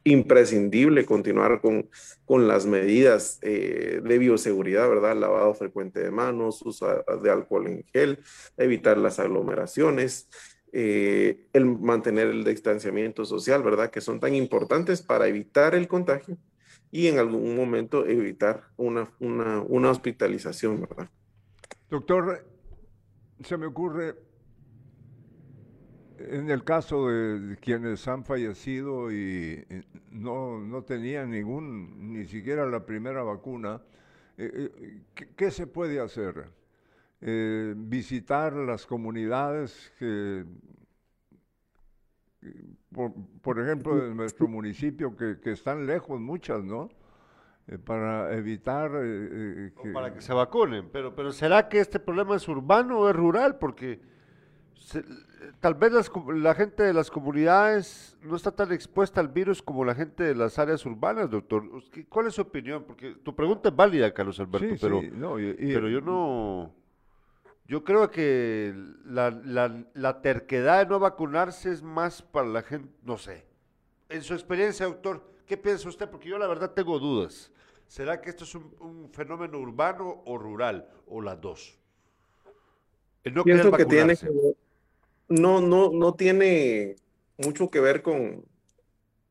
imprescindible 0.06 1.03
continuar 1.06 1.60
con, 1.62 1.89
con 2.26 2.47
las 2.47 2.66
medidas 2.66 3.39
eh, 3.41 4.01
de 4.03 4.18
bioseguridad, 4.20 4.88
¿verdad? 4.88 5.18
Lavado 5.18 5.53
frecuente 5.56 5.99
de 5.99 6.12
manos, 6.12 6.62
uso 6.62 7.03
de 7.22 7.30
alcohol 7.32 7.68
en 7.68 7.84
gel, 7.91 8.20
evitar 8.56 8.97
las 8.97 9.20
aglomeraciones, 9.20 10.30
eh, 10.72 11.47
el 11.53 11.66
mantener 11.66 12.28
el 12.28 12.43
distanciamiento 12.43 13.26
social, 13.26 13.64
¿verdad? 13.64 13.89
Que 13.89 13.99
son 13.99 14.20
tan 14.20 14.36
importantes 14.36 15.01
para 15.01 15.28
evitar 15.28 15.74
el 15.74 15.88
contagio 15.88 16.38
y 16.91 17.08
en 17.08 17.18
algún 17.18 17.56
momento 17.56 18.06
evitar 18.06 18.66
una, 18.78 19.12
una, 19.20 19.89
hospitalización, 19.89 20.82
¿verdad? 20.82 21.10
Doctor, 21.89 22.45
se 23.43 23.58
me 23.58 23.66
ocurre, 23.66 24.16
en 26.18 26.49
el 26.49 26.63
caso 26.63 27.07
de 27.09 27.57
quienes 27.57 28.07
han 28.07 28.24
fallecido 28.24 29.11
y 29.11 29.66
no, 30.11 30.59
no 30.59 30.84
tenían 30.84 31.32
ningún, 31.32 32.13
ni 32.13 32.26
siquiera 32.26 32.66
la 32.66 32.86
primera 32.86 33.24
vacuna, 33.24 33.82
eh, 34.38 34.72
eh, 34.82 35.26
¿qué, 35.36 35.51
se 35.51 35.68
puede 35.68 35.99
hacer? 35.99 36.49
Eh, 37.22 37.74
visitar 37.78 38.53
las 38.53 38.86
comunidades 38.86 39.91
que, 39.97 40.45
por, 43.41 43.59
ejemplo, 43.59 44.05
en 44.05 44.16
nuestro 44.16 44.47
municipio, 44.47 45.16
que, 45.16 45.51
están 45.51 45.86
lejos 45.86 46.20
muchas, 46.20 46.63
¿no? 46.63 46.89
Eh, 47.68 47.78
para 47.80 48.34
evitar 48.36 48.91
eh, 48.93 49.72
que... 49.82 49.89
para 49.91 50.13
que 50.13 50.22
se 50.22 50.34
vacunen, 50.34 50.89
pero, 50.91 51.16
pero 51.16 51.32
¿será 51.32 51.68
que 51.68 51.80
este 51.80 51.99
problema 51.99 52.36
es 52.36 52.47
urbano 52.47 52.99
o 52.99 53.09
es 53.09 53.16
rural? 53.16 53.57
Porque 53.57 53.99
tal 55.59 55.76
vez 55.76 55.91
la 56.28 56.55
gente 56.55 56.84
de 56.84 56.93
las 56.93 57.09
comunidades 57.09 58.17
no 58.21 58.36
está 58.36 58.51
tan 58.51 58.71
expuesta 58.71 59.21
al 59.21 59.30
virus 59.30 59.61
como 59.61 59.86
la 59.86 59.95
gente 59.95 60.23
de 60.23 60.36
las 60.36 60.59
áreas 60.59 60.86
urbanas, 60.86 61.30
doctor. 61.30 61.63
¿Cuál 62.09 62.28
es 62.28 62.36
su 62.36 62.41
opinión? 62.41 62.84
Porque 62.86 63.15
tu 63.15 63.36
pregunta 63.36 63.69
es 63.69 63.76
válida, 63.76 64.13
Carlos 64.13 64.39
Alberto, 64.39 64.76
pero, 64.80 65.01
pero 65.57 65.89
yo 65.89 66.01
no... 66.01 66.73
Yo 67.67 67.84
creo 67.84 68.11
que 68.11 68.76
la, 69.05 69.32
la, 69.32 70.21
terquedad 70.21 70.84
de 70.84 70.86
no 70.86 70.99
vacunarse 70.99 71.71
es 71.71 71.82
más 71.82 72.21
para 72.21 72.47
la 72.47 72.61
gente, 72.61 72.89
no 73.01 73.17
sé. 73.17 73.43
En 74.07 74.21
su 74.21 74.36
experiencia, 74.36 74.86
doctor, 74.86 75.23
¿qué 75.47 75.57
piensa 75.57 75.89
usted? 75.89 76.07
Porque 76.07 76.30
yo 76.30 76.38
la 76.38 76.45
verdad 76.45 76.73
tengo 76.73 76.99
dudas. 76.99 77.51
¿Será 77.88 78.21
que 78.21 78.30
esto 78.30 78.43
es 78.43 78.53
un, 78.53 79.09
fenómeno 79.11 79.57
urbano 79.57 80.21
o 80.26 80.38
rural? 80.38 80.88
O 81.07 81.21
las 81.21 81.41
dos. 81.41 81.80
no 83.34 83.43
Pienso 83.43 83.71
que 83.71 83.86
tiene, 83.86 84.15
no, 85.28 85.61
no, 85.61 85.91
no 85.91 86.13
tiene 86.15 86.95
mucho 87.38 87.69
que 87.69 87.80
ver 87.80 88.01
con, 88.01 88.45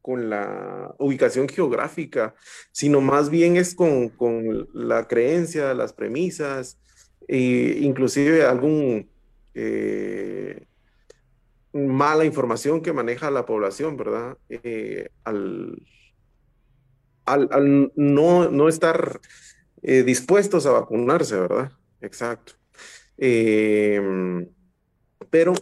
con 0.02 0.28
la 0.28 0.94
ubicación 0.98 1.48
geográfica, 1.48 2.34
sino 2.72 3.00
más 3.00 3.30
bien 3.30 3.56
es 3.56 3.74
con, 3.74 4.10
con 4.10 4.68
la 4.74 5.08
creencia, 5.08 5.72
las 5.74 5.92
premisas, 5.92 6.78
e 7.26 7.78
inclusive 7.80 8.44
algún 8.44 9.08
eh, 9.54 10.66
mala 11.72 12.24
información 12.24 12.82
que 12.82 12.92
maneja 12.92 13.30
la 13.30 13.46
población, 13.46 13.96
¿verdad? 13.96 14.36
Eh, 14.48 15.08
al, 15.24 15.82
al, 17.24 17.92
no, 17.96 18.50
no, 18.50 18.68
estar 18.68 19.20
eh, 19.82 20.02
dispuestos 20.02 20.66
a 20.66 20.72
vacunarse, 20.72 21.36
¿verdad? 21.40 21.72
Exacto. 22.00 22.54
Em, 23.16 24.48
pero 25.30 25.54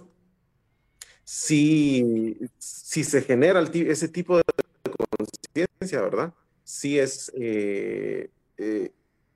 si, 1.35 2.37
si 2.59 3.05
se 3.05 3.23
genera 3.23 3.61
ese 3.61 4.09
tipo 4.09 4.37
de 4.37 4.45
conciencia, 5.17 6.03
¿verdad? 6.03 6.35
Sí 6.63 6.99
es 6.99 7.33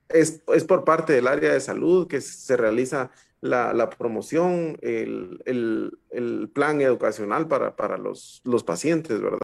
es, 0.09 0.41
por 0.67 0.83
parte 0.83 1.13
del 1.13 1.27
área 1.27 1.53
de 1.53 1.59
salud 1.59 2.07
que 2.07 2.21
se 2.21 2.55
realiza 2.57 3.11
la, 3.41 3.89
promoción, 3.89 4.77
el, 4.81 6.49
plan 6.53 6.81
educacional 6.81 7.47
para, 7.47 7.97
los, 7.97 8.41
pacientes, 8.65 9.21
¿verdad? 9.21 9.39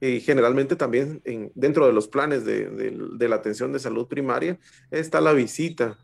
Y 0.00 0.20
generalmente 0.20 0.76
también 0.76 1.22
dentro 1.54 1.86
de 1.86 1.92
los 1.92 2.08
planes 2.08 2.44
de, 2.44 3.28
la 3.28 3.36
atención 3.36 3.72
de 3.72 3.78
salud 3.78 4.06
primaria 4.06 4.58
está 4.90 5.20
la 5.20 5.32
visita 5.32 5.98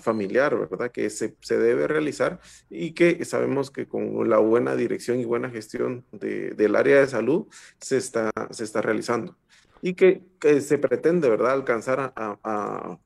familiar, 0.00 0.56
¿verdad? 0.58 0.90
Que 0.90 1.10
se, 1.10 1.36
debe 1.48 1.86
realizar 1.86 2.40
y 2.70 2.92
que 2.92 3.24
sabemos 3.24 3.70
que 3.70 3.86
con 3.86 4.28
la 4.28 4.38
buena 4.38 4.76
dirección 4.76 5.20
y 5.20 5.24
buena 5.24 5.50
gestión 5.50 6.04
del 6.12 6.76
área 6.76 7.00
de 7.00 7.06
salud 7.06 7.46
se 7.78 7.98
está, 7.98 8.30
se 8.50 8.64
está 8.64 8.80
realizando 8.80 9.36
y 9.82 9.94
que, 9.94 10.22
se 10.60 10.78
pretende, 10.78 11.28
¿verdad?, 11.28 11.52
alcanzar 11.52 12.12
a, 12.14 12.98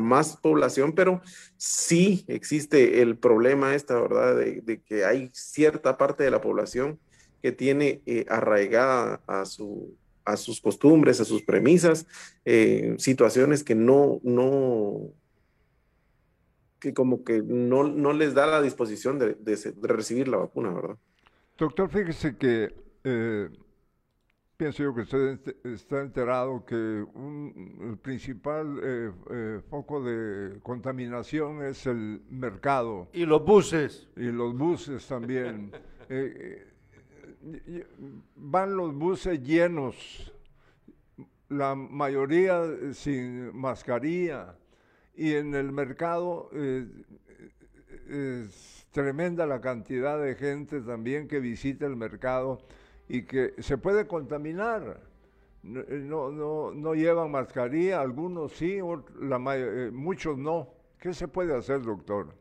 más 0.00 0.38
población, 0.38 0.94
pero 0.94 1.20
sí 1.56 2.24
existe 2.26 3.02
el 3.02 3.18
problema 3.18 3.74
esta, 3.74 4.00
¿verdad?, 4.00 4.36
de, 4.36 4.80
que 4.82 5.04
hay 5.04 5.30
cierta 5.32 5.98
parte 5.98 6.24
de 6.24 6.30
la 6.30 6.40
población 6.40 6.98
que 7.42 7.52
tiene 7.52 8.00
eh, 8.06 8.24
arraigada 8.28 9.20
a, 9.26 9.44
su, 9.44 9.94
a 10.24 10.38
sus 10.38 10.60
costumbres, 10.60 11.20
a 11.20 11.26
sus 11.26 11.42
premisas, 11.42 12.06
eh, 12.46 12.94
situaciones 12.98 13.62
que 13.62 13.74
no, 13.74 14.20
no, 14.22 15.12
que 16.84 16.92
como 16.92 17.24
que 17.24 17.40
no, 17.40 17.84
no 17.84 18.12
les 18.12 18.34
da 18.34 18.46
la 18.46 18.60
disposición 18.60 19.18
de, 19.18 19.36
recibir 19.80 20.28
la 20.28 20.36
vacuna, 20.36 20.70
¿verdad? 20.70 20.98
Doctor, 21.56 21.88
fíjese 21.88 22.36
que 22.36 22.74
eh, 23.04 23.48
Pienso 24.56 24.84
yo 24.84 24.94
que 24.94 25.00
usted 25.00 25.56
está 25.64 26.00
enterado 26.00 26.64
que 26.64 26.74
un, 26.76 27.88
el 27.90 27.98
principal 27.98 28.78
eh, 28.84 29.10
eh, 29.30 29.60
foco 29.68 30.00
de 30.00 30.60
contaminación 30.60 31.64
es 31.64 31.86
el 31.86 32.22
mercado. 32.30 33.08
Y 33.12 33.26
los 33.26 33.44
buses. 33.44 34.08
Y 34.16 34.26
los 34.26 34.56
buses 34.56 35.06
también. 35.06 35.72
Eh, 36.10 36.66
van 38.36 38.76
los 38.76 38.94
buses 38.94 39.42
llenos 39.42 40.30
la 41.48 41.74
mayoría 41.74 42.62
sin 42.92 43.56
mascarilla 43.56 44.54
y 45.16 45.34
en 45.34 45.54
el 45.54 45.72
mercado 45.72 46.50
es 48.08 48.86
tremenda 48.90 49.44
la 49.46 49.60
cantidad 49.60 50.20
de 50.22 50.36
gente 50.36 50.80
también 50.80 51.26
que 51.26 51.40
visita 51.40 51.84
el 51.84 51.96
mercado 51.96 52.60
y 53.08 53.22
que 53.22 53.54
se 53.58 53.76
puede 53.76 54.06
contaminar. 54.06 55.00
No, 55.62 56.30
no, 56.30 56.72
no 56.72 56.94
llevan 56.94 57.30
mascarilla, 57.30 58.00
algunos 58.00 58.52
sí, 58.52 58.78
la 59.20 59.38
muchos 59.92 60.38
no. 60.38 60.68
¿Qué 60.98 61.12
se 61.12 61.26
puede 61.26 61.56
hacer, 61.56 61.82
doctor? 61.82 62.34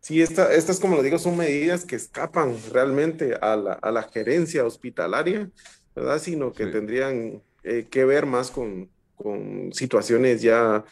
Sí, 0.00 0.20
esta, 0.20 0.52
estas, 0.52 0.78
como 0.78 0.96
lo 0.96 1.02
digo, 1.02 1.18
son 1.18 1.36
medidas 1.36 1.84
que 1.84 1.96
escapan 1.96 2.56
realmente 2.72 3.34
a 3.40 3.56
la, 3.56 3.72
a 3.74 3.90
la 3.90 4.02
gerencia 4.02 4.64
hospitalaria, 4.64 5.50
¿verdad? 5.94 6.18
Sino 6.18 6.52
que 6.52 6.66
tendrían 6.66 7.42
eh, 7.62 7.86
que 7.90 8.04
ver 8.04 8.26
más 8.26 8.50
con, 8.50 8.90
con 9.22 9.72
situaciones 9.72 10.42
ya 10.42 10.84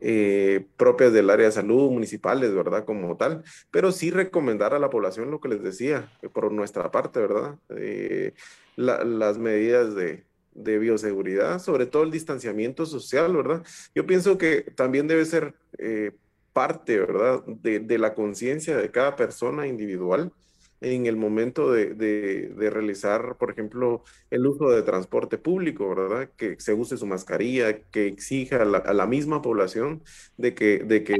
eh, 0.00 0.66
propias 0.76 1.12
del 1.12 1.30
área 1.30 1.46
de 1.46 1.52
salud, 1.52 1.90
municipales, 1.90 2.54
¿verdad? 2.54 2.84
Como 2.84 3.16
tal, 3.16 3.44
pero 3.70 3.92
sí 3.92 4.10
recomendar 4.10 4.74
a 4.74 4.78
la 4.78 4.90
población 4.90 5.30
lo 5.30 5.40
que 5.40 5.48
les 5.48 5.62
decía, 5.62 6.10
por 6.32 6.50
nuestra 6.52 6.90
parte, 6.90 7.20
¿verdad? 7.20 7.56
Eh, 7.76 8.32
las 8.76 9.38
medidas 9.38 9.94
de, 9.94 10.24
de, 10.54 10.78
bioseguridad, 10.78 11.60
sobre 11.60 11.86
todo 11.86 12.02
el 12.02 12.10
distanciamiento 12.10 12.86
social, 12.86 13.36
¿verdad? 13.36 13.62
Yo 13.94 14.06
pienso 14.06 14.36
que 14.36 14.62
también 14.62 15.06
debe 15.06 15.24
ser 15.24 15.54
parte, 16.54 16.98
¿verdad?, 16.98 17.44
de, 17.44 17.98
la 17.98 18.14
conciencia 18.14 18.78
de 18.78 18.90
cada 18.90 19.16
persona 19.16 19.66
individual 19.66 20.32
en 20.84 21.06
el 21.06 21.16
momento 21.16 21.72
de, 21.72 22.52
realizar, 22.70 23.36
por 23.38 23.50
ejemplo, 23.50 24.04
el 24.30 24.46
uso 24.46 24.70
de 24.70 24.82
transporte 24.82 25.38
público, 25.38 25.88
¿verdad? 25.94 26.30
Que 26.36 26.56
se 26.58 26.74
use 26.74 26.96
su 26.96 27.06
mascarilla, 27.06 27.80
que 27.90 28.06
exija 28.06 28.62
a 28.62 28.64
la, 28.64 29.06
misma 29.06 29.42
población 29.42 30.02
de 30.36 30.54
que, 30.54 30.78
de 30.78 31.04
que 31.04 31.16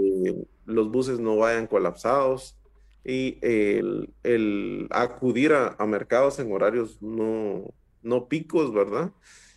los 0.67 0.91
buses 0.91 1.19
no 1.21 1.37
vayan 1.37 1.67
colapsados 1.67 2.59
y 3.05 3.39
el, 3.43 4.89
acudir 4.91 5.53
a, 5.53 5.77
a, 5.79 5.87
mercados 5.87 6.39
en 6.39 6.53
horarios 6.53 7.01
no, 7.03 7.75
no 8.03 8.29
picos, 8.29 8.73
¿verdad? 8.73 9.13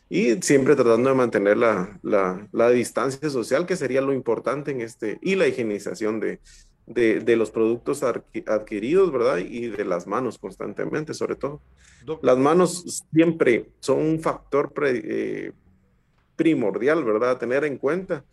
y 0.10 0.42
siempre 0.42 0.76
tratando 0.76 1.10
de 1.10 1.16
mantener 1.16 1.58
la, 1.58 2.00
la, 2.02 2.48
la, 2.54 2.70
distancia 2.70 3.30
social, 3.30 3.66
que 3.66 3.76
sería 3.76 4.00
lo 4.00 4.14
importante 4.14 4.72
en 4.72 4.80
este, 4.80 5.20
y 5.22 5.36
la 5.36 5.48
higienización 5.48 6.22
de, 6.22 6.40
de, 6.88 7.20
de 7.20 7.36
los 7.36 7.52
productos 7.52 8.02
adquiridos, 8.02 9.12
¿verdad? 9.12 9.38
Y 9.38 9.68
de 9.68 9.86
las 9.86 10.08
manos 10.08 10.40
constantemente, 10.40 11.14
sobre 11.14 11.36
todo. 11.36 11.62
Las 12.22 12.38
manos 12.38 13.06
siempre 13.12 13.70
son 13.80 14.00
un 14.00 14.20
factor 14.22 14.74
eh, 14.86 15.52
primordial, 16.36 17.04
¿verdad? 17.04 17.32
A 17.32 17.40
tener 17.40 17.66
en 17.66 17.78
cuenta 17.78 18.24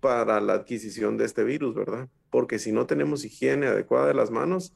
para 0.00 0.40
la 0.40 0.52
adquisición 0.52 1.16
de 1.16 1.24
este 1.24 1.44
virus, 1.44 1.74
¿verdad? 1.74 2.08
Porque 2.28 2.58
si 2.58 2.72
no 2.72 2.86
tenemos 2.86 3.24
higiene 3.24 3.66
adecuada 3.66 4.08
de 4.08 4.14
las 4.14 4.30
manos, 4.30 4.74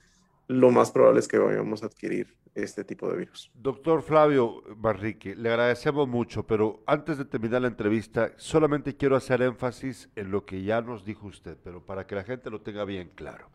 lo 0.49 0.70
más 0.70 0.90
probable 0.90 1.20
es 1.20 1.28
que 1.28 1.38
vayamos 1.38 1.82
a 1.82 1.86
adquirir 1.86 2.34
este 2.55 2.82
tipo 2.82 3.09
de 3.09 3.18
virus. 3.18 3.51
Doctor 3.55 4.03
Flavio 4.03 4.62
Barrique, 4.76 5.36
le 5.36 5.51
agradecemos 5.51 6.09
mucho, 6.09 6.46
pero 6.46 6.82
antes 6.86 7.18
de 7.18 7.26
terminar 7.26 7.62
la 7.62 7.68
entrevista, 7.68 8.32
solamente 8.36 8.96
quiero 8.96 9.14
hacer 9.14 9.42
énfasis 9.42 10.09
en 10.16 10.30
lo 10.30 10.44
que 10.44 10.62
ya 10.62 10.80
nos 10.80 11.05
dijo 11.05 11.26
usted, 11.26 11.57
pero 11.62 11.84
para 11.84 12.07
que 12.07 12.14
la 12.14 12.24
gente 12.24 12.51
lo 12.51 12.62
tenga 12.62 12.84
bien 12.84 13.11
claro. 13.14 13.51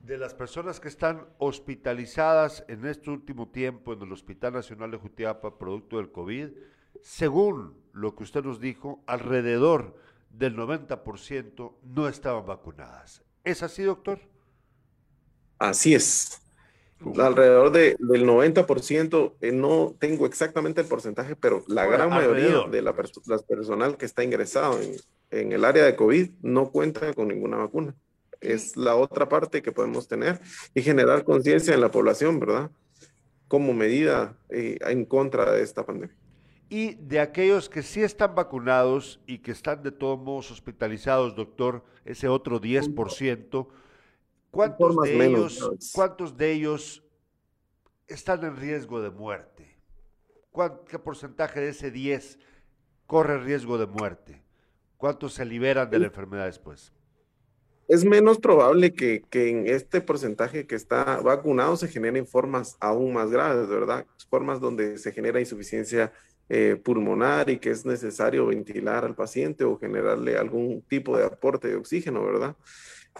De 0.00 0.18
las 0.18 0.34
personas 0.34 0.80
que 0.80 0.88
están 0.88 1.26
hospitalizadas 1.38 2.64
en 2.68 2.84
este 2.84 3.10
último 3.10 3.48
tiempo 3.48 3.92
en 3.92 4.02
el 4.02 4.12
Hospital 4.12 4.52
Nacional 4.52 4.90
de 4.90 4.98
Jutiapa, 4.98 5.58
producto 5.58 5.96
del 5.96 6.12
COVID, 6.12 6.48
según 7.00 7.74
lo 7.92 8.14
que 8.14 8.24
usted 8.24 8.44
nos 8.44 8.60
dijo, 8.60 9.02
alrededor 9.06 9.96
del 10.30 10.56
90% 10.56 11.72
no 11.84 12.08
estaban 12.08 12.44
vacunadas. 12.44 13.22
¿Es 13.44 13.62
así, 13.62 13.82
doctor? 13.84 14.33
Así 15.68 15.94
es. 15.94 16.40
Alrededor 17.18 17.70
del 17.72 17.96
90%, 17.98 19.34
eh, 19.40 19.52
no 19.52 19.94
tengo 19.98 20.26
exactamente 20.26 20.80
el 20.80 20.86
porcentaje, 20.86 21.36
pero 21.36 21.62
la 21.68 21.84
gran 21.86 22.08
mayoría 22.08 22.62
de 22.70 22.82
la 22.82 22.94
personal 22.94 23.96
que 23.96 24.06
está 24.06 24.24
ingresado 24.24 24.78
en, 25.30 25.52
el 25.52 25.64
área 25.64 25.84
de 25.84 25.96
COVID 25.96 26.30
no 26.42 26.70
cuenta 26.70 27.12
con 27.12 27.28
ninguna 27.28 27.56
vacuna. 27.58 27.94
Es 28.40 28.76
la 28.76 28.94
otra 28.94 29.28
parte 29.28 29.62
que 29.62 29.72
podemos 29.72 30.06
tener 30.06 30.40
y 30.74 30.82
generar 30.82 31.24
conciencia 31.24 31.74
en 31.74 31.80
la 31.80 31.90
población, 31.90 32.40
¿verdad? 32.40 32.70
Como 33.48 33.74
medida 33.74 34.38
eh, 34.48 34.78
en 34.80 35.04
contra 35.04 35.50
de 35.52 35.62
esta 35.62 35.84
pandemia. 35.84 36.16
Y 36.70 36.94
de 36.94 37.20
aquellos 37.20 37.68
que 37.68 37.82
sí 37.82 38.02
están 38.02 38.34
vacunados 38.34 39.20
y 39.26 39.38
que 39.38 39.50
están 39.50 39.82
de 39.82 39.92
todos 39.92 40.18
modos 40.18 40.50
hospitalizados, 40.50 41.36
doctor, 41.36 41.84
ese 42.04 42.28
otro 42.28 42.60
10%, 42.60 43.68
¿Cuántos 44.54 45.02
de, 45.02 45.26
ellos, 45.26 45.92
¿Cuántos 45.92 46.36
de 46.36 46.52
ellos 46.52 47.02
están 48.06 48.44
en 48.44 48.56
riesgo 48.56 49.02
de 49.02 49.10
muerte? 49.10 49.76
¿Qué 50.88 50.98
porcentaje 51.00 51.60
de 51.60 51.70
ese 51.70 51.90
10 51.90 52.38
corre 53.06 53.38
riesgo 53.38 53.78
de 53.78 53.86
muerte? 53.86 54.44
¿Cuántos 54.96 55.34
se 55.34 55.44
liberan 55.44 55.90
de 55.90 55.98
la 55.98 56.06
enfermedad 56.06 56.46
después? 56.46 56.92
Es 57.88 58.04
menos 58.04 58.38
probable 58.38 58.94
que, 58.94 59.24
en 59.32 59.66
este 59.66 60.00
porcentaje 60.00 60.68
que 60.68 60.76
está 60.76 61.20
vacunado 61.20 61.76
se 61.76 61.88
generen 61.88 62.26
formas 62.26 62.76
aún 62.78 63.12
más 63.12 63.30
graves, 63.30 63.68
¿verdad? 63.68 64.06
Formas 64.30 64.60
donde 64.60 64.98
se 64.98 65.10
genera 65.10 65.40
insuficiencia 65.40 66.12
eh, 66.48 66.80
pulmonar 66.82 67.50
y 67.50 67.58
que 67.58 67.70
es 67.70 67.84
necesario 67.84 68.46
ventilar 68.46 69.04
al 69.04 69.16
paciente 69.16 69.64
o 69.64 69.78
generarle 69.78 70.38
algún 70.38 70.80
tipo 70.82 71.16
de 71.16 71.24
aporte 71.24 71.68
de 71.68 71.74
oxígeno, 71.74 72.24
¿verdad? 72.24 72.56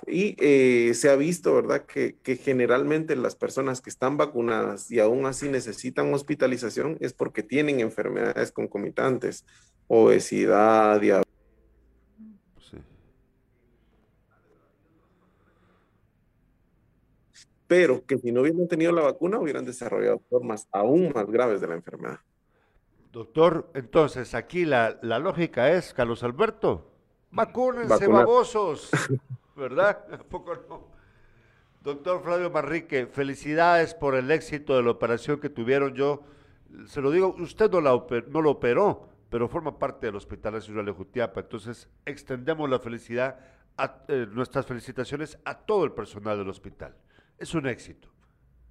Y 0.07 0.37
eh, 0.39 0.93
se 0.95 1.09
ha 1.09 1.17
visto, 1.17 1.55
¿verdad?, 1.55 1.87
que, 1.87 2.17
generalmente 2.37 3.17
las 3.17 3.37
personas 3.37 3.81
que 3.81 3.91
están 3.91 4.17
vacunadas 4.17 4.91
y 4.91 5.01
aún 5.01 5.25
así 5.27 5.49
necesitan 5.49 6.13
hospitalización 6.13 6.99
es 7.01 7.13
porque 7.13 7.43
tienen 7.43 7.81
enfermedades 7.81 8.51
concomitantes, 8.53 9.45
obesidad, 9.87 11.01
diabetes. 11.01 11.33
Pero 17.67 18.05
que 18.05 18.19
si 18.19 18.31
no 18.31 18.43
hubieran 18.43 18.69
tenido 18.69 18.93
la 18.93 19.03
vacuna 19.03 19.39
hubieran 19.39 19.65
desarrollado 19.65 20.21
formas 20.29 20.69
aún 20.71 21.13
más 21.15 21.27
graves 21.31 21.61
de 21.61 21.67
la 21.67 21.75
enfermedad. 21.75 22.21
Doctor, 23.11 23.71
entonces 23.75 24.35
aquí 24.35 24.65
la, 24.65 24.99
lógica 25.03 25.73
es, 25.73 25.95
Carlos 25.95 26.23
Alberto, 26.25 26.91
vacúnense, 27.31 28.07
babosos. 28.07 28.91
¿verdad? 29.57 30.21
poco 30.31 30.55
no? 30.69 30.89
Doctor 31.83 32.23
Flavio 32.23 32.51
Marrique, 32.51 33.07
felicidades 33.07 33.93
por 33.95 34.15
el 34.15 34.31
éxito 34.31 34.75
de 34.75 34.83
la 34.83 34.91
operación 34.91 35.39
que 35.39 35.51
tuvieron. 35.51 35.95
Yo 35.95 36.25
se 36.87 37.01
lo 37.01 37.11
digo, 37.11 37.35
usted 37.39 37.71
no, 37.71 37.81
la 37.83 38.03
no 38.29 38.41
lo 38.41 38.51
operó, 38.53 39.09
pero 39.29 39.49
forma 39.49 39.79
parte 39.79 40.07
del 40.07 40.17
Hospital 40.17 40.55
Nacional 40.55 40.87
de 40.87 40.93
Jutiapa. 40.93 41.41
Entonces, 41.41 41.89
extendemos 42.07 42.71
la 42.71 42.79
felicidad, 42.79 43.39
a, 43.77 44.05
eh, 44.09 44.27
nuestras 44.31 44.65
felicitaciones 44.65 45.39
a 45.45 45.59
todo 45.59 45.85
el 45.85 45.93
personal 45.93 46.39
del 46.39 46.49
hospital. 46.49 46.97
Es 47.39 47.55
un 47.55 47.67
éxito. 47.67 48.09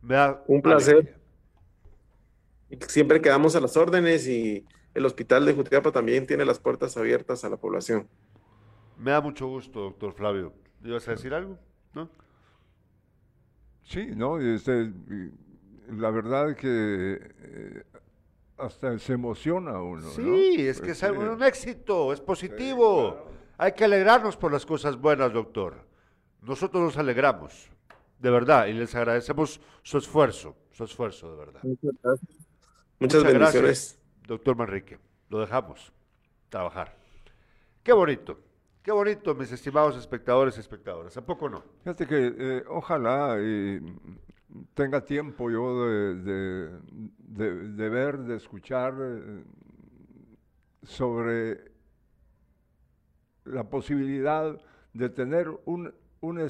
Me 0.01 0.15
da 0.15 0.43
un 0.47 0.61
placer. 0.61 1.19
Siempre 2.87 3.21
quedamos 3.21 3.55
a 3.55 3.59
las 3.59 3.77
órdenes 3.77 4.27
y 4.27 4.65
el 4.93 5.05
Hospital 5.05 5.45
de 5.45 5.53
Jutiapa 5.53 5.91
también 5.91 6.25
tiene 6.25 6.45
las 6.45 6.59
puertas 6.59 6.97
abiertas 6.97 7.43
a 7.43 7.49
la 7.49 7.57
población. 7.57 8.07
Me 8.97 9.11
da 9.11 9.21
mucho 9.21 9.47
gusto, 9.47 9.81
doctor 9.81 10.13
Flavio. 10.13 10.53
¿Ibas 10.83 11.07
a 11.07 11.11
decir 11.11 11.33
algo? 11.33 11.57
¿No? 11.93 12.09
Sí, 13.83 14.07
no, 14.15 14.39
este, 14.39 14.91
la 15.89 16.09
verdad 16.09 16.51
es 16.51 16.57
que 16.57 17.19
eh, 17.21 17.83
hasta 18.57 18.97
se 18.99 19.13
emociona 19.13 19.81
uno. 19.81 20.09
Sí, 20.09 20.67
es 20.67 20.81
que 20.81 20.91
es 20.91 21.03
un 21.03 21.41
éxito, 21.43 22.13
es 22.13 22.21
positivo. 22.21 23.29
Hay 23.57 23.73
que 23.73 23.85
alegrarnos 23.85 24.35
por 24.35 24.51
las 24.51 24.65
cosas 24.65 24.97
buenas, 24.97 25.31
doctor. 25.31 25.75
Nosotros 26.41 26.83
nos 26.83 26.97
alegramos, 26.97 27.69
de 28.19 28.29
verdad, 28.29 28.67
y 28.67 28.73
les 28.73 28.93
agradecemos 28.95 29.61
su 29.81 29.97
esfuerzo, 29.97 30.55
su 30.71 30.83
esfuerzo, 30.83 31.31
de 31.31 31.37
verdad. 31.37 31.61
Muchas 31.63 31.91
gracias. 32.01 32.29
Muchas, 32.99 33.23
gracias, 33.23 33.99
doctor 34.27 34.55
Manrique. 34.55 34.99
Lo 35.29 35.39
dejamos 35.39 35.91
trabajar. 36.49 36.95
Qué 37.83 37.93
bonito. 37.93 38.39
Qué 38.83 38.91
bonito, 38.91 39.33
mis 39.33 39.49
estimados 39.49 39.95
espectadores 39.95 40.57
y 40.57 40.59
espectadoras. 40.59 41.15
¿A 41.15 41.25
poco 41.25 41.47
no? 41.49 41.63
Fíjate 41.83 42.05
que 42.05 42.35
eh, 42.37 42.63
ojalá 42.67 43.37
tenga 44.73 45.05
tiempo 45.05 45.49
yo 45.49 45.87
de, 46.15 46.69
ver, 47.89 48.17
de 48.17 48.35
escuchar 48.35 48.93
eh, 48.99 49.43
sobre 50.83 51.71
la 53.45 53.63
posibilidad 53.69 54.59
de 54.91 55.09
tener 55.09 55.47
un, 55.63 55.93
un 56.23 56.49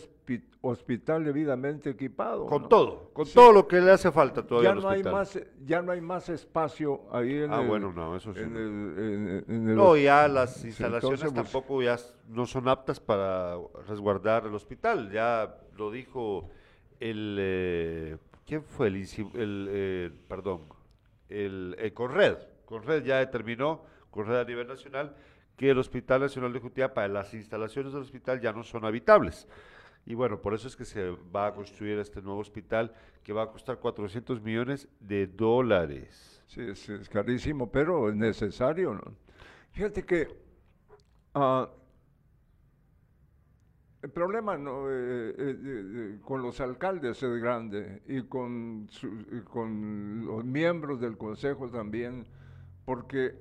hospital 0.62 1.26
debidamente 1.26 1.90
equipado. 1.90 2.46
Con 2.46 2.70
todo, 2.70 3.10
con 3.12 3.28
todo 3.28 3.52
lo 3.52 3.68
que 3.68 3.82
le 3.82 3.90
hace 3.90 4.12
falta 4.12 4.46
todavía 4.46 4.70
ya 4.70 4.76
no 4.76 4.88
Hay 4.88 5.04
más, 5.04 5.40
ya 5.66 5.82
no 5.82 5.92
hay 5.92 6.00
más 6.00 6.30
espacio 6.30 7.02
ahí 7.12 7.38
en 7.38 7.52
ah, 7.52 7.62
el... 7.62 7.68
bueno, 7.68 7.92
no, 7.92 8.16
eso 8.16 8.36
sí. 8.36 8.42
En 8.42 9.76
no, 9.76 9.98
ya 9.98 10.28
las 10.28 10.64
instalaciones 10.64 11.22
pues, 11.22 11.34
tampoco 11.34 11.82
ya 11.82 11.98
no 12.30 12.46
son 12.46 12.68
aptas 12.68 13.00
para 13.00 13.58
resguardar 13.88 14.46
el 14.46 14.54
hospital. 14.54 15.12
Ya 15.12 15.58
lo 15.76 15.90
dijo 15.90 16.50
el... 17.00 17.38
Eh, 17.40 18.18
¿Quién 18.46 18.64
fue 18.64 18.90
el... 18.90 18.96
el 19.34 19.68
eh, 19.72 20.12
perdón, 20.28 20.66
el, 21.30 21.76
el 21.80 21.94
Conred. 21.94 22.38
Conred 22.66 23.04
ya 23.04 23.18
determinó, 23.18 23.86
Conred 24.12 24.38
a 24.38 24.46
nivel 24.46 24.68
nacional, 24.68 25.16
que 25.56 25.70
el 25.70 25.78
Hospital 25.78 26.22
Nacional 26.22 26.54
de 26.54 26.60
Jutiapa, 26.60 27.08
las 27.08 27.34
instalaciones 27.34 27.94
del 27.94 28.02
hospital 28.02 28.42
ya 28.42 28.52
no 28.52 28.64
son 28.64 28.86
habitables. 28.86 29.48
Y 30.06 30.16
bueno, 30.16 30.42
por 30.42 30.54
eso 30.54 30.68
es 30.68 30.76
que 30.76 30.86
se 30.86 31.12
va 31.34 31.48
a 31.48 31.54
construir 31.54 31.98
este 32.00 32.22
nuevo 32.22 32.40
hospital 32.40 32.94
que 33.24 33.32
va 33.32 33.44
a 33.44 33.48
costar 33.48 33.80
400 33.80 34.42
millones 34.42 34.88
de 35.00 35.28
dólares. 35.28 36.44
Sí, 36.48 36.62
es, 36.62 37.10
carísimo, 37.10 37.72
pero 37.72 38.10
es 38.10 38.16
necesario, 38.16 38.94
¿no? 38.94 39.16
Fíjate 39.72 40.04
que 40.06 40.28
uh, 41.36 41.66
el 44.04 44.10
problema 44.12 44.56
eh, 44.56 44.60
eh, 44.60 45.34
eh, 45.38 46.20
con 46.22 46.42
los 46.42 46.60
alcaldes 46.60 47.24
es 47.24 47.42
grande 47.42 48.04
y 48.06 48.24
con 48.24 48.90
los 50.26 50.44
miembros 50.44 51.00
del 51.00 51.18
consejo 51.18 51.70
también, 51.70 52.28
porque 52.84 53.34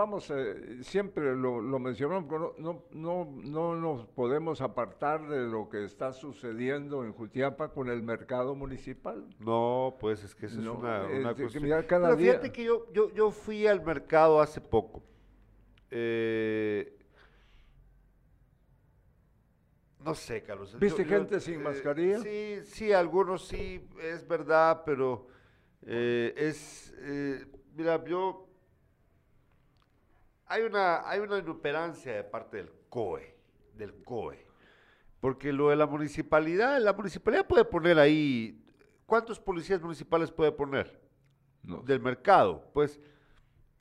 vamos, 0.00 0.32
siempre 0.80 1.36
lo, 1.36 1.60
mencionamos, 1.78 2.56
no, 2.58 2.84
no, 2.90 3.24
no, 3.42 3.76
nos 3.76 4.06
podemos 4.06 4.62
apartar 4.62 5.28
de 5.28 5.46
lo 5.46 5.68
que 5.68 5.84
está 5.84 6.12
sucediendo 6.12 7.04
en 7.04 7.12
Jutiapa 7.12 7.68
con 7.68 7.90
el 7.90 8.02
mercado 8.02 8.54
municipal. 8.54 9.26
No, 9.38 9.96
pues 10.00 10.24
es 10.24 10.34
que 10.34 10.46
eso 10.46 10.60
es 10.60 10.66
una, 10.66 11.04
una 11.04 11.34
cuestión. 11.34 11.64
Pero 11.86 12.16
fíjate 12.16 12.50
que 12.50 12.64
yo, 12.64 12.90
yo, 12.92 13.10
yo 13.12 13.30
fui 13.30 13.66
al 13.66 13.82
mercado 13.82 14.40
hace 14.40 14.60
poco. 14.60 15.02
Eh, 15.90 16.96
no 20.02 20.14
sé, 20.14 20.42
Carlos. 20.42 20.78
¿Viste 20.78 21.04
gente 21.04 21.40
sin 21.40 21.60
eh, 21.60 21.64
mascarilla? 21.64 22.20
Sí, 22.20 22.60
sí, 22.64 22.92
algunos 22.92 23.46
sí, 23.46 23.86
es 24.02 24.26
verdad, 24.26 24.82
pero 24.86 25.26
eh, 25.82 26.32
es, 26.36 26.94
eh, 27.00 27.44
mira, 27.74 28.02
yo, 28.04 28.49
hay 30.50 30.62
una, 30.62 31.08
hay 31.08 31.20
una 31.20 31.38
inoperancia 31.38 32.12
de 32.12 32.24
parte 32.24 32.58
del 32.58 32.70
COE, 32.88 33.34
del 33.74 34.02
COE, 34.04 34.46
porque 35.20 35.52
lo 35.52 35.70
de 35.70 35.76
la 35.76 35.86
municipalidad, 35.86 36.78
la 36.80 36.92
municipalidad 36.92 37.46
puede 37.46 37.64
poner 37.64 37.98
ahí, 37.98 38.62
¿cuántos 39.06 39.40
policías 39.40 39.80
municipales 39.80 40.30
puede 40.30 40.52
poner? 40.52 41.00
Del 41.62 42.00
mercado, 42.00 42.68
pues, 42.74 43.00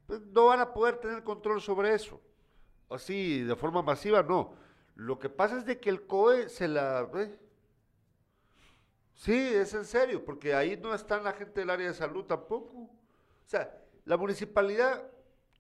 pues 0.06 0.22
no 0.22 0.46
van 0.46 0.60
a 0.60 0.74
poder 0.74 0.98
tener 0.98 1.24
control 1.24 1.60
sobre 1.60 1.94
eso, 1.94 2.22
así, 2.90 3.42
de 3.42 3.56
forma 3.56 3.82
masiva, 3.82 4.24
no 4.24 4.54
lo 5.00 5.18
que 5.18 5.30
pasa 5.30 5.58
es 5.58 5.66
de 5.66 5.80
que 5.80 5.90
el 5.90 6.06
COE 6.06 6.50
se 6.50 6.68
la... 6.68 7.10
Sí, 9.16 9.34
es 9.34 9.74
en 9.74 9.86
serio, 9.86 10.26
porque 10.26 10.54
ahí 10.54 10.76
no 10.76 10.94
está 10.94 11.22
la 11.22 11.32
gente 11.32 11.62
del 11.62 11.70
área 11.70 11.88
de 11.88 11.94
salud 11.94 12.26
tampoco. 12.26 12.78
O 12.78 12.90
sea, 13.46 13.82
la 14.04 14.18
municipalidad 14.18 15.10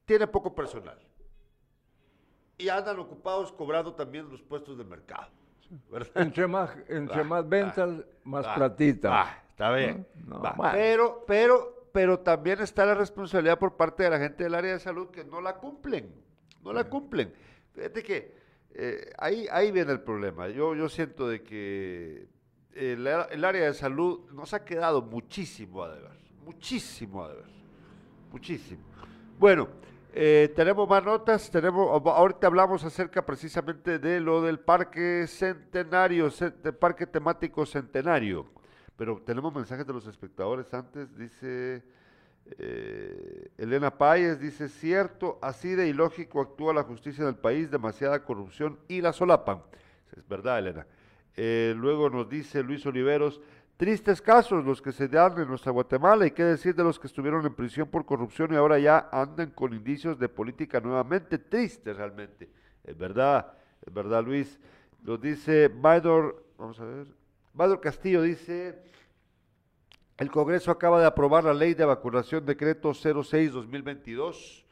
tiene 0.09 0.25
poco 0.25 0.55
personal. 0.55 0.97
Y 2.57 2.67
andan 2.67 2.97
ocupados 2.97 3.51
cobrando 3.51 3.93
también 3.93 4.27
los 4.27 4.41
puestos 4.41 4.75
de 4.75 4.83
mercado. 4.83 5.27
Entre 6.15 6.47
más, 6.47 6.71
entre 6.87 7.23
más 7.23 7.47
ventas, 7.47 7.91
más 8.23 8.47
platita. 8.55 9.43
está 9.51 9.71
bien. 9.71 10.07
Pero, 10.71 11.23
pero, 11.27 11.89
pero 11.93 12.19
también 12.21 12.59
está 12.59 12.87
la 12.87 12.95
responsabilidad 12.95 13.59
por 13.59 13.77
parte 13.77 14.01
de 14.01 14.09
la 14.09 14.17
gente 14.17 14.45
del 14.45 14.55
área 14.55 14.73
de 14.73 14.79
salud 14.79 15.11
que 15.11 15.23
no 15.23 15.41
la 15.41 15.57
cumplen. 15.57 16.11
No 16.63 16.73
la 16.73 16.85
cumplen. 16.85 17.31
Fíjate 17.75 18.01
que 18.01 18.35
eh, 18.73 19.13
ahí, 19.19 19.45
ahí 19.51 19.71
viene 19.71 19.91
el 19.91 20.01
problema. 20.01 20.49
Yo, 20.49 20.73
yo 20.73 20.89
siento 20.89 21.27
de 21.27 21.43
que 21.43 22.27
el, 22.73 23.05
área 23.45 23.65
de 23.65 23.75
salud 23.75 24.21
nos 24.31 24.55
ha 24.55 24.65
quedado 24.65 25.03
muchísimo 25.03 25.83
a 25.83 25.93
deber, 25.93 26.17
muchísimo 26.43 27.23
a 27.23 27.29
deber, 27.29 27.51
muchísimo. 28.31 28.81
Bueno, 29.37 29.69
eh, 30.13 30.51
tenemos 30.55 30.87
más 30.89 31.03
notas, 31.03 31.49
tenemos, 31.51 31.89
ahorita 32.05 32.47
hablamos 32.47 32.83
acerca 32.83 33.25
precisamente 33.25 33.99
de 33.99 34.19
lo 34.19 34.41
del 34.41 34.59
parque 34.59 35.25
centenario, 35.27 36.29
del 36.29 36.75
parque 36.75 37.05
temático 37.05 37.65
centenario, 37.65 38.47
pero 38.95 39.21
tenemos 39.25 39.53
mensajes 39.53 39.85
de 39.85 39.93
los 39.93 40.07
espectadores 40.07 40.73
antes, 40.73 41.15
dice... 41.17 41.83
Eh, 42.57 43.51
Elena 43.59 43.95
Páez 43.95 44.39
dice, 44.39 44.69
cierto, 44.69 45.37
así 45.39 45.75
de 45.75 45.87
ilógico 45.87 46.41
actúa 46.41 46.73
la 46.73 46.81
justicia 46.81 47.21
en 47.21 47.27
el 47.27 47.35
país, 47.35 47.69
demasiada 47.69 48.23
corrupción 48.23 48.79
y 48.87 49.01
la 49.01 49.13
solapan. 49.13 49.61
Es 50.17 50.27
verdad, 50.27 50.57
Elena. 50.57 50.87
Eh, 51.35 51.73
luego 51.77 52.09
nos 52.09 52.27
dice 52.27 52.63
Luis 52.63 52.85
Oliveros, 52.85 53.39
tristes 53.79 54.21
casos 54.21 54.65
los 54.65 54.81
que 54.81 54.91
se 54.91 55.07
dan 55.07 55.39
en 55.39 55.47
nuestra 55.47 55.71
Guatemala 55.71 56.27
y 56.27 56.31
qué 56.31 56.43
decir 56.43 56.75
de 56.75 56.83
los 56.83 56.99
que 56.99 57.07
estuvieron 57.07 57.45
en 57.45 57.53
prisión 57.53 57.87
por 57.87 58.05
corrupción 58.05 58.51
y 58.51 58.57
ahora 58.57 58.77
ya 58.77 59.07
andan 59.09 59.51
con 59.51 59.73
indicios 59.73 60.19
de 60.19 60.27
política 60.27 60.81
nuevamente, 60.81 61.37
tristes 61.37 61.95
realmente. 61.95 62.49
Es 62.83 62.97
verdad, 62.97 63.53
es 63.81 63.93
verdad 63.93 64.21
Luis. 64.21 64.59
Nos 65.01 65.21
dice 65.21 65.69
Maidor, 65.69 66.43
vamos 66.57 66.77
a 66.81 66.83
ver, 66.83 67.07
Maidor 67.53 67.79
Castillo 67.79 68.21
dice... 68.21 68.83
El 70.17 70.29
Congreso 70.29 70.69
acaba 70.71 70.99
de 70.99 71.05
aprobar 71.05 71.45
la 71.45 71.53
ley 71.53 71.73
de 71.73 71.85
vacunación 71.85 72.45
decreto 72.45 72.89
06-2022. 72.89 74.65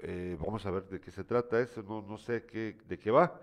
Eh, 0.00 0.36
vamos 0.40 0.66
a 0.66 0.72
ver 0.72 0.82
de 0.88 1.00
qué 1.00 1.12
se 1.12 1.22
trata 1.22 1.60
eso, 1.60 1.80
no, 1.84 2.02
no 2.02 2.18
sé 2.18 2.44
qué, 2.44 2.76
de 2.88 2.98
qué 2.98 3.12
va. 3.12 3.40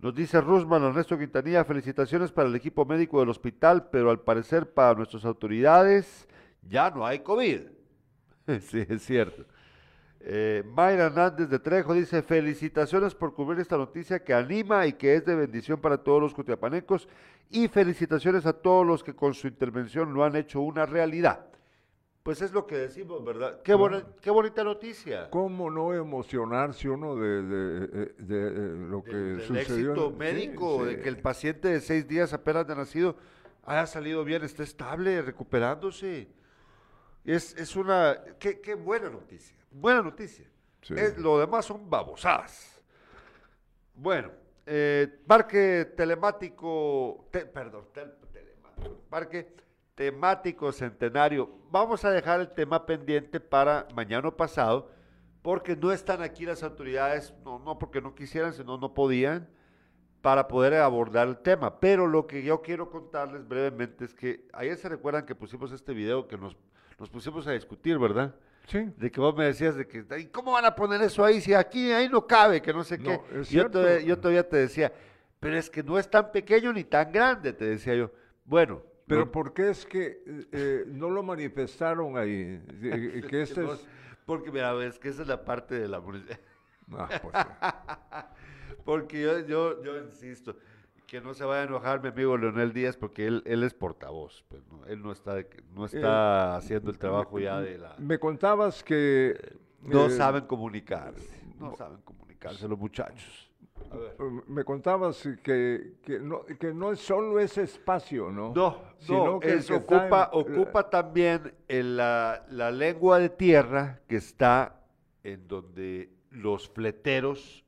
Nos 0.00 0.14
dice 0.14 0.40
Rusman 0.40 0.82
Ernesto 0.82 1.18
Quintanilla, 1.18 1.62
felicitaciones 1.62 2.32
para 2.32 2.48
el 2.48 2.54
equipo 2.54 2.86
médico 2.86 3.20
del 3.20 3.28
hospital, 3.28 3.90
pero 3.90 4.10
al 4.10 4.20
parecer 4.20 4.72
para 4.72 4.94
nuestras 4.94 5.26
autoridades 5.26 6.26
ya 6.62 6.90
no 6.90 7.04
hay 7.04 7.18
COVID. 7.18 7.60
sí, 8.60 8.86
es 8.88 9.02
cierto. 9.04 9.44
Eh, 10.20 10.64
Mayra 10.66 11.06
Hernández 11.06 11.50
de 11.50 11.58
Trejo 11.58 11.92
dice, 11.92 12.22
felicitaciones 12.22 13.14
por 13.14 13.34
cubrir 13.34 13.60
esta 13.60 13.76
noticia 13.76 14.24
que 14.24 14.32
anima 14.32 14.86
y 14.86 14.94
que 14.94 15.16
es 15.16 15.26
de 15.26 15.34
bendición 15.34 15.78
para 15.82 15.98
todos 15.98 16.22
los 16.22 16.32
cutiapanecos 16.32 17.06
y 17.50 17.68
felicitaciones 17.68 18.46
a 18.46 18.54
todos 18.54 18.86
los 18.86 19.04
que 19.04 19.14
con 19.14 19.34
su 19.34 19.48
intervención 19.48 20.14
lo 20.14 20.24
han 20.24 20.34
hecho 20.34 20.62
una 20.62 20.86
realidad. 20.86 21.49
Pues 22.30 22.42
es 22.42 22.52
lo 22.52 22.64
que 22.64 22.76
decimos, 22.76 23.24
¿verdad? 23.24 23.60
Qué, 23.64 23.76
qué 24.20 24.30
bonita 24.30 24.62
noticia. 24.62 25.28
¿Cómo 25.30 25.68
no 25.68 25.92
emocionarse 25.92 26.88
uno 26.88 27.16
de, 27.16 28.12
lo 28.88 29.02
que 29.02 29.40
sucedió? 29.40 29.90
éxito 29.90 30.12
médico, 30.12 30.84
de 30.84 31.00
que 31.00 31.08
el 31.08 31.18
paciente 31.18 31.66
de 31.66 31.80
seis 31.80 32.06
días 32.06 32.32
apenas 32.32 32.68
de 32.68 32.76
nacido 32.76 33.16
haya 33.64 33.84
salido 33.84 34.22
bien, 34.22 34.44
esté 34.44 34.62
estable, 34.62 35.20
recuperándose. 35.22 36.28
Es, 37.24 37.56
es 37.56 37.74
una, 37.74 38.16
qué, 38.38 38.60
qué 38.60 38.76
buena 38.76 39.10
noticia. 39.10 39.56
Buena 39.68 40.00
noticia. 40.00 40.46
lo 41.16 41.40
demás 41.40 41.64
son 41.64 41.90
babosadas. 41.90 42.80
Bueno, 43.92 44.30
eh, 44.66 45.08
parque 45.26 45.94
telemático, 45.96 47.26
perdón, 47.32 47.88
parque 49.08 49.52
temático 50.00 50.72
centenario. 50.72 51.50
Vamos 51.70 52.06
a 52.06 52.10
dejar 52.10 52.40
el 52.40 52.48
tema 52.48 52.86
pendiente 52.86 53.38
para 53.38 53.86
mañana 53.94 54.30
pasado, 54.30 54.90
porque 55.42 55.76
no 55.76 55.92
están 55.92 56.22
aquí 56.22 56.46
las 56.46 56.62
autoridades, 56.62 57.34
no, 57.44 57.58
no 57.58 57.78
porque 57.78 58.00
no 58.00 58.14
quisieran, 58.14 58.54
sino 58.54 58.78
no 58.78 58.94
podían, 58.94 59.46
para 60.22 60.48
poder 60.48 60.72
abordar 60.76 61.28
el 61.28 61.36
tema. 61.36 61.80
Pero 61.80 62.06
lo 62.06 62.26
que 62.26 62.42
yo 62.42 62.62
quiero 62.62 62.88
contarles 62.88 63.46
brevemente 63.46 64.06
es 64.06 64.14
que 64.14 64.48
ayer 64.54 64.78
se 64.78 64.88
recuerdan 64.88 65.26
que 65.26 65.34
pusimos 65.34 65.70
este 65.70 65.92
video 65.92 66.26
que 66.26 66.38
nos, 66.38 66.56
nos 66.98 67.10
pusimos 67.10 67.46
a 67.46 67.52
discutir, 67.52 67.98
¿verdad? 67.98 68.34
De 68.96 69.10
que 69.10 69.20
vos 69.20 69.36
me 69.36 69.44
decías 69.44 69.76
de 69.76 69.86
que, 69.86 70.30
¿cómo 70.30 70.52
van 70.52 70.64
a 70.64 70.74
poner 70.74 71.02
eso 71.02 71.22
ahí? 71.22 71.42
Si 71.42 71.52
aquí, 71.52 71.92
ahí 71.92 72.08
no 72.08 72.26
cabe, 72.26 72.62
que 72.62 72.72
no 72.72 72.84
sé 72.84 72.98
qué. 72.98 73.20
Yo 73.50 73.70
todavía, 73.70 74.00
yo 74.00 74.18
todavía 74.18 74.48
te 74.48 74.56
decía, 74.56 74.94
pero 75.40 75.58
es 75.58 75.68
que 75.68 75.82
no 75.82 75.98
es 75.98 76.08
tan 76.08 76.32
pequeño 76.32 76.72
ni 76.72 76.84
tan 76.84 77.12
grande, 77.12 77.52
te 77.52 77.66
decía 77.66 77.94
yo. 77.94 78.10
Bueno. 78.46 78.88
Pero 79.10 79.30
¿por 79.30 79.52
qué 79.52 79.70
es 79.70 79.84
que 79.84 80.22
eh, 80.52 80.84
no 80.86 81.10
lo 81.10 81.22
manifestaron 81.22 82.16
ahí? 82.16 82.62
que 83.28 83.42
este 83.42 83.66
Porque, 84.24 84.52
mira, 84.52 84.72
es 84.84 84.98
que 84.98 85.08
esa 85.08 85.22
es 85.22 85.28
la 85.28 85.44
parte 85.44 85.74
de 85.78 85.88
la... 85.88 86.00
Ah, 86.92 87.08
pues 87.20 87.34
porque 88.84 89.20
yo, 89.20 89.40
yo, 89.40 89.82
yo 89.82 89.98
insisto, 89.98 90.56
que 91.06 91.20
no 91.20 91.34
se 91.34 91.44
vaya 91.44 91.62
a 91.62 91.64
enojar 91.64 92.00
mi 92.00 92.08
amigo 92.08 92.36
Leonel 92.36 92.72
Díaz 92.72 92.96
porque 92.96 93.26
él, 93.26 93.42
él 93.46 93.64
es 93.64 93.74
portavoz, 93.74 94.44
pues, 94.48 94.62
él 94.86 95.02
no 95.02 95.12
está, 95.12 95.36
no 95.74 95.86
está 95.86 96.54
eh, 96.54 96.56
haciendo 96.58 96.90
el 96.90 96.98
trabajo 96.98 97.38
ya 97.38 97.60
de 97.60 97.78
la... 97.78 97.96
Me 97.98 98.18
contabas 98.18 98.82
que... 98.84 99.58
no 99.82 100.06
eh, 100.06 100.10
saben 100.10 100.46
comunicarse, 100.46 101.42
no 101.58 101.76
saben 101.76 102.00
comunicarse 102.02 102.68
los 102.68 102.78
muchachos. 102.78 103.49
Me 104.46 104.64
contabas 104.64 105.26
que, 105.42 105.94
que, 106.02 106.18
no, 106.18 106.44
que 106.44 106.72
no 106.72 106.92
es 106.92 107.00
solo 107.00 107.40
ese 107.40 107.62
espacio, 107.62 108.30
¿no? 108.30 108.52
No, 108.54 108.78
Sino 108.98 109.40
que 109.40 109.56
ocupa, 109.72 110.30
ocupa 110.32 110.88
también 110.90 111.54
la, 111.68 112.44
la 112.50 112.70
lengua 112.70 113.18
de 113.18 113.30
tierra 113.30 114.00
que 114.08 114.16
está 114.16 114.82
en 115.22 115.48
donde 115.48 116.10
los 116.30 116.68
fleteros 116.68 117.64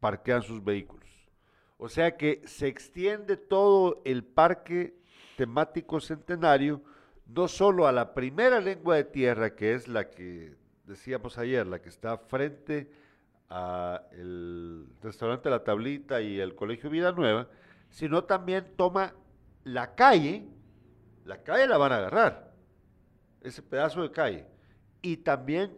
parquean 0.00 0.42
sus 0.42 0.62
vehículos. 0.62 1.08
O 1.76 1.88
sea 1.88 2.16
que 2.16 2.42
se 2.44 2.66
extiende 2.66 3.36
todo 3.36 4.02
el 4.04 4.24
parque 4.24 4.94
temático 5.36 6.00
centenario, 6.00 6.82
no 7.26 7.48
solo 7.48 7.86
a 7.86 7.92
la 7.92 8.12
primera 8.12 8.60
lengua 8.60 8.96
de 8.96 9.04
tierra, 9.04 9.54
que 9.54 9.74
es 9.74 9.88
la 9.88 10.10
que 10.10 10.54
decíamos 10.84 11.38
ayer, 11.38 11.66
la 11.66 11.80
que 11.80 11.88
está 11.88 12.18
frente 12.18 12.90
el 14.12 14.49
restaurante 15.02 15.50
La 15.50 15.64
Tablita 15.64 16.20
y 16.20 16.40
el 16.40 16.54
Colegio 16.54 16.90
Vida 16.90 17.12
Nueva, 17.12 17.48
sino 17.88 18.24
también 18.24 18.72
toma 18.76 19.14
la 19.64 19.94
calle, 19.94 20.46
la 21.24 21.42
calle 21.42 21.66
la 21.66 21.78
van 21.78 21.92
a 21.92 21.96
agarrar, 21.96 22.52
ese 23.40 23.62
pedazo 23.62 24.02
de 24.02 24.10
calle, 24.10 24.46
y 25.02 25.18
también 25.18 25.76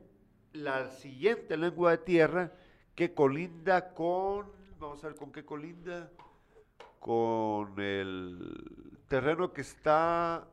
la 0.52 0.88
siguiente 0.88 1.56
lengua 1.56 1.92
de 1.92 1.98
tierra 1.98 2.52
que 2.94 3.14
colinda 3.14 3.94
con, 3.94 4.50
vamos 4.78 5.02
a 5.02 5.08
ver 5.08 5.16
con 5.16 5.32
qué 5.32 5.44
colinda, 5.44 6.10
con 6.98 7.78
el 7.80 8.98
terreno 9.08 9.52
que 9.52 9.62
está 9.62 10.46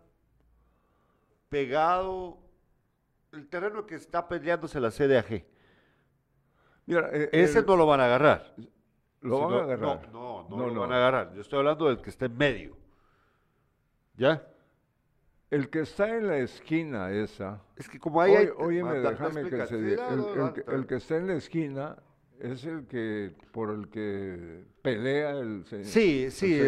pegado, 1.49 2.39
el 3.31 3.47
terreno 3.47 3.85
que 3.85 3.95
está 3.95 4.27
peleándose 4.27 4.79
la 4.79 4.91
CDAG. 4.91 5.45
Eh, 6.89 7.29
Ese 7.31 7.61
no 7.61 7.75
lo 7.75 7.85
van 7.85 8.01
a 8.01 8.05
agarrar. 8.05 8.53
¿Lo 9.21 9.39
van 9.39 9.53
a 9.53 9.63
agarrar? 9.63 10.09
No, 10.11 10.47
no, 10.49 10.57
no, 10.57 10.69
lo 10.69 10.81
van 10.81 10.91
a 10.93 10.95
agarrar. 10.97 11.33
Yo 11.33 11.41
estoy 11.41 11.59
hablando 11.59 11.87
del 11.87 12.01
que 12.01 12.09
está 12.09 12.25
en 12.25 12.37
medio. 12.37 12.77
¿Ya? 14.17 14.43
El 15.49 15.69
que 15.69 15.81
está 15.81 16.15
en 16.15 16.27
la 16.27 16.37
esquina 16.37 17.11
esa. 17.11 17.61
Es 17.75 17.89
que 17.89 17.99
como 17.99 18.21
hay. 18.21 18.31
déjame 18.33 19.49
que 19.49 19.67
se 19.67 19.81
diga. 19.81 20.09
El, 20.67 20.85
que 20.85 20.95
está 20.95 21.17
en 21.17 21.27
la 21.27 21.33
esquina 21.33 21.97
es 22.39 22.65
el 22.65 22.85
que 22.85 23.33
por 23.51 23.71
el 23.71 23.89
que 23.89 24.63
pelea 24.81 25.31
el 25.31 25.65
señor. 25.65 25.85
Sí, 25.85 26.31
sí, 26.31 26.61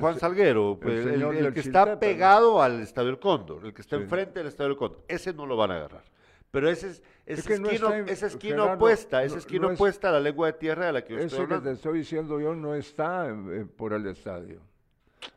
Juan, 0.00 0.18
Salguero, 0.18 0.78
el, 0.82 1.54
que 1.54 1.60
está 1.60 1.98
pegado 1.98 2.60
al 2.60 2.80
Estadio 2.80 3.08
del 3.08 3.20
Cóndor, 3.20 3.64
el 3.64 3.72
que 3.72 3.82
está 3.82 3.96
enfrente 3.96 4.40
del 4.40 4.48
Estadio 4.48 4.70
del 4.70 4.78
Cóndor. 4.78 5.04
Ese 5.08 5.32
no 5.32 5.46
lo 5.46 5.56
van 5.56 5.70
a 5.70 5.76
agarrar. 5.76 6.04
Pero 6.52 6.68
ese 6.68 6.88
es, 6.88 7.02
esa 7.24 8.26
esquina, 8.26 8.74
opuesta, 8.74 9.24
esa 9.24 9.38
esquina 9.38 9.68
opuesta 9.68 10.10
a 10.10 10.12
la 10.12 10.20
lengua 10.20 10.48
de 10.48 10.52
tierra 10.52 10.84
de 10.84 10.92
la 10.92 11.02
que 11.02 11.14
yo 11.14 11.20
estoy 11.20 11.44
hablando. 11.44 11.64
que 11.64 11.70
te 11.70 11.74
estoy 11.76 11.98
diciendo 12.00 12.38
yo 12.38 12.54
no 12.54 12.74
está 12.74 13.26
eh, 13.26 13.64
por 13.74 13.94
el 13.94 14.06
estadio, 14.06 14.60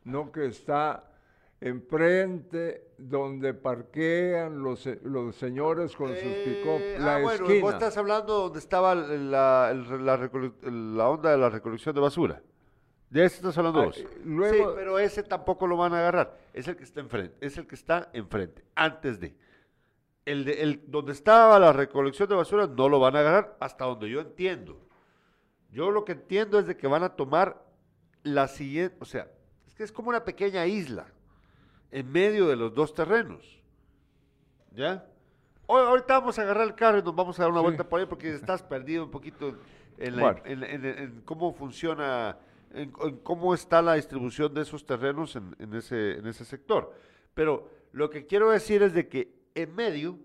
no 0.04 0.30
que 0.34 0.48
está 0.48 1.10
enfrente 1.62 2.90
donde 2.98 3.54
parquean 3.54 4.62
los, 4.62 4.86
los 5.04 5.38
señores 5.38 5.96
con 5.96 6.10
sus 6.10 6.18
pick-up, 6.18 6.82
eh, 6.82 6.98
la 7.00 7.16
ah, 7.16 7.22
bueno, 7.22 7.48
vos 7.62 7.74
estás 7.76 7.98
hablando 7.98 8.34
donde 8.34 8.60
estaba 8.60 8.94
la, 8.94 9.74
la, 9.74 11.10
onda 11.10 11.32
de 11.32 11.38
la 11.38 11.50
recolección 11.50 11.96
de 11.96 12.02
basura. 12.02 12.44
De 13.10 13.24
ese 13.24 13.38
estás 13.38 13.58
hablando 13.58 13.80
ah, 13.80 13.86
vos. 13.86 13.98
Eh, 14.00 14.06
sí, 14.52 14.64
pero 14.76 15.00
ese 15.00 15.24
tampoco 15.24 15.66
lo 15.66 15.78
van 15.78 15.94
a 15.94 16.00
agarrar. 16.00 16.38
Es 16.52 16.68
el 16.68 16.76
que 16.76 16.84
está 16.84 17.00
enfrente, 17.00 17.38
es 17.40 17.58
el 17.58 17.66
que 17.66 17.76
está 17.76 18.10
enfrente, 18.12 18.66
antes 18.76 19.18
de 19.22 19.45
el, 20.26 20.48
el, 20.50 20.84
donde 20.88 21.12
estaba 21.12 21.60
la 21.60 21.72
recolección 21.72 22.28
de 22.28 22.36
basura 22.36 22.68
no 22.68 22.90
lo 22.90 23.00
van 23.00 23.16
a 23.16 23.20
agarrar 23.20 23.58
hasta 23.60 23.86
donde 23.86 24.10
yo 24.10 24.22
entiendo. 24.22 24.80
Yo 25.72 25.92
lo 25.92 26.04
que 26.04 26.14
entiendo 26.14 26.58
es 26.58 26.68
de 26.68 26.76
que 26.78 26.88
van 26.88 27.04
a 27.04 27.10
tomar 27.10 27.64
la 28.24 28.48
siguiente, 28.48 28.98
o 29.00 29.06
sea, 29.06 29.30
es 29.68 29.76
que 29.76 29.84
es 29.84 29.92
como 29.92 30.10
una 30.10 30.26
pequeña 30.26 30.66
isla 30.66 31.06
en 31.92 32.12
medio 32.12 32.48
de 32.48 32.56
los 32.56 32.74
dos 32.74 32.94
terrenos. 32.94 33.62
¿Ya? 34.72 35.06
Hoy, 35.68 35.82
ahorita 35.82 36.20
vamos 36.20 36.40
a 36.40 36.42
agarrar 36.42 36.68
el 36.68 36.76
carro 36.76 36.98
y 37.00 37.04
nos 37.04 37.16
vamos 37.16 37.40
a 37.40 37.44
dar 37.44 37.52
una 37.52 37.62
vuelta 37.62 37.88
por 37.88 38.00
ahí 38.00 38.06
porque 38.06 38.34
estás 38.34 38.64
perdido 38.64 39.04
un 39.04 39.12
poquito 39.12 39.58
en, 39.98 41.22
cómo 41.24 41.54
funciona, 41.54 42.38
en, 42.74 42.92
cómo 42.92 43.54
está 43.54 43.82
la 43.82 43.94
distribución 43.94 44.54
de 44.54 44.62
esos 44.62 44.86
terrenos 44.86 45.36
en, 45.36 45.74
ese, 45.74 46.18
en 46.20 46.28
ese 46.28 46.46
sector. 46.46 46.94
Pero 47.34 47.70
lo 47.92 48.10
que 48.10 48.26
quiero 48.26 48.50
decir 48.50 48.82
es 48.82 48.94
de 48.94 49.08
que 49.08 49.35
en 49.56 49.74
medio, 49.74 50.20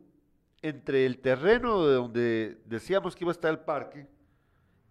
entre 0.63 1.07
el 1.07 1.19
terreno 1.21 1.87
de 1.87 1.95
donde 1.95 2.59
decíamos 2.67 3.17
que 3.17 3.25
iba 3.25 3.31
a 3.31 3.33
estar 3.33 3.51
el 3.51 3.61
parque 3.61 4.07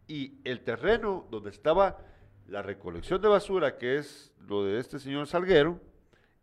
y 0.07 0.39
el 0.43 0.61
terreno 0.61 1.27
donde 1.29 1.51
estaba 1.51 1.99
la 2.47 2.63
recolección 2.63 3.21
de 3.21 3.27
basura, 3.27 3.77
que 3.77 3.97
es 3.97 4.33
lo 4.39 4.63
de 4.63 4.79
este 4.79 4.97
señor 4.97 5.27
Salguero, 5.27 5.79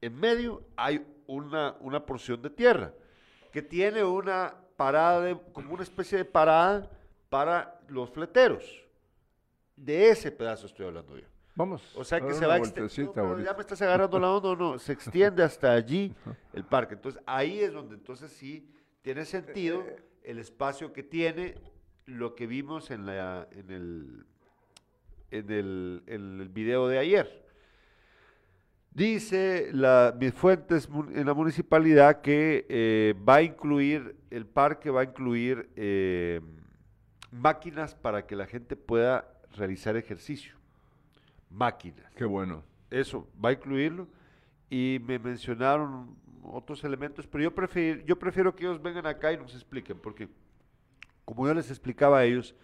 en 0.00 0.14
medio 0.14 0.62
hay 0.76 1.04
una, 1.26 1.76
una 1.80 2.06
porción 2.06 2.40
de 2.40 2.50
tierra 2.50 2.92
que 3.50 3.62
tiene 3.62 4.04
una 4.04 4.54
parada, 4.76 5.36
como 5.52 5.74
una 5.74 5.82
especie 5.82 6.18
de 6.18 6.24
parada 6.24 6.88
para 7.28 7.80
los 7.88 8.10
fleteros. 8.10 8.64
De 9.74 10.10
ese 10.10 10.30
pedazo 10.30 10.66
estoy 10.66 10.86
hablando 10.86 11.18
yo. 11.18 11.26
Vamos. 11.56 11.96
O 11.96 12.04
sea 12.04 12.20
que 12.20 12.34
se 12.34 12.44
va 12.44 12.54
a 12.54 12.58
extender. 12.58 13.42
ya 13.42 13.54
me 13.54 13.60
estás 13.60 13.80
agarrando 13.80 14.20
la 14.20 14.30
onda, 14.30 14.54
no, 14.54 14.78
se 14.78 14.92
extiende 14.92 15.42
hasta 15.42 15.72
allí 15.72 16.14
el 16.52 16.64
parque. 16.64 16.94
Entonces 16.94 17.20
ahí 17.26 17.60
es 17.60 17.72
donde 17.72 17.94
entonces 17.94 18.30
sí 18.30 18.70
tiene 19.00 19.24
sentido 19.24 19.80
eh, 19.80 19.96
eh. 19.98 20.02
el 20.24 20.38
espacio 20.38 20.92
que 20.92 21.02
tiene 21.02 21.54
lo 22.04 22.34
que 22.34 22.46
vimos 22.46 22.90
en, 22.90 23.06
la, 23.06 23.48
en, 23.52 23.70
el, 23.70 24.26
en, 25.30 25.50
el, 25.50 26.02
en 26.06 26.40
el 26.42 26.48
video 26.50 26.88
de 26.88 26.98
ayer. 26.98 27.46
Dice 28.90 29.70
la, 29.72 30.14
mis 30.18 30.34
fuentes 30.34 30.88
en 31.14 31.26
la 31.26 31.34
municipalidad 31.34 32.20
que 32.20 32.66
eh, 32.68 33.14
va 33.26 33.36
a 33.36 33.42
incluir, 33.42 34.16
el 34.30 34.46
parque 34.46 34.90
va 34.90 35.00
a 35.00 35.04
incluir 35.04 35.70
máquinas 37.30 37.94
para 37.94 38.26
que 38.26 38.36
la 38.36 38.46
gente 38.46 38.76
pueda 38.76 39.26
realizar 39.54 39.96
ejercicio 39.96 40.55
máquinas. 41.50 42.12
Qué 42.14 42.24
bueno. 42.24 42.62
Eso, 42.90 43.28
va 43.42 43.50
a 43.50 43.52
incluirlo. 43.52 44.08
Y 44.68 44.98
me 45.06 45.18
mencionaron 45.18 46.16
otros 46.42 46.84
elementos, 46.84 47.26
pero 47.26 47.44
yo 47.44 47.54
prefiero, 47.54 48.02
yo 48.04 48.18
prefiero 48.18 48.54
que 48.54 48.64
ellos 48.64 48.82
vengan 48.82 49.06
acá 49.06 49.32
y 49.32 49.36
nos 49.36 49.54
expliquen, 49.54 49.98
porque 49.98 50.28
como 51.24 51.46
yo 51.46 51.54
les 51.54 51.70
explicaba 51.70 52.18
a 52.18 52.24
ellos, 52.24 52.54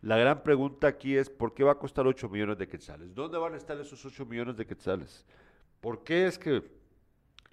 la 0.00 0.16
gran 0.16 0.42
pregunta 0.42 0.86
aquí 0.86 1.16
es 1.16 1.28
¿por 1.28 1.54
qué 1.54 1.64
va 1.64 1.72
a 1.72 1.78
costar 1.78 2.06
8 2.06 2.28
millones 2.28 2.58
de 2.58 2.68
quetzales? 2.68 3.14
¿Dónde 3.14 3.38
van 3.38 3.54
a 3.54 3.56
estar 3.56 3.78
esos 3.80 4.04
8 4.04 4.26
millones 4.26 4.56
de 4.56 4.66
quetzales? 4.66 5.24
¿Por 5.80 6.04
qué 6.04 6.26
es 6.26 6.38
que 6.38 6.62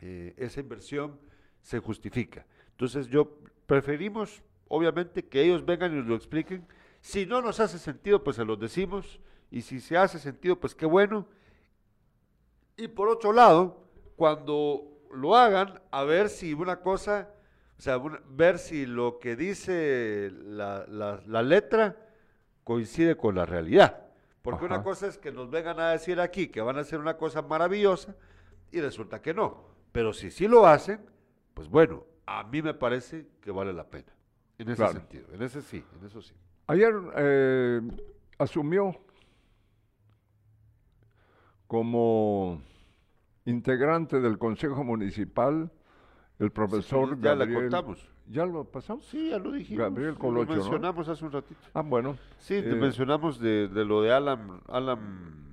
eh, 0.02 0.34
esa 0.38 0.60
inversión 0.60 1.20
se 1.62 1.80
justifica? 1.80 2.46
Entonces 2.72 3.08
yo 3.08 3.40
preferimos, 3.66 4.44
obviamente, 4.68 5.26
que 5.26 5.42
ellos 5.42 5.66
vengan 5.66 5.94
y 5.94 5.98
nos 5.98 6.08
lo 6.08 6.16
expliquen. 6.16 6.66
Si 7.02 7.26
no 7.26 7.42
nos 7.42 7.60
hace 7.60 7.80
sentido, 7.80 8.24
pues 8.24 8.36
se 8.36 8.46
los 8.46 8.60
decimos 8.60 9.20
y 9.56 9.62
si 9.62 9.80
se 9.80 9.98
hace 9.98 10.20
sentido, 10.20 10.60
pues 10.60 10.76
qué 10.76 10.86
bueno. 10.86 11.26
Y 12.76 12.90
por 12.90 13.08
otro 13.08 13.32
lado, 13.32 13.88
cuando 14.18 15.00
lo 15.14 15.38
hagan, 15.38 15.82
a 15.92 16.04
ver 16.04 16.28
si 16.28 16.54
una 16.54 16.82
cosa, 16.82 17.30
o 17.80 17.82
sea, 17.82 17.98
ver 18.28 18.60
si 18.60 18.86
lo 18.86 19.18
que 19.18 19.38
dice 19.38 20.30
la, 20.44 20.86
la, 20.90 21.42
letra 21.42 21.96
coincide 22.66 23.16
con 23.16 23.36
la 23.36 23.46
realidad. 23.46 24.08
Porque 24.42 24.66
una 24.66 24.84
cosa 24.84 25.08
es 25.08 25.18
que 25.18 25.32
nos 25.32 25.50
vengan 25.50 25.80
a 25.80 25.92
decir 25.92 26.20
aquí 26.20 26.50
que 26.50 26.60
van 26.60 26.78
a 26.78 26.82
hacer 26.82 27.00
una 27.00 27.16
cosa 27.16 27.42
maravillosa 27.42 28.14
y 28.74 28.82
resulta 28.82 29.22
que 29.22 29.34
no. 29.34 29.70
Pero 29.94 30.12
si 30.12 30.32
sí 30.32 30.50
lo 30.50 30.68
hacen, 30.68 31.00
pues 31.54 31.70
bueno, 31.70 32.04
a 32.26 32.44
mí 32.44 32.62
me 32.62 32.74
parece 32.74 33.26
que 33.40 33.52
vale 33.52 33.72
la 33.72 33.90
pena. 33.90 34.12
En 34.58 34.68
ese 34.68 34.86
sentido, 34.86 35.28
en 35.32 35.42
ese 35.42 35.62
sí, 35.62 35.82
en 35.98 36.06
eso 36.06 36.22
sí. 36.22 36.34
Ayer 36.68 36.94
eh, 37.16 37.82
asumió 38.38 39.05
como 41.68 42.62
integrante 43.46 44.20
del 44.20 44.38
Consejo 44.38 44.84
Municipal, 44.84 45.72
el 46.40 46.52
profesor 46.52 47.20
ya 47.20 47.36
Gabriel. 47.36 47.62
contamos. 47.70 48.16
¿Ya 48.28 48.46
lo 48.46 48.66
pasamos? 48.66 49.06
Sí, 49.06 49.30
ya 49.30 49.38
lo 49.38 49.52
dijimos. 49.52 49.84
Gabriel 49.84 50.16
Colocho, 50.16 50.56
Lo 50.56 50.62
mencionamos 50.62 51.08
hace 51.08 51.26
un 51.26 51.32
ratito. 51.32 51.60
Ah, 51.74 51.82
bueno. 51.82 52.18
Sí, 52.40 52.56
eh, 52.56 52.76
mencionamos 52.76 53.40
de, 53.40 53.70
lo 53.70 54.02
de 54.02 54.12
Alan. 54.12 54.62
Alan 54.68 55.46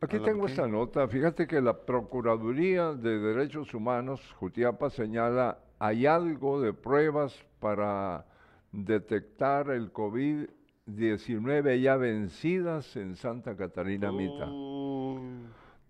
Aquí 0.00 0.18
tengo 0.18 0.46
esta 0.46 0.66
nota. 0.66 1.06
Fíjate 1.08 1.46
que 1.46 1.60
la 1.60 1.84
Procuraduría 1.84 2.92
de 2.92 3.18
Derechos 3.18 3.72
Humanos, 3.74 4.20
Jutiapa, 4.38 4.90
señala 4.90 5.58
hallazgo 5.78 6.60
de 6.60 6.72
pruebas 6.72 7.34
para 7.58 8.26
detectar 8.72 9.70
el 9.70 9.92
COVID 9.92 10.46
19 10.86 11.80
ya 11.80 11.96
vencidas 11.96 12.96
en 12.96 13.16
Santa 13.16 13.56
Catarina 13.56 14.12
Mita. 14.12 14.46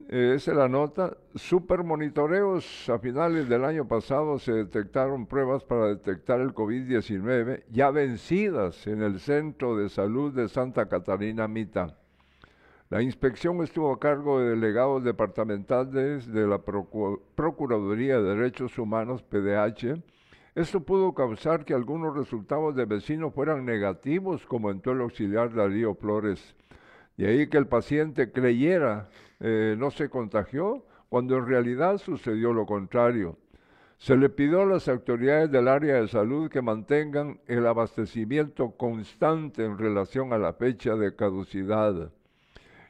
eh, 0.09 0.35
esa 0.37 0.53
es 0.53 0.57
la 0.57 0.69
nota. 0.69 1.17
Supermonitoreos 1.35 2.89
a 2.89 2.99
finales 2.99 3.49
del 3.49 3.65
año 3.65 3.89
pasado 3.89 4.39
se 4.39 4.53
detectaron 4.53 5.27
pruebas 5.27 5.65
para 5.65 5.87
detectar 5.87 6.41
el 6.41 6.55
COVID-19 6.55 7.65
ya 7.71 7.91
vencidas 7.91 8.87
en 8.87 9.03
el 9.03 9.19
Centro 9.19 9.77
de 9.77 9.89
Salud 9.89 10.33
de 10.33 10.49
Santa 10.49 10.87
Catarina 10.87 11.49
Mita. 11.49 11.99
La 12.89 13.03
inspección 13.03 13.63
estuvo 13.65 13.93
a 13.93 13.99
cargo 13.99 14.39
de 14.39 14.51
delegados 14.51 15.03
departamentales 15.03 16.31
de 16.33 16.47
la 16.47 16.59
Procuraduría 16.59 18.21
de 18.21 18.37
Derechos 18.37 18.79
Humanos, 18.79 19.23
PDH. 19.23 20.01
Esto 20.55 20.81
pudo 20.85 21.15
causar 21.15 21.65
que 21.65 21.75
algunos 21.75 22.17
resultados 22.17 22.77
de 22.77 22.85
vecinos 22.85 23.35
fueran 23.35 23.65
negativos, 23.65 24.47
comentó 24.47 24.93
el 24.93 25.01
auxiliar 25.01 25.53
Darío 25.53 25.97
Flores. 25.97 26.55
De 27.17 27.27
ahí 27.27 27.49
que 27.49 27.59
el 27.59 27.67
paciente 27.67 28.31
creyera 28.31 29.09
eh, 29.41 29.75
no 29.77 29.91
se 29.91 30.09
contagió, 30.09 30.85
cuando 31.09 31.37
en 31.37 31.47
realidad 31.47 31.99
sucedió 31.99 32.53
lo 32.53 32.67
contrario. 32.67 33.37
Se 33.99 34.17
le 34.17 34.29
pidió 34.29 34.63
a 34.63 34.67
las 34.67 34.87
autoridades 34.87 35.51
del 35.51 35.67
área 35.67 36.01
de 36.01 36.07
salud 36.07 36.49
que 36.49 36.63
mantengan 36.63 37.41
el 37.49 37.67
abastecimiento 37.67 38.73
constante 38.73 39.65
en 39.65 39.77
relación 39.77 40.33
a 40.33 40.39
la 40.39 40.53
fecha 40.53 40.95
de 40.95 41.17
caducidad. 41.17 42.13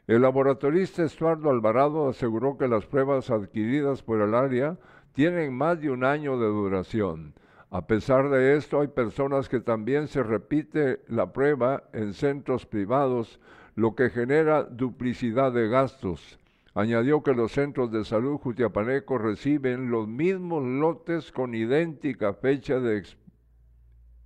El 0.07 0.21
laboratorista 0.21 1.03
Estuardo 1.03 1.49
Alvarado 1.49 2.11
aseguró 2.11 2.59
que 2.59 2.69
las 2.69 2.85
pruebas 2.85 3.31
adquiridas 3.31 4.03
por 4.03 4.21
el 4.21 4.35
área 4.35 4.77
tienen 5.15 5.55
más 5.55 5.81
de 5.81 5.91
un 5.91 6.05
año 6.05 6.39
de 6.39 6.47
duración. 6.47 7.33
A 7.75 7.89
pesar 7.89 8.31
de 8.31 8.57
esto, 8.57 8.81
hay 8.83 8.87
personas 8.87 9.49
que 9.49 9.59
también 9.59 10.07
se 10.07 10.23
repite 10.23 11.01
la 11.09 11.33
prueba 11.33 11.83
en 11.93 12.15
centros 12.15 12.67
privados, 12.67 13.41
lo 13.75 13.97
que 13.97 14.11
genera 14.11 14.63
duplicidad 14.63 15.51
de 15.51 15.69
gastos. 15.69 16.39
Añadió 16.75 17.25
que 17.25 17.35
los 17.35 17.51
centros 17.51 17.91
de 17.91 18.05
salud 18.05 18.39
Jutiapaneco 18.39 19.19
reciben 19.19 19.91
los 19.91 20.07
mismos 20.07 20.63
lotes 20.63 21.33
con 21.33 21.53
idéntica 21.57 22.35
fecha 22.35 22.79
de 22.79 23.03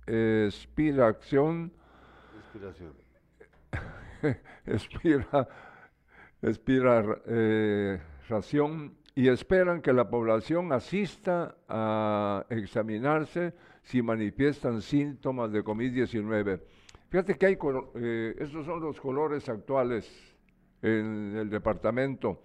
expiración. 0.05 1.73
Expiración. 2.53 2.93
expira 4.67 5.47
expira 6.43 7.19
eh, 7.25 7.99
ración 8.27 8.98
y 9.19 9.27
esperan 9.27 9.81
que 9.81 9.91
la 9.91 10.09
población 10.09 10.71
asista 10.71 11.53
a 11.67 12.45
examinarse 12.49 13.53
si 13.83 14.01
manifiestan 14.01 14.81
síntomas 14.81 15.51
de 15.51 15.61
COVID-19. 15.61 16.61
Fíjate 17.09 17.37
que 17.37 17.45
hay, 17.47 17.57
eh, 17.95 18.35
estos 18.39 18.65
son 18.65 18.79
los 18.79 18.97
colores 19.01 19.49
actuales 19.49 20.09
en 20.81 21.35
el 21.35 21.49
departamento. 21.49 22.43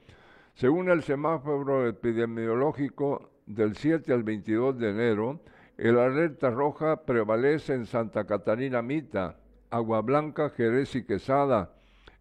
Según 0.55 0.91
el 0.91 1.05
semáforo 1.05 1.87
epidemiológico 1.87 3.31
del 3.47 3.77
7 3.77 4.13
al 4.13 4.25
22 4.25 4.77
de 4.77 4.91
enero, 4.91 5.43
el 5.79 5.97
alerta 5.97 6.51
roja 6.51 7.05
prevalece 7.05 7.75
en 7.75 7.87
Santa 7.87 8.27
Catarina 8.27 8.83
Mita, 8.83 9.37
Agua 9.71 10.01
Blanca, 10.01 10.51
Jerez 10.51 10.97
y 10.97 11.05
Quesada, 11.05 11.71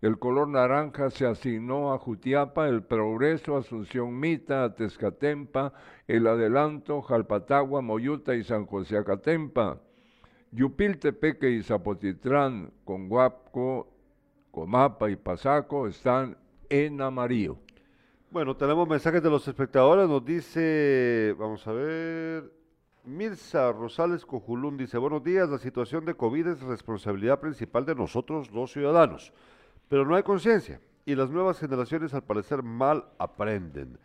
el 0.04 0.20
color 0.20 0.50
naranja 0.50 1.10
se 1.10 1.26
asignó 1.26 1.94
a 1.94 1.98
Jutiapa, 1.98 2.68
el 2.68 2.84
Progreso, 2.84 3.56
Asunción 3.56 4.20
Mita, 4.20 4.76
Tezcatempa, 4.76 5.72
el 6.10 6.28
Adelanto, 6.28 7.02
Jalpatagua, 7.02 7.82
Moyuta 7.82 8.36
y 8.36 8.44
San 8.44 8.66
José 8.66 8.98
Acatempa. 8.98 9.80
Yupil, 10.52 11.00
Tepeque 11.00 11.52
y 11.52 11.64
Zapotitlán, 11.64 12.74
Conguapco, 12.84 13.88
Comapa 14.52 15.10
y 15.10 15.16
Pasaco 15.16 15.88
están 15.88 16.36
en 16.70 17.00
amarillo. 17.00 17.56
Bueno, 18.30 18.58
tenemos 18.58 18.86
mensajes 18.90 19.24
de 19.24 19.30
los 19.30 19.48
espectadores. 19.48 20.10
Nos 20.10 20.26
dice, 20.26 21.34
vamos 21.40 21.66
a 21.66 21.72
ver, 21.72 22.52
Mirza 23.06 23.72
Rosales 23.72 24.26
Cojulún 24.26 24.76
dice, 24.76 24.98
buenos 24.98 25.24
días, 25.24 25.48
la 25.48 25.60
situación 25.60 26.04
de 26.04 26.14
COVID 26.14 26.48
es 26.48 26.62
responsabilidad 26.62 27.40
principal 27.40 27.86
de 27.86 27.96
nosotros 27.96 28.52
los 28.52 28.70
ciudadanos. 28.74 29.32
Pero 29.94 30.08
no 30.08 30.16
hay 30.16 30.24
conciencia 30.24 30.82
y 31.06 31.14
las 31.14 31.30
nuevas 31.30 31.60
generaciones 31.60 32.16
al 32.16 32.24
parecer 32.24 32.64
mal 32.64 33.06
aprenden. 33.20 34.00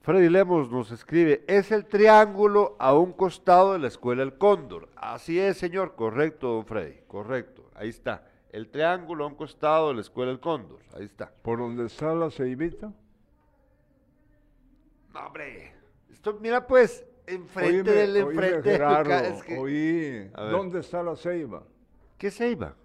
Freddy 0.00 0.28
Lemos 0.28 0.70
nos 0.70 0.92
escribe, 0.92 1.42
es 1.48 1.72
el 1.72 1.86
triángulo 1.86 2.76
a 2.78 2.96
un 2.96 3.12
costado 3.12 3.72
de 3.72 3.80
la 3.80 3.88
escuela 3.88 4.22
El 4.22 4.38
Cóndor. 4.38 4.88
Así 4.94 5.40
es, 5.40 5.56
señor, 5.56 5.96
correcto, 5.96 6.46
don 6.54 6.66
Freddy, 6.66 7.00
correcto, 7.08 7.68
ahí 7.74 7.88
está. 7.88 8.28
El 8.52 8.68
triángulo 8.68 9.24
a 9.24 9.26
un 9.26 9.34
costado 9.34 9.88
de 9.88 9.94
la 9.94 10.02
escuela 10.02 10.30
El 10.30 10.38
Cóndor, 10.38 10.78
ahí 10.94 11.06
está. 11.06 11.32
¿Por 11.42 11.58
dónde 11.58 11.86
está 11.86 12.14
la 12.14 12.30
ceibita? 12.30 12.92
No, 15.12 15.26
hombre, 15.26 15.74
esto, 16.12 16.38
mira 16.40 16.64
pues, 16.64 17.04
enfrente 17.26 17.90
del 17.90 18.16
enfrente. 18.18 18.70
Gerardo, 18.70 19.12
oí, 19.58 20.30
¿dónde 20.36 20.78
está 20.78 21.02
la 21.02 21.16
ceiba? 21.16 21.64
¿Qué 22.16 22.30
ceiba? 22.30 22.76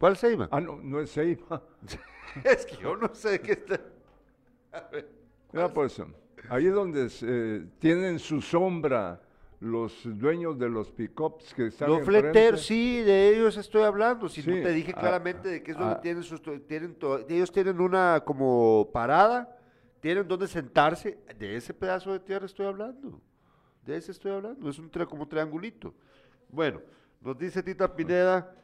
¿Cuál 0.00 0.16
Ceiba? 0.16 0.48
Ah, 0.50 0.62
no, 0.62 0.80
no 0.82 0.98
es 0.98 1.12
Ceiba. 1.12 1.62
es 2.44 2.64
que 2.64 2.76
yo 2.78 2.96
no 2.96 3.14
sé 3.14 3.38
qué 3.38 3.52
está. 3.52 3.78
Mira, 5.52 5.70
pues, 5.72 6.02
ahí 6.48 6.66
es 6.66 6.72
donde 6.72 7.10
eh, 7.22 7.66
tienen 7.78 8.18
su 8.18 8.40
sombra 8.40 9.20
los 9.58 10.00
dueños 10.04 10.58
de 10.58 10.70
los 10.70 10.90
pickups 10.90 11.52
que 11.52 11.66
están 11.66 11.90
Los 11.90 12.02
fleteros, 12.02 12.64
sí, 12.64 13.02
de 13.02 13.28
ellos 13.28 13.58
estoy 13.58 13.82
hablando. 13.82 14.26
Si 14.30 14.40
no 14.40 14.54
te 14.54 14.72
dije 14.72 14.94
ah, 14.96 15.00
claramente 15.00 15.50
de 15.50 15.62
que 15.62 15.72
es 15.72 15.76
donde 15.76 15.96
ah. 15.96 16.00
tienen 16.00 16.22
sus. 16.22 16.40
Tienen 16.66 16.96
ellos 17.28 17.52
tienen 17.52 17.78
una 17.78 18.22
como 18.24 18.88
parada, 18.94 19.54
tienen 20.00 20.26
donde 20.26 20.48
sentarse. 20.48 21.18
De 21.38 21.56
ese 21.56 21.74
pedazo 21.74 22.14
de 22.14 22.20
tierra 22.20 22.46
estoy 22.46 22.64
hablando. 22.64 23.20
De 23.84 23.98
ese 23.98 24.12
estoy 24.12 24.32
hablando. 24.32 24.70
Es 24.70 24.78
un 24.78 24.88
como 24.88 25.28
triangulito. 25.28 25.92
Bueno, 26.48 26.80
nos 27.20 27.36
dice 27.36 27.62
Tita 27.62 27.94
Pineda. 27.94 28.56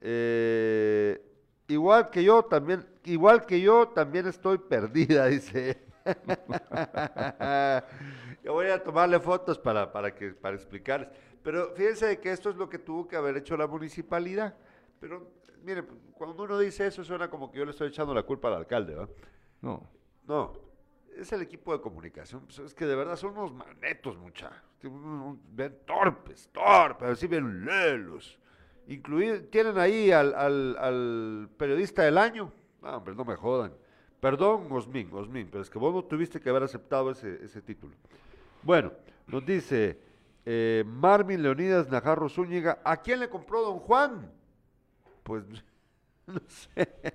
Eh, 0.00 1.20
igual 1.68 2.10
que 2.10 2.24
yo 2.24 2.42
también, 2.44 2.86
igual 3.04 3.46
que 3.46 3.60
yo 3.60 3.88
también 3.88 4.26
estoy 4.26 4.58
perdida, 4.58 5.26
dice. 5.26 5.82
yo 8.44 8.54
voy 8.54 8.68
a 8.68 8.82
tomarle 8.82 9.20
fotos 9.20 9.58
para, 9.58 9.92
para, 9.92 10.14
que, 10.14 10.30
para 10.30 10.56
explicarles. 10.56 11.08
Pero 11.42 11.74
fíjense 11.74 12.20
que 12.20 12.32
esto 12.32 12.50
es 12.50 12.56
lo 12.56 12.68
que 12.68 12.78
tuvo 12.78 13.08
que 13.08 13.16
haber 13.16 13.36
hecho 13.36 13.56
la 13.56 13.66
municipalidad. 13.66 14.56
Pero, 14.98 15.30
mire, 15.62 15.84
cuando 16.14 16.42
uno 16.42 16.58
dice 16.58 16.86
eso 16.86 17.04
suena 17.04 17.30
como 17.30 17.50
que 17.50 17.58
yo 17.58 17.64
le 17.64 17.70
estoy 17.70 17.88
echando 17.88 18.14
la 18.14 18.22
culpa 18.22 18.48
al 18.48 18.54
alcalde. 18.54 18.96
No. 19.60 19.88
No, 20.26 20.52
es 21.16 21.32
el 21.32 21.42
equipo 21.42 21.72
de 21.72 21.80
comunicación. 21.80 22.42
Pues 22.42 22.58
es 22.60 22.74
que 22.74 22.86
de 22.86 22.94
verdad 22.94 23.16
son 23.16 23.36
unos 23.36 23.52
manetos, 23.52 24.16
muchachos. 24.16 24.62
Ven 25.52 25.78
torpes, 25.86 26.48
torpes, 26.52 27.10
así 27.10 27.26
ven 27.26 27.64
lelos. 27.64 28.38
Incluir, 28.90 29.48
tienen 29.52 29.78
ahí 29.78 30.10
al, 30.10 31.48
periodista 31.56 32.02
del 32.02 32.18
año. 32.18 32.52
No, 32.82 32.96
hombre, 32.96 33.14
no 33.14 33.24
me 33.24 33.36
jodan. 33.36 33.72
Perdón, 34.18 34.66
Osmin, 34.68 35.08
Osmin, 35.12 35.46
pero 35.48 35.62
es 35.62 35.70
que 35.70 35.78
vos 35.78 35.94
no 35.94 36.02
tuviste 36.02 36.40
que 36.40 36.50
haber 36.50 36.64
aceptado 36.64 37.08
ese, 37.12 37.62
título. 37.62 37.94
Bueno, 38.64 38.90
nos 39.28 39.46
dice 39.46 39.96
eh, 40.44 40.82
Marvin 40.84 41.40
Leonidas 41.40 41.88
Najarro 41.88 42.28
Zúñiga, 42.28 42.80
¿a 42.82 42.96
quién 42.96 43.20
le 43.20 43.28
compró 43.28 43.62
don 43.62 43.78
Juan? 43.78 44.28
Pues, 45.22 45.44
no 46.26 46.40
sé. 46.48 47.14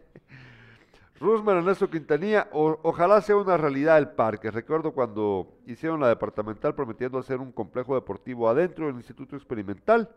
Rusman 1.20 1.58
Ernesto 1.58 1.90
Quintanilla, 1.90 2.48
ojalá 2.54 3.20
sea 3.20 3.36
una 3.36 3.58
realidad 3.58 3.98
el 3.98 4.12
parque. 4.12 4.50
Recuerdo 4.50 4.94
cuando 4.94 5.58
hicieron 5.66 6.00
la 6.00 6.08
departamental 6.08 6.74
prometiendo 6.74 7.18
hacer 7.18 7.42
un 7.42 7.52
complejo 7.52 7.96
deportivo 7.96 8.48
adentro 8.48 8.88
del 8.88 8.96
Instituto 8.96 9.36
Experimental 9.36 10.10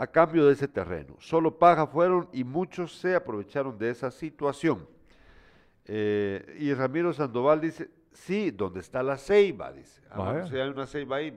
a 0.00 0.06
cambio 0.06 0.46
de 0.46 0.54
ese 0.54 0.66
terreno. 0.66 1.14
Solo 1.18 1.58
paja 1.58 1.86
fueron 1.86 2.26
y 2.32 2.42
muchos 2.42 2.98
se 2.98 3.14
aprovecharon 3.14 3.76
de 3.76 3.90
esa 3.90 4.10
situación. 4.10 4.88
Eh, 5.84 6.56
y 6.58 6.72
Ramiro 6.72 7.12
Sandoval 7.12 7.60
dice, 7.60 7.90
sí, 8.10 8.50
¿dónde 8.50 8.80
está 8.80 9.02
la 9.02 9.18
ceiba? 9.18 9.70
Dice, 9.70 10.00
ah, 10.10 10.46
si 10.48 10.56
hay 10.56 10.70
una 10.70 10.86
ceiba 10.86 11.16
ahí. 11.16 11.34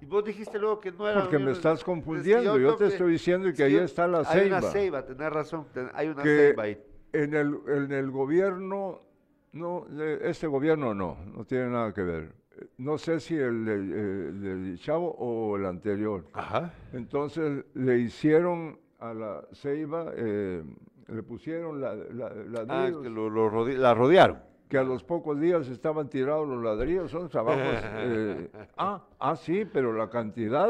y 0.00 0.06
vos 0.06 0.24
dijiste 0.24 0.56
luego 0.56 0.78
que 0.78 0.92
no 0.92 1.08
era... 1.08 1.22
Porque 1.22 1.40
me 1.40 1.50
estás 1.50 1.82
confundiendo, 1.82 2.56
yo, 2.60 2.76
te 2.76 2.86
estoy 2.86 3.10
diciendo 3.10 3.52
que 3.52 3.64
ahí 3.64 3.74
está 3.74 4.06
la 4.06 4.24
ceiba. 4.24 4.58
Hay 4.58 4.62
una 4.62 4.70
ceiba, 4.70 5.04
tenés 5.04 5.32
razón, 5.32 5.66
hay 5.94 6.08
una 6.10 6.22
ceiba 6.22 6.62
ahí. 6.62 6.80
En 7.12 7.34
el, 7.34 7.58
en 7.66 7.90
el 7.90 8.08
gobierno, 8.12 9.02
no, 9.50 9.84
este 10.22 10.46
gobierno 10.46 10.94
no, 10.94 11.18
no 11.26 11.44
tiene 11.44 11.70
nada 11.70 11.92
que 11.92 12.02
ver 12.02 12.43
no 12.78 12.98
sé 12.98 13.20
si 13.20 13.36
el, 13.36 13.64
del 13.64 14.78
Chavo 14.78 15.10
o 15.18 15.56
el 15.56 15.66
anterior. 15.66 16.24
Ajá. 16.32 16.72
Entonces 16.92 17.64
le 17.74 17.98
hicieron 17.98 18.78
a 18.98 19.14
la 19.14 19.44
Ceiba, 19.52 20.12
eh, 20.16 20.62
le 21.08 21.22
pusieron 21.22 21.80
la, 21.80 21.94
la, 21.94 22.32
ah, 22.68 22.90
que 23.02 23.08
lo, 23.08 23.30
la 23.30 23.94
rodearon. 23.94 24.38
Que 24.68 24.78
a 24.78 24.82
los 24.82 25.04
pocos 25.04 25.38
días 25.38 25.68
estaban 25.68 26.08
tirados 26.08 26.48
los 26.48 26.62
ladrillos, 26.62 27.10
son 27.10 27.28
trabajos. 27.28 27.62
Eh, 28.06 28.50
ah, 28.76 29.04
ah, 29.18 29.36
sí, 29.36 29.64
pero 29.64 29.92
la 29.92 30.08
cantidad 30.08 30.68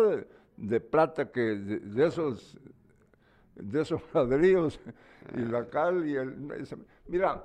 de, 0.56 0.80
plata 0.80 1.30
que 1.30 1.40
de, 1.40 2.06
esos 2.06 2.58
de 3.54 3.80
esos 3.82 4.02
ladrillos 4.14 4.80
y 5.36 5.40
la 5.40 5.68
cal 5.68 6.06
y 6.06 6.16
el. 6.16 6.36
Mira, 7.06 7.42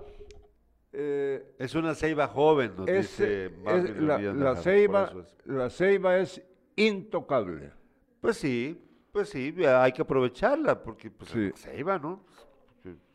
Eh, 0.92 1.56
es 1.60 1.76
una 1.76 1.94
ceiba 1.94 2.28
joven, 2.28 2.74
nos 2.76 2.88
dice 2.88 3.52
la, 3.64 4.56
ceiba, 4.56 5.14
la 5.46 5.70
ceiba 5.70 6.18
es 6.18 6.42
intocable. 6.76 7.72
Pues 8.20 8.38
sí, 8.38 8.82
pues 9.12 9.30
sí, 9.30 9.54
hay 9.66 9.92
que 9.92 10.02
aprovecharla, 10.02 10.82
porque 10.82 11.12
pues 11.12 11.32
ceiba, 11.56 12.00
¿no? 12.00 12.24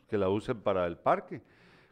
Que 0.07 0.17
la 0.17 0.29
usen 0.29 0.61
para 0.61 0.87
el 0.87 0.97
parque. 0.97 1.41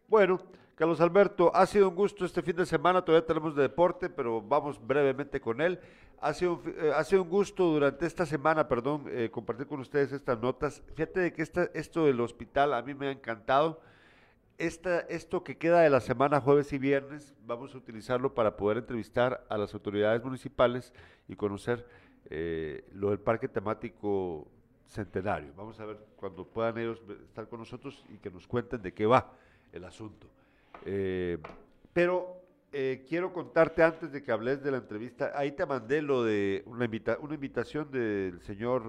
Bueno, 0.07 0.39
Carlos 0.75 1.01
Alberto, 1.01 1.51
ha 1.53 1.65
sido 1.65 1.89
un 1.89 1.95
gusto 1.95 2.25
este 2.25 2.41
fin 2.41 2.55
de 2.55 2.65
semana, 2.65 3.03
todavía 3.03 3.25
tenemos 3.27 3.55
de 3.55 3.63
deporte, 3.63 4.09
pero 4.09 4.41
vamos 4.41 4.79
brevemente 4.85 5.39
con 5.39 5.61
él. 5.61 5.79
Ha 6.19 6.33
sido, 6.33 6.61
eh, 6.65 6.91
ha 6.95 7.03
sido 7.03 7.23
un 7.23 7.29
gusto 7.29 7.65
durante 7.65 8.05
esta 8.05 8.25
semana, 8.25 8.67
perdón, 8.67 9.05
eh, 9.09 9.29
compartir 9.29 9.67
con 9.67 9.81
ustedes 9.81 10.13
estas 10.13 10.39
notas. 10.39 10.81
Fíjate 10.95 11.19
de 11.19 11.33
que 11.33 11.41
esta, 11.41 11.69
esto 11.73 12.05
del 12.05 12.21
hospital 12.21 12.73
a 12.73 12.81
mí 12.81 12.93
me 12.93 13.07
ha 13.07 13.11
encantado. 13.11 13.81
Esto 14.57 15.43
que 15.43 15.57
queda 15.57 15.81
de 15.81 15.89
la 15.89 15.99
semana 15.99 16.39
jueves 16.39 16.71
y 16.73 16.77
viernes, 16.77 17.33
vamos 17.45 17.73
a 17.73 17.77
utilizarlo 17.77 18.35
para 18.35 18.55
poder 18.55 18.77
entrevistar 18.77 19.43
a 19.49 19.57
las 19.57 19.73
autoridades 19.73 20.23
municipales 20.23 20.93
y 21.27 21.35
conocer 21.35 21.87
eh, 22.29 22.85
lo 22.93 23.09
del 23.09 23.19
parque 23.19 23.47
temático 23.47 24.47
centenario. 24.85 25.53
Vamos 25.57 25.79
a 25.79 25.85
ver 25.85 25.97
cuando 26.15 26.45
puedan 26.45 26.77
ellos 26.77 27.01
estar 27.25 27.49
con 27.49 27.59
nosotros 27.59 28.05
y 28.09 28.17
que 28.19 28.29
nos 28.29 28.47
cuenten 28.47 28.81
de 28.81 28.93
qué 28.93 29.07
va 29.07 29.33
el 29.71 29.83
asunto. 29.85 30.27
Eh, 30.85 31.39
pero 31.91 32.37
eh, 32.71 33.05
quiero 33.09 33.33
contarte 33.33 33.81
antes 33.81 34.11
de 34.11 34.21
que 34.21 34.31
hables 34.31 34.63
de 34.63 34.69
la 34.69 34.77
entrevista, 34.77 35.31
ahí 35.35 35.53
te 35.53 35.65
mandé 35.65 36.03
lo 36.03 36.23
de 36.23 36.63
una, 36.67 36.87
una 37.19 37.33
invitación 37.33 37.89
del 37.89 38.39
señor 38.41 38.83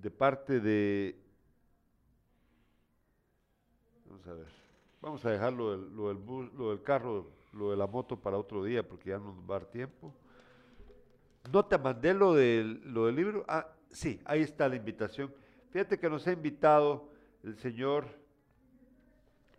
de 0.00 0.10
parte 0.10 0.60
de... 0.60 1.16
Vamos 4.06 4.26
a 4.26 4.32
ver, 4.32 4.46
vamos 5.00 5.24
a 5.24 5.30
dejar 5.30 5.52
lo 5.52 5.70
del, 5.72 5.96
lo 5.96 6.08
del, 6.08 6.16
bus, 6.16 6.52
lo 6.54 6.70
del 6.70 6.82
carro, 6.82 7.26
lo 7.52 7.70
de 7.70 7.76
la 7.76 7.86
moto 7.86 8.18
para 8.18 8.38
otro 8.38 8.64
día 8.64 8.86
porque 8.86 9.10
ya 9.10 9.18
no 9.18 9.32
nos 9.32 9.42
va 9.42 9.56
a 9.56 9.58
dar 9.60 9.68
tiempo. 9.68 10.14
¿No 11.52 11.64
te 11.64 11.78
mandé 11.78 12.14
lo 12.14 12.34
del, 12.34 12.80
lo 12.92 13.06
del 13.06 13.16
libro? 13.16 13.44
Ah, 13.48 13.66
sí, 13.90 14.20
ahí 14.24 14.42
está 14.42 14.68
la 14.68 14.76
invitación. 14.76 15.32
Fíjate 15.70 15.98
que 15.98 16.08
nos 16.08 16.26
ha 16.26 16.32
invitado 16.32 17.08
el 17.42 17.56
señor 17.56 18.06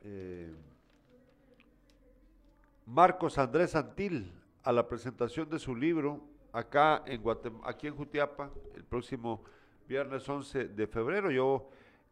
eh, 0.03 0.53
Marcos 2.85 3.37
Andrés 3.37 3.71
Santil 3.71 4.31
a 4.63 4.71
la 4.71 4.87
presentación 4.87 5.49
de 5.49 5.59
su 5.59 5.75
libro 5.75 6.21
acá 6.51 7.03
en 7.05 7.21
aquí 7.63 7.87
en 7.87 7.95
Jutiapa 7.95 8.51
el 8.75 8.83
próximo 8.83 9.43
viernes 9.89 10.29
11 10.29 10.67
de 10.67 10.85
febrero. 10.85 11.31
Yo 11.31 11.67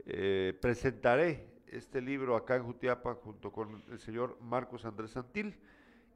eh, 0.07 0.57
presentaré 0.59 1.47
este 1.67 2.01
libro 2.01 2.35
acá 2.35 2.55
en 2.55 2.63
Jutiapa 2.63 3.13
junto 3.13 3.51
con 3.51 3.83
el 3.91 3.99
señor 3.99 4.35
Marcos 4.41 4.83
Andrés 4.83 5.11
Santil 5.11 5.55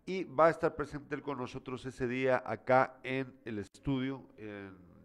y 0.07 0.23
va 0.23 0.47
a 0.47 0.49
estar 0.49 0.75
presente 0.75 1.13
él 1.13 1.21
con 1.21 1.37
nosotros 1.37 1.85
ese 1.85 2.07
día 2.07 2.41
acá 2.43 2.97
en 3.03 3.31
el 3.45 3.59
estudio, 3.59 4.23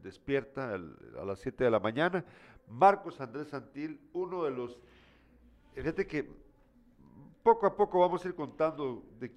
Despierta, 0.02 0.72
a 0.74 1.24
las 1.24 1.40
7 1.40 1.64
de 1.64 1.70
la 1.70 1.80
mañana. 1.80 2.24
Marcos 2.68 3.20
Andrés 3.20 3.48
Santil, 3.48 4.00
uno 4.14 4.44
de 4.44 4.50
los... 4.52 4.78
Fíjate 5.74 6.06
que 6.06 6.26
poco 7.42 7.66
a 7.66 7.76
poco 7.76 8.00
vamos 8.00 8.24
a 8.24 8.28
ir 8.28 8.34
contando 8.34 9.04
de, 9.20 9.30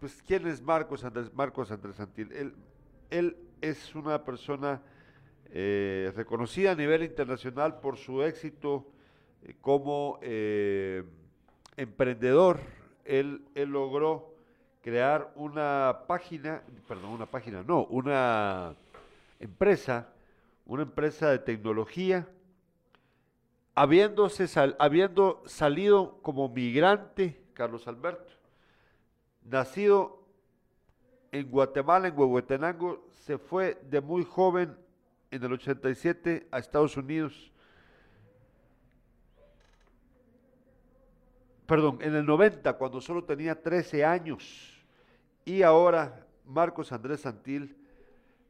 pues, 0.00 0.20
quién 0.26 0.48
es 0.48 0.60
Marcos 0.60 1.04
Andrés, 1.04 1.32
Marcos 1.32 1.70
Andrés 1.70 1.94
Santil. 1.94 2.32
Él 3.10 3.36
es 3.60 3.94
una 3.94 4.24
persona 4.24 4.82
eh, 5.56 6.12
reconocida 6.16 6.72
a 6.72 6.74
nivel 6.74 7.04
internacional 7.04 7.78
por 7.78 7.96
su 7.96 8.24
éxito 8.24 8.88
eh, 9.44 9.54
como 9.60 10.18
eh, 10.20 11.04
emprendedor. 11.76 12.58
Él, 13.04 13.40
logró 13.54 14.34
crear 14.82 15.32
una 15.36 16.00
página, 16.08 16.60
perdón, 16.88 17.10
una 17.10 17.26
página, 17.26 17.62
no, 17.62 17.84
una 17.84 18.74
empresa, 19.38 20.08
una 20.66 20.82
empresa 20.82 21.30
de 21.30 21.38
tecnología 21.38 22.26
habiéndose 23.76 24.48
habiendo 24.80 25.40
salido 25.46 26.18
como 26.22 26.48
migrante, 26.48 27.40
Carlos 27.52 27.86
Alberto, 27.86 28.32
nacido 29.44 30.20
en 31.30 31.48
Guatemala, 31.48 32.08
en 32.08 32.18
Huehuetenango, 32.18 33.06
se 33.12 33.38
fue 33.38 33.80
de 33.88 34.00
muy 34.00 34.24
joven 34.24 34.82
en 35.34 35.42
el 35.42 35.52
87 35.52 36.46
a 36.50 36.58
Estados 36.58 36.96
Unidos. 36.96 37.52
Perdón, 41.66 41.98
en 42.00 42.14
el 42.14 42.26
90, 42.26 42.72
cuando 42.74 43.00
solo 43.00 43.24
tenía 43.24 43.60
13 43.60 44.04
años. 44.04 44.84
Y 45.44 45.62
ahora 45.62 46.26
Marcos 46.44 46.92
Andrés 46.92 47.20
Santil 47.20 47.76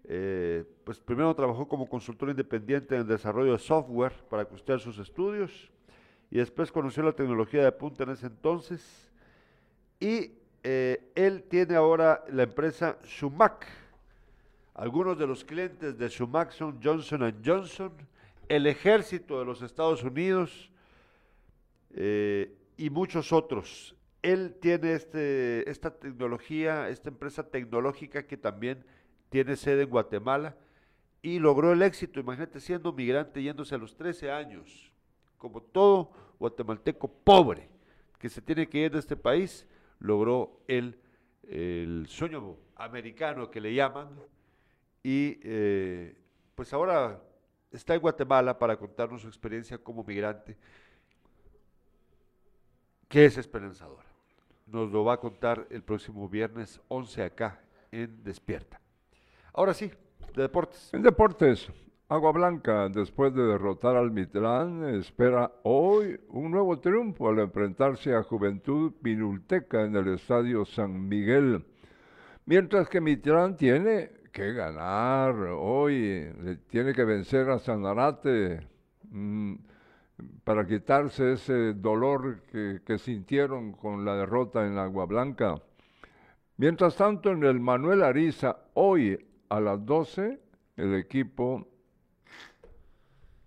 eh, 0.07 0.65
pues 0.85 0.99
primero 0.99 1.35
trabajó 1.35 1.67
como 1.67 1.89
consultor 1.89 2.29
independiente 2.29 2.95
en 2.95 3.03
el 3.03 3.07
desarrollo 3.07 3.53
de 3.53 3.59
software 3.59 4.13
para 4.29 4.45
costear 4.45 4.79
sus 4.79 4.99
estudios 4.99 5.71
y 6.31 6.37
después 6.37 6.71
conoció 6.71 7.03
la 7.03 7.13
tecnología 7.13 7.65
de 7.65 7.73
punta 7.73 8.05
en 8.05 8.11
ese 8.11 8.27
entonces 8.27 9.11
y 9.99 10.33
eh, 10.63 11.11
él 11.15 11.45
tiene 11.45 11.75
ahora 11.75 12.23
la 12.29 12.43
empresa 12.43 12.99
Sumac. 13.05 13.67
Algunos 14.75 15.17
de 15.17 15.29
los 15.29 15.45
clientes 15.45 15.97
de 15.97 16.09
Sumac 16.09 16.51
son 16.51 16.81
Johnson 16.83 17.41
Johnson, 17.45 17.93
el 18.49 18.67
ejército 18.67 19.39
de 19.39 19.45
los 19.45 19.63
Estados 19.63 20.03
Unidos 20.03 20.69
eh, 21.91 22.53
y 22.77 22.91
muchos 22.91 23.33
otros. 23.33 23.95
Él 24.21 24.57
tiene 24.61 24.95
este, 24.95 25.71
esta 25.71 25.97
tecnología, 25.97 26.89
esta 26.89 27.09
empresa 27.09 27.49
tecnológica 27.49 28.27
que 28.27 28.37
también 28.37 28.85
tiene 29.29 29.55
sede 29.55 29.85
en 29.85 29.91
Guatemala 29.91 30.57
y 31.23 31.39
logró 31.39 31.73
el 31.73 31.81
éxito, 31.81 32.19
imagínate 32.19 32.59
siendo 32.59 32.93
migrante 32.93 33.41
yéndose 33.41 33.77
a 33.77 33.79
los 33.79 33.95
13 33.95 34.33
años, 34.33 34.91
como 35.39 35.63
todo 35.63 36.11
guatemalteco 36.41 37.07
pobre 37.07 37.69
que 38.19 38.29
se 38.29 38.43
tiene 38.43 38.69
que 38.69 38.79
ir 38.79 38.91
de 38.91 38.99
este 38.99 39.15
país, 39.15 39.69
logró 40.01 40.59
el 40.67 40.99
sueño 42.09 42.57
americano 42.75 43.53
que 43.53 43.61
le 43.61 43.73
llaman 43.73 44.09
y 45.05 45.39
eh, 45.43 46.17
pues 46.55 46.73
ahora 46.73 47.23
está 47.71 47.95
en 47.95 48.01
Guatemala 48.01 48.59
para 48.59 48.77
contarnos 48.77 49.21
su 49.21 49.29
experiencia 49.29 49.77
como 49.77 50.03
migrante, 50.03 50.57
que 53.07 53.27
es 53.27 53.37
esperanzadora. 53.37 54.09
Nos 54.67 54.91
lo 54.91 55.05
va 55.05 55.15
a 55.15 55.21
contar 55.21 55.67
el 55.71 55.83
próximo 55.83 56.27
viernes 56.27 56.81
11 56.89 57.23
acá 57.23 57.61
en 57.93 58.25
Despierta. 58.25 58.81
Ahora 59.53 59.75
sí, 59.75 59.93
de 60.35 60.43
deportes. 60.43 60.93
En 60.95 61.03
deportes, 61.03 61.69
Agua 62.09 62.33
Blanca, 62.33 62.89
después 62.89 63.35
de 63.35 63.43
derrotar 63.43 63.97
al 63.97 64.11
Mitlán, 64.11 64.85
espera 64.95 65.53
hoy 65.65 66.19
un 66.29 66.51
nuevo 66.51 66.81
triunfo 66.81 67.29
al 67.29 67.41
enfrentarse 67.41 68.15
a 68.15 68.23
Juventud 68.23 68.93
Pinulteca 69.03 69.83
en 69.83 69.97
el 69.97 70.09
Estadio 70.15 70.65
San 70.65 71.09
Miguel. 71.09 71.63
Mientras 72.47 72.89
que 72.89 73.03
Mitlán 73.03 73.57
tiene 73.57 74.24
que 74.35 74.53
ganar 74.53 75.37
hoy, 75.37 76.29
tiene 76.67 76.93
que 76.93 77.05
vencer 77.05 77.49
a 77.51 77.61
Sanarate 77.61 78.67
mm, 79.09 79.55
para 80.43 80.67
quitarse 80.67 81.35
ese 81.35 81.73
dolor 81.73 82.41
que, 82.51 82.99
sintieron 82.99 83.75
con 83.75 84.05
la 84.05 84.17
derrota 84.17 84.67
en 84.67 84.77
Agua 84.77 85.07
Blanca. 85.07 85.63
Mientras 86.57 86.97
tanto, 86.97 87.31
en 87.31 87.45
el 87.45 87.61
Manuel 87.61 88.03
Ariza, 88.03 88.57
hoy 88.75 89.25
a 89.51 89.61
las 89.61 89.87
12 89.87 90.41
el 90.79 90.95
equipo 90.97 91.69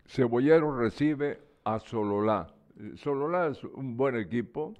Cebollero 0.06 0.74
recibe 0.80 1.38
a 1.66 1.80
Sololá. 1.80 2.48
Sololá 2.96 3.48
es 3.48 3.62
un 3.66 3.98
buen 3.98 4.16
equipo, 4.16 4.74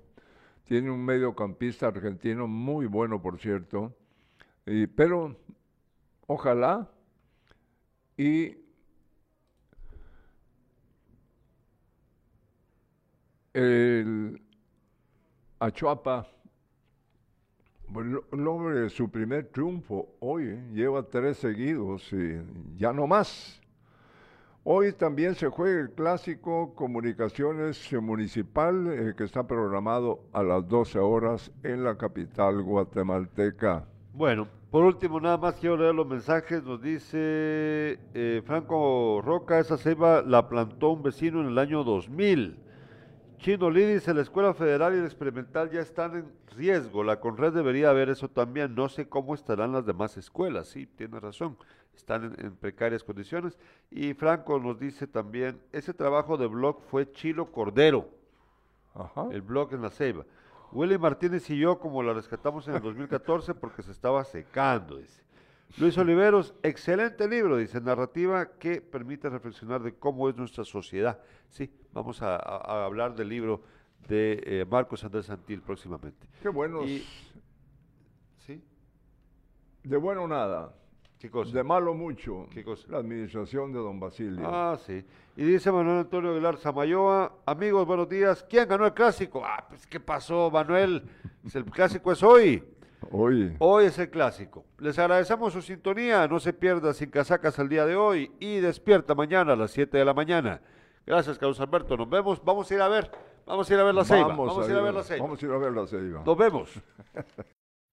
tiene 0.64 0.90
un 0.90 1.04
mediocampista 1.04 1.88
argentino 1.88 2.48
muy 2.48 2.86
bueno, 2.86 3.22
por 3.22 3.40
cierto, 3.40 3.94
pero 4.96 5.36
ojalá 6.28 6.88
y 8.18 8.58
el 13.54 14.42
Achuapa 15.60 16.28
bueno, 17.90 18.22
logre 18.32 18.90
su 18.90 19.10
primer 19.10 19.48
triunfo 19.48 20.10
hoy, 20.20 20.50
¿eh? 20.50 20.64
lleva 20.74 21.04
tres 21.04 21.38
seguidos 21.38 22.12
y 22.12 22.38
ya 22.76 22.92
no 22.92 23.08
más. 23.08 23.62
Hoy 24.66 24.92
también 24.92 25.36
se 25.36 25.48
juega 25.48 25.80
el 25.80 25.92
clásico 25.92 26.76
Comunicaciones 26.76 27.90
Municipal 27.94 28.88
eh, 28.92 29.14
que 29.16 29.24
está 29.24 29.48
programado 29.48 30.26
a 30.34 30.44
las 30.44 30.68
12 30.68 31.00
horas 31.00 31.50
en 31.64 31.86
la 31.86 31.98
capital 31.98 32.62
guatemalteca. 32.62 33.86
Bueno, 34.18 34.48
por 34.72 34.84
último, 34.84 35.20
nada 35.20 35.38
más 35.38 35.54
quiero 35.60 35.78
leer 35.78 35.94
los 35.94 36.08
mensajes. 36.08 36.64
Nos 36.64 36.82
dice 36.82 38.00
eh, 38.16 38.42
Franco 38.48 39.22
Roca, 39.24 39.60
esa 39.60 39.78
ceiba 39.78 40.24
la 40.24 40.50
plantó 40.50 40.90
un 40.90 41.04
vecino 41.04 41.40
en 41.40 41.50
el 41.50 41.60
año 41.60 41.84
2000. 41.84 42.58
Chino 43.38 43.70
Lee 43.70 43.86
dice, 43.86 44.16
la 44.16 44.24
Escuela 44.24 44.56
Federal 44.56 44.96
y 44.96 45.02
la 45.02 45.06
Experimental 45.06 45.70
ya 45.70 45.82
están 45.82 46.16
en 46.16 46.32
riesgo. 46.56 47.04
La 47.04 47.20
Conred 47.20 47.54
debería 47.54 47.92
haber 47.92 48.10
eso 48.10 48.28
también. 48.28 48.74
No 48.74 48.90
sé 48.90 49.08
cómo 49.08 49.36
estarán 49.36 49.72
las 49.72 49.86
demás 49.86 50.18
escuelas. 50.18 50.66
Sí, 50.66 50.88
tiene 50.88 51.20
razón. 51.20 51.56
Están 51.96 52.36
en, 52.40 52.56
precarias 52.56 53.04
condiciones. 53.04 53.60
Y 53.92 54.16
Franco 54.16 54.58
nos 54.58 54.80
dice 54.80 55.06
también, 55.06 55.62
ese 55.72 55.94
trabajo 55.94 56.38
de 56.38 56.48
blog 56.48 56.82
fue 56.90 57.12
Chilo 57.12 57.52
Cordero. 57.52 58.10
El 59.32 59.44
blog 59.44 59.76
en 59.76 59.84
la 59.84 59.92
ceiba. 59.92 60.26
Willy 60.72 60.98
Martínez 60.98 61.50
y 61.50 61.58
yo, 61.58 61.80
como 61.80 62.04
la 62.04 62.14
rescatamos 62.14 62.68
en 62.68 62.76
el 62.76 62.82
2014 62.82 63.54
porque 63.56 63.84
se 63.84 63.92
estaba 63.92 64.24
secando, 64.24 64.98
dice. 64.98 65.24
Luis 65.78 65.98
Oliveros, 65.98 66.56
excelente 66.64 67.28
libro, 67.28 67.58
dice, 67.58 67.82
narrativa 67.82 68.54
que 68.58 68.82
permite 68.82 69.30
reflexionar 69.30 69.84
de 69.84 69.94
cómo 69.94 70.30
es 70.30 70.36
nuestra 70.36 70.64
sociedad. 70.64 71.20
Sí, 71.50 71.70
vamos 71.94 72.22
a, 72.22 72.38
hablar 72.86 73.16
del 73.16 73.30
libro 73.30 73.62
de 74.08 74.42
eh, 74.44 74.66
Marcos 74.66 75.04
Andrés 75.04 75.26
Santil 75.26 75.62
próximamente. 75.62 76.28
Qué 76.42 76.50
bueno. 76.50 76.82
¿Sí? 78.38 78.64
De 79.84 79.98
bueno 79.98 80.28
nada. 80.28 80.74
¿Qué 81.20 81.32
cosa? 81.32 81.52
De 81.52 81.64
malo 81.64 81.96
mucho. 81.96 82.48
¿Qué 82.54 82.64
cosa? 82.64 82.86
La 82.90 83.00
administración 83.00 83.74
de 83.74 83.80
don 83.80 84.00
Basilio. 84.00 84.48
Ah, 84.48 84.78
sí. 84.86 85.04
Y 85.36 85.44
dice 85.44 85.72
Manuel 85.72 86.00
Antonio 86.00 86.32
Aguilar 86.32 86.58
Samayoa, 86.58 87.34
amigos, 87.46 87.88
buenos 87.88 88.08
días. 88.08 88.46
¿Quién 88.48 88.68
ganó 88.68 88.86
el 88.86 88.94
clásico? 88.94 89.42
Ah, 89.44 89.66
pues 89.68 89.88
¿qué 89.88 90.00
pasó, 90.00 90.52
Manuel? 90.52 91.04
el 91.52 91.66
clásico 91.66 92.12
es 92.12 92.22
hoy. 92.22 92.64
Hoy. 93.10 93.56
Hoy 93.58 93.86
es 93.86 93.98
el 93.98 94.12
clásico. 94.12 94.66
Les 94.78 95.00
agradecemos 95.00 95.54
su 95.54 95.62
sintonía. 95.64 96.28
No 96.28 96.40
se 96.40 96.54
pierda 96.54 96.94
sin 96.94 97.10
casacas 97.10 97.58
el 97.58 97.70
día 97.70 97.86
de 97.86 97.96
hoy 97.96 98.32
y 98.40 98.58
despierta 98.58 99.16
mañana 99.16 99.54
a 99.54 99.56
las 99.56 99.72
7 99.72 99.98
de 99.98 100.06
la 100.06 100.14
mañana. 100.14 100.62
Gracias, 101.06 101.40
Carlos 101.40 101.60
Alberto. 101.60 101.98
Nos 101.98 102.10
vemos. 102.10 102.44
Vamos 102.44 102.70
a 102.70 102.76
ir 102.76 102.82
a 102.82 102.88
ver. 102.90 103.10
Vamos 103.48 103.70
a 103.70 103.74
ir 103.74 103.80
a 103.80 103.84
ver 103.86 103.96
la 103.96 104.04
ceiba. 104.04 104.28
Vamos, 104.28 104.68
a 104.68 104.72
ir 104.72 104.78
a 104.78 104.82
ver 104.82 104.94
la 104.94 105.04
ceiba. 105.04 105.24
Vamos 105.24 105.42
a 105.42 105.46
ir 105.46 105.52
a 105.52 105.58
ver 105.58 105.72
la 105.72 105.88
ceiba. 105.88 106.24
Nos 106.24 106.38
vemos. 106.38 106.70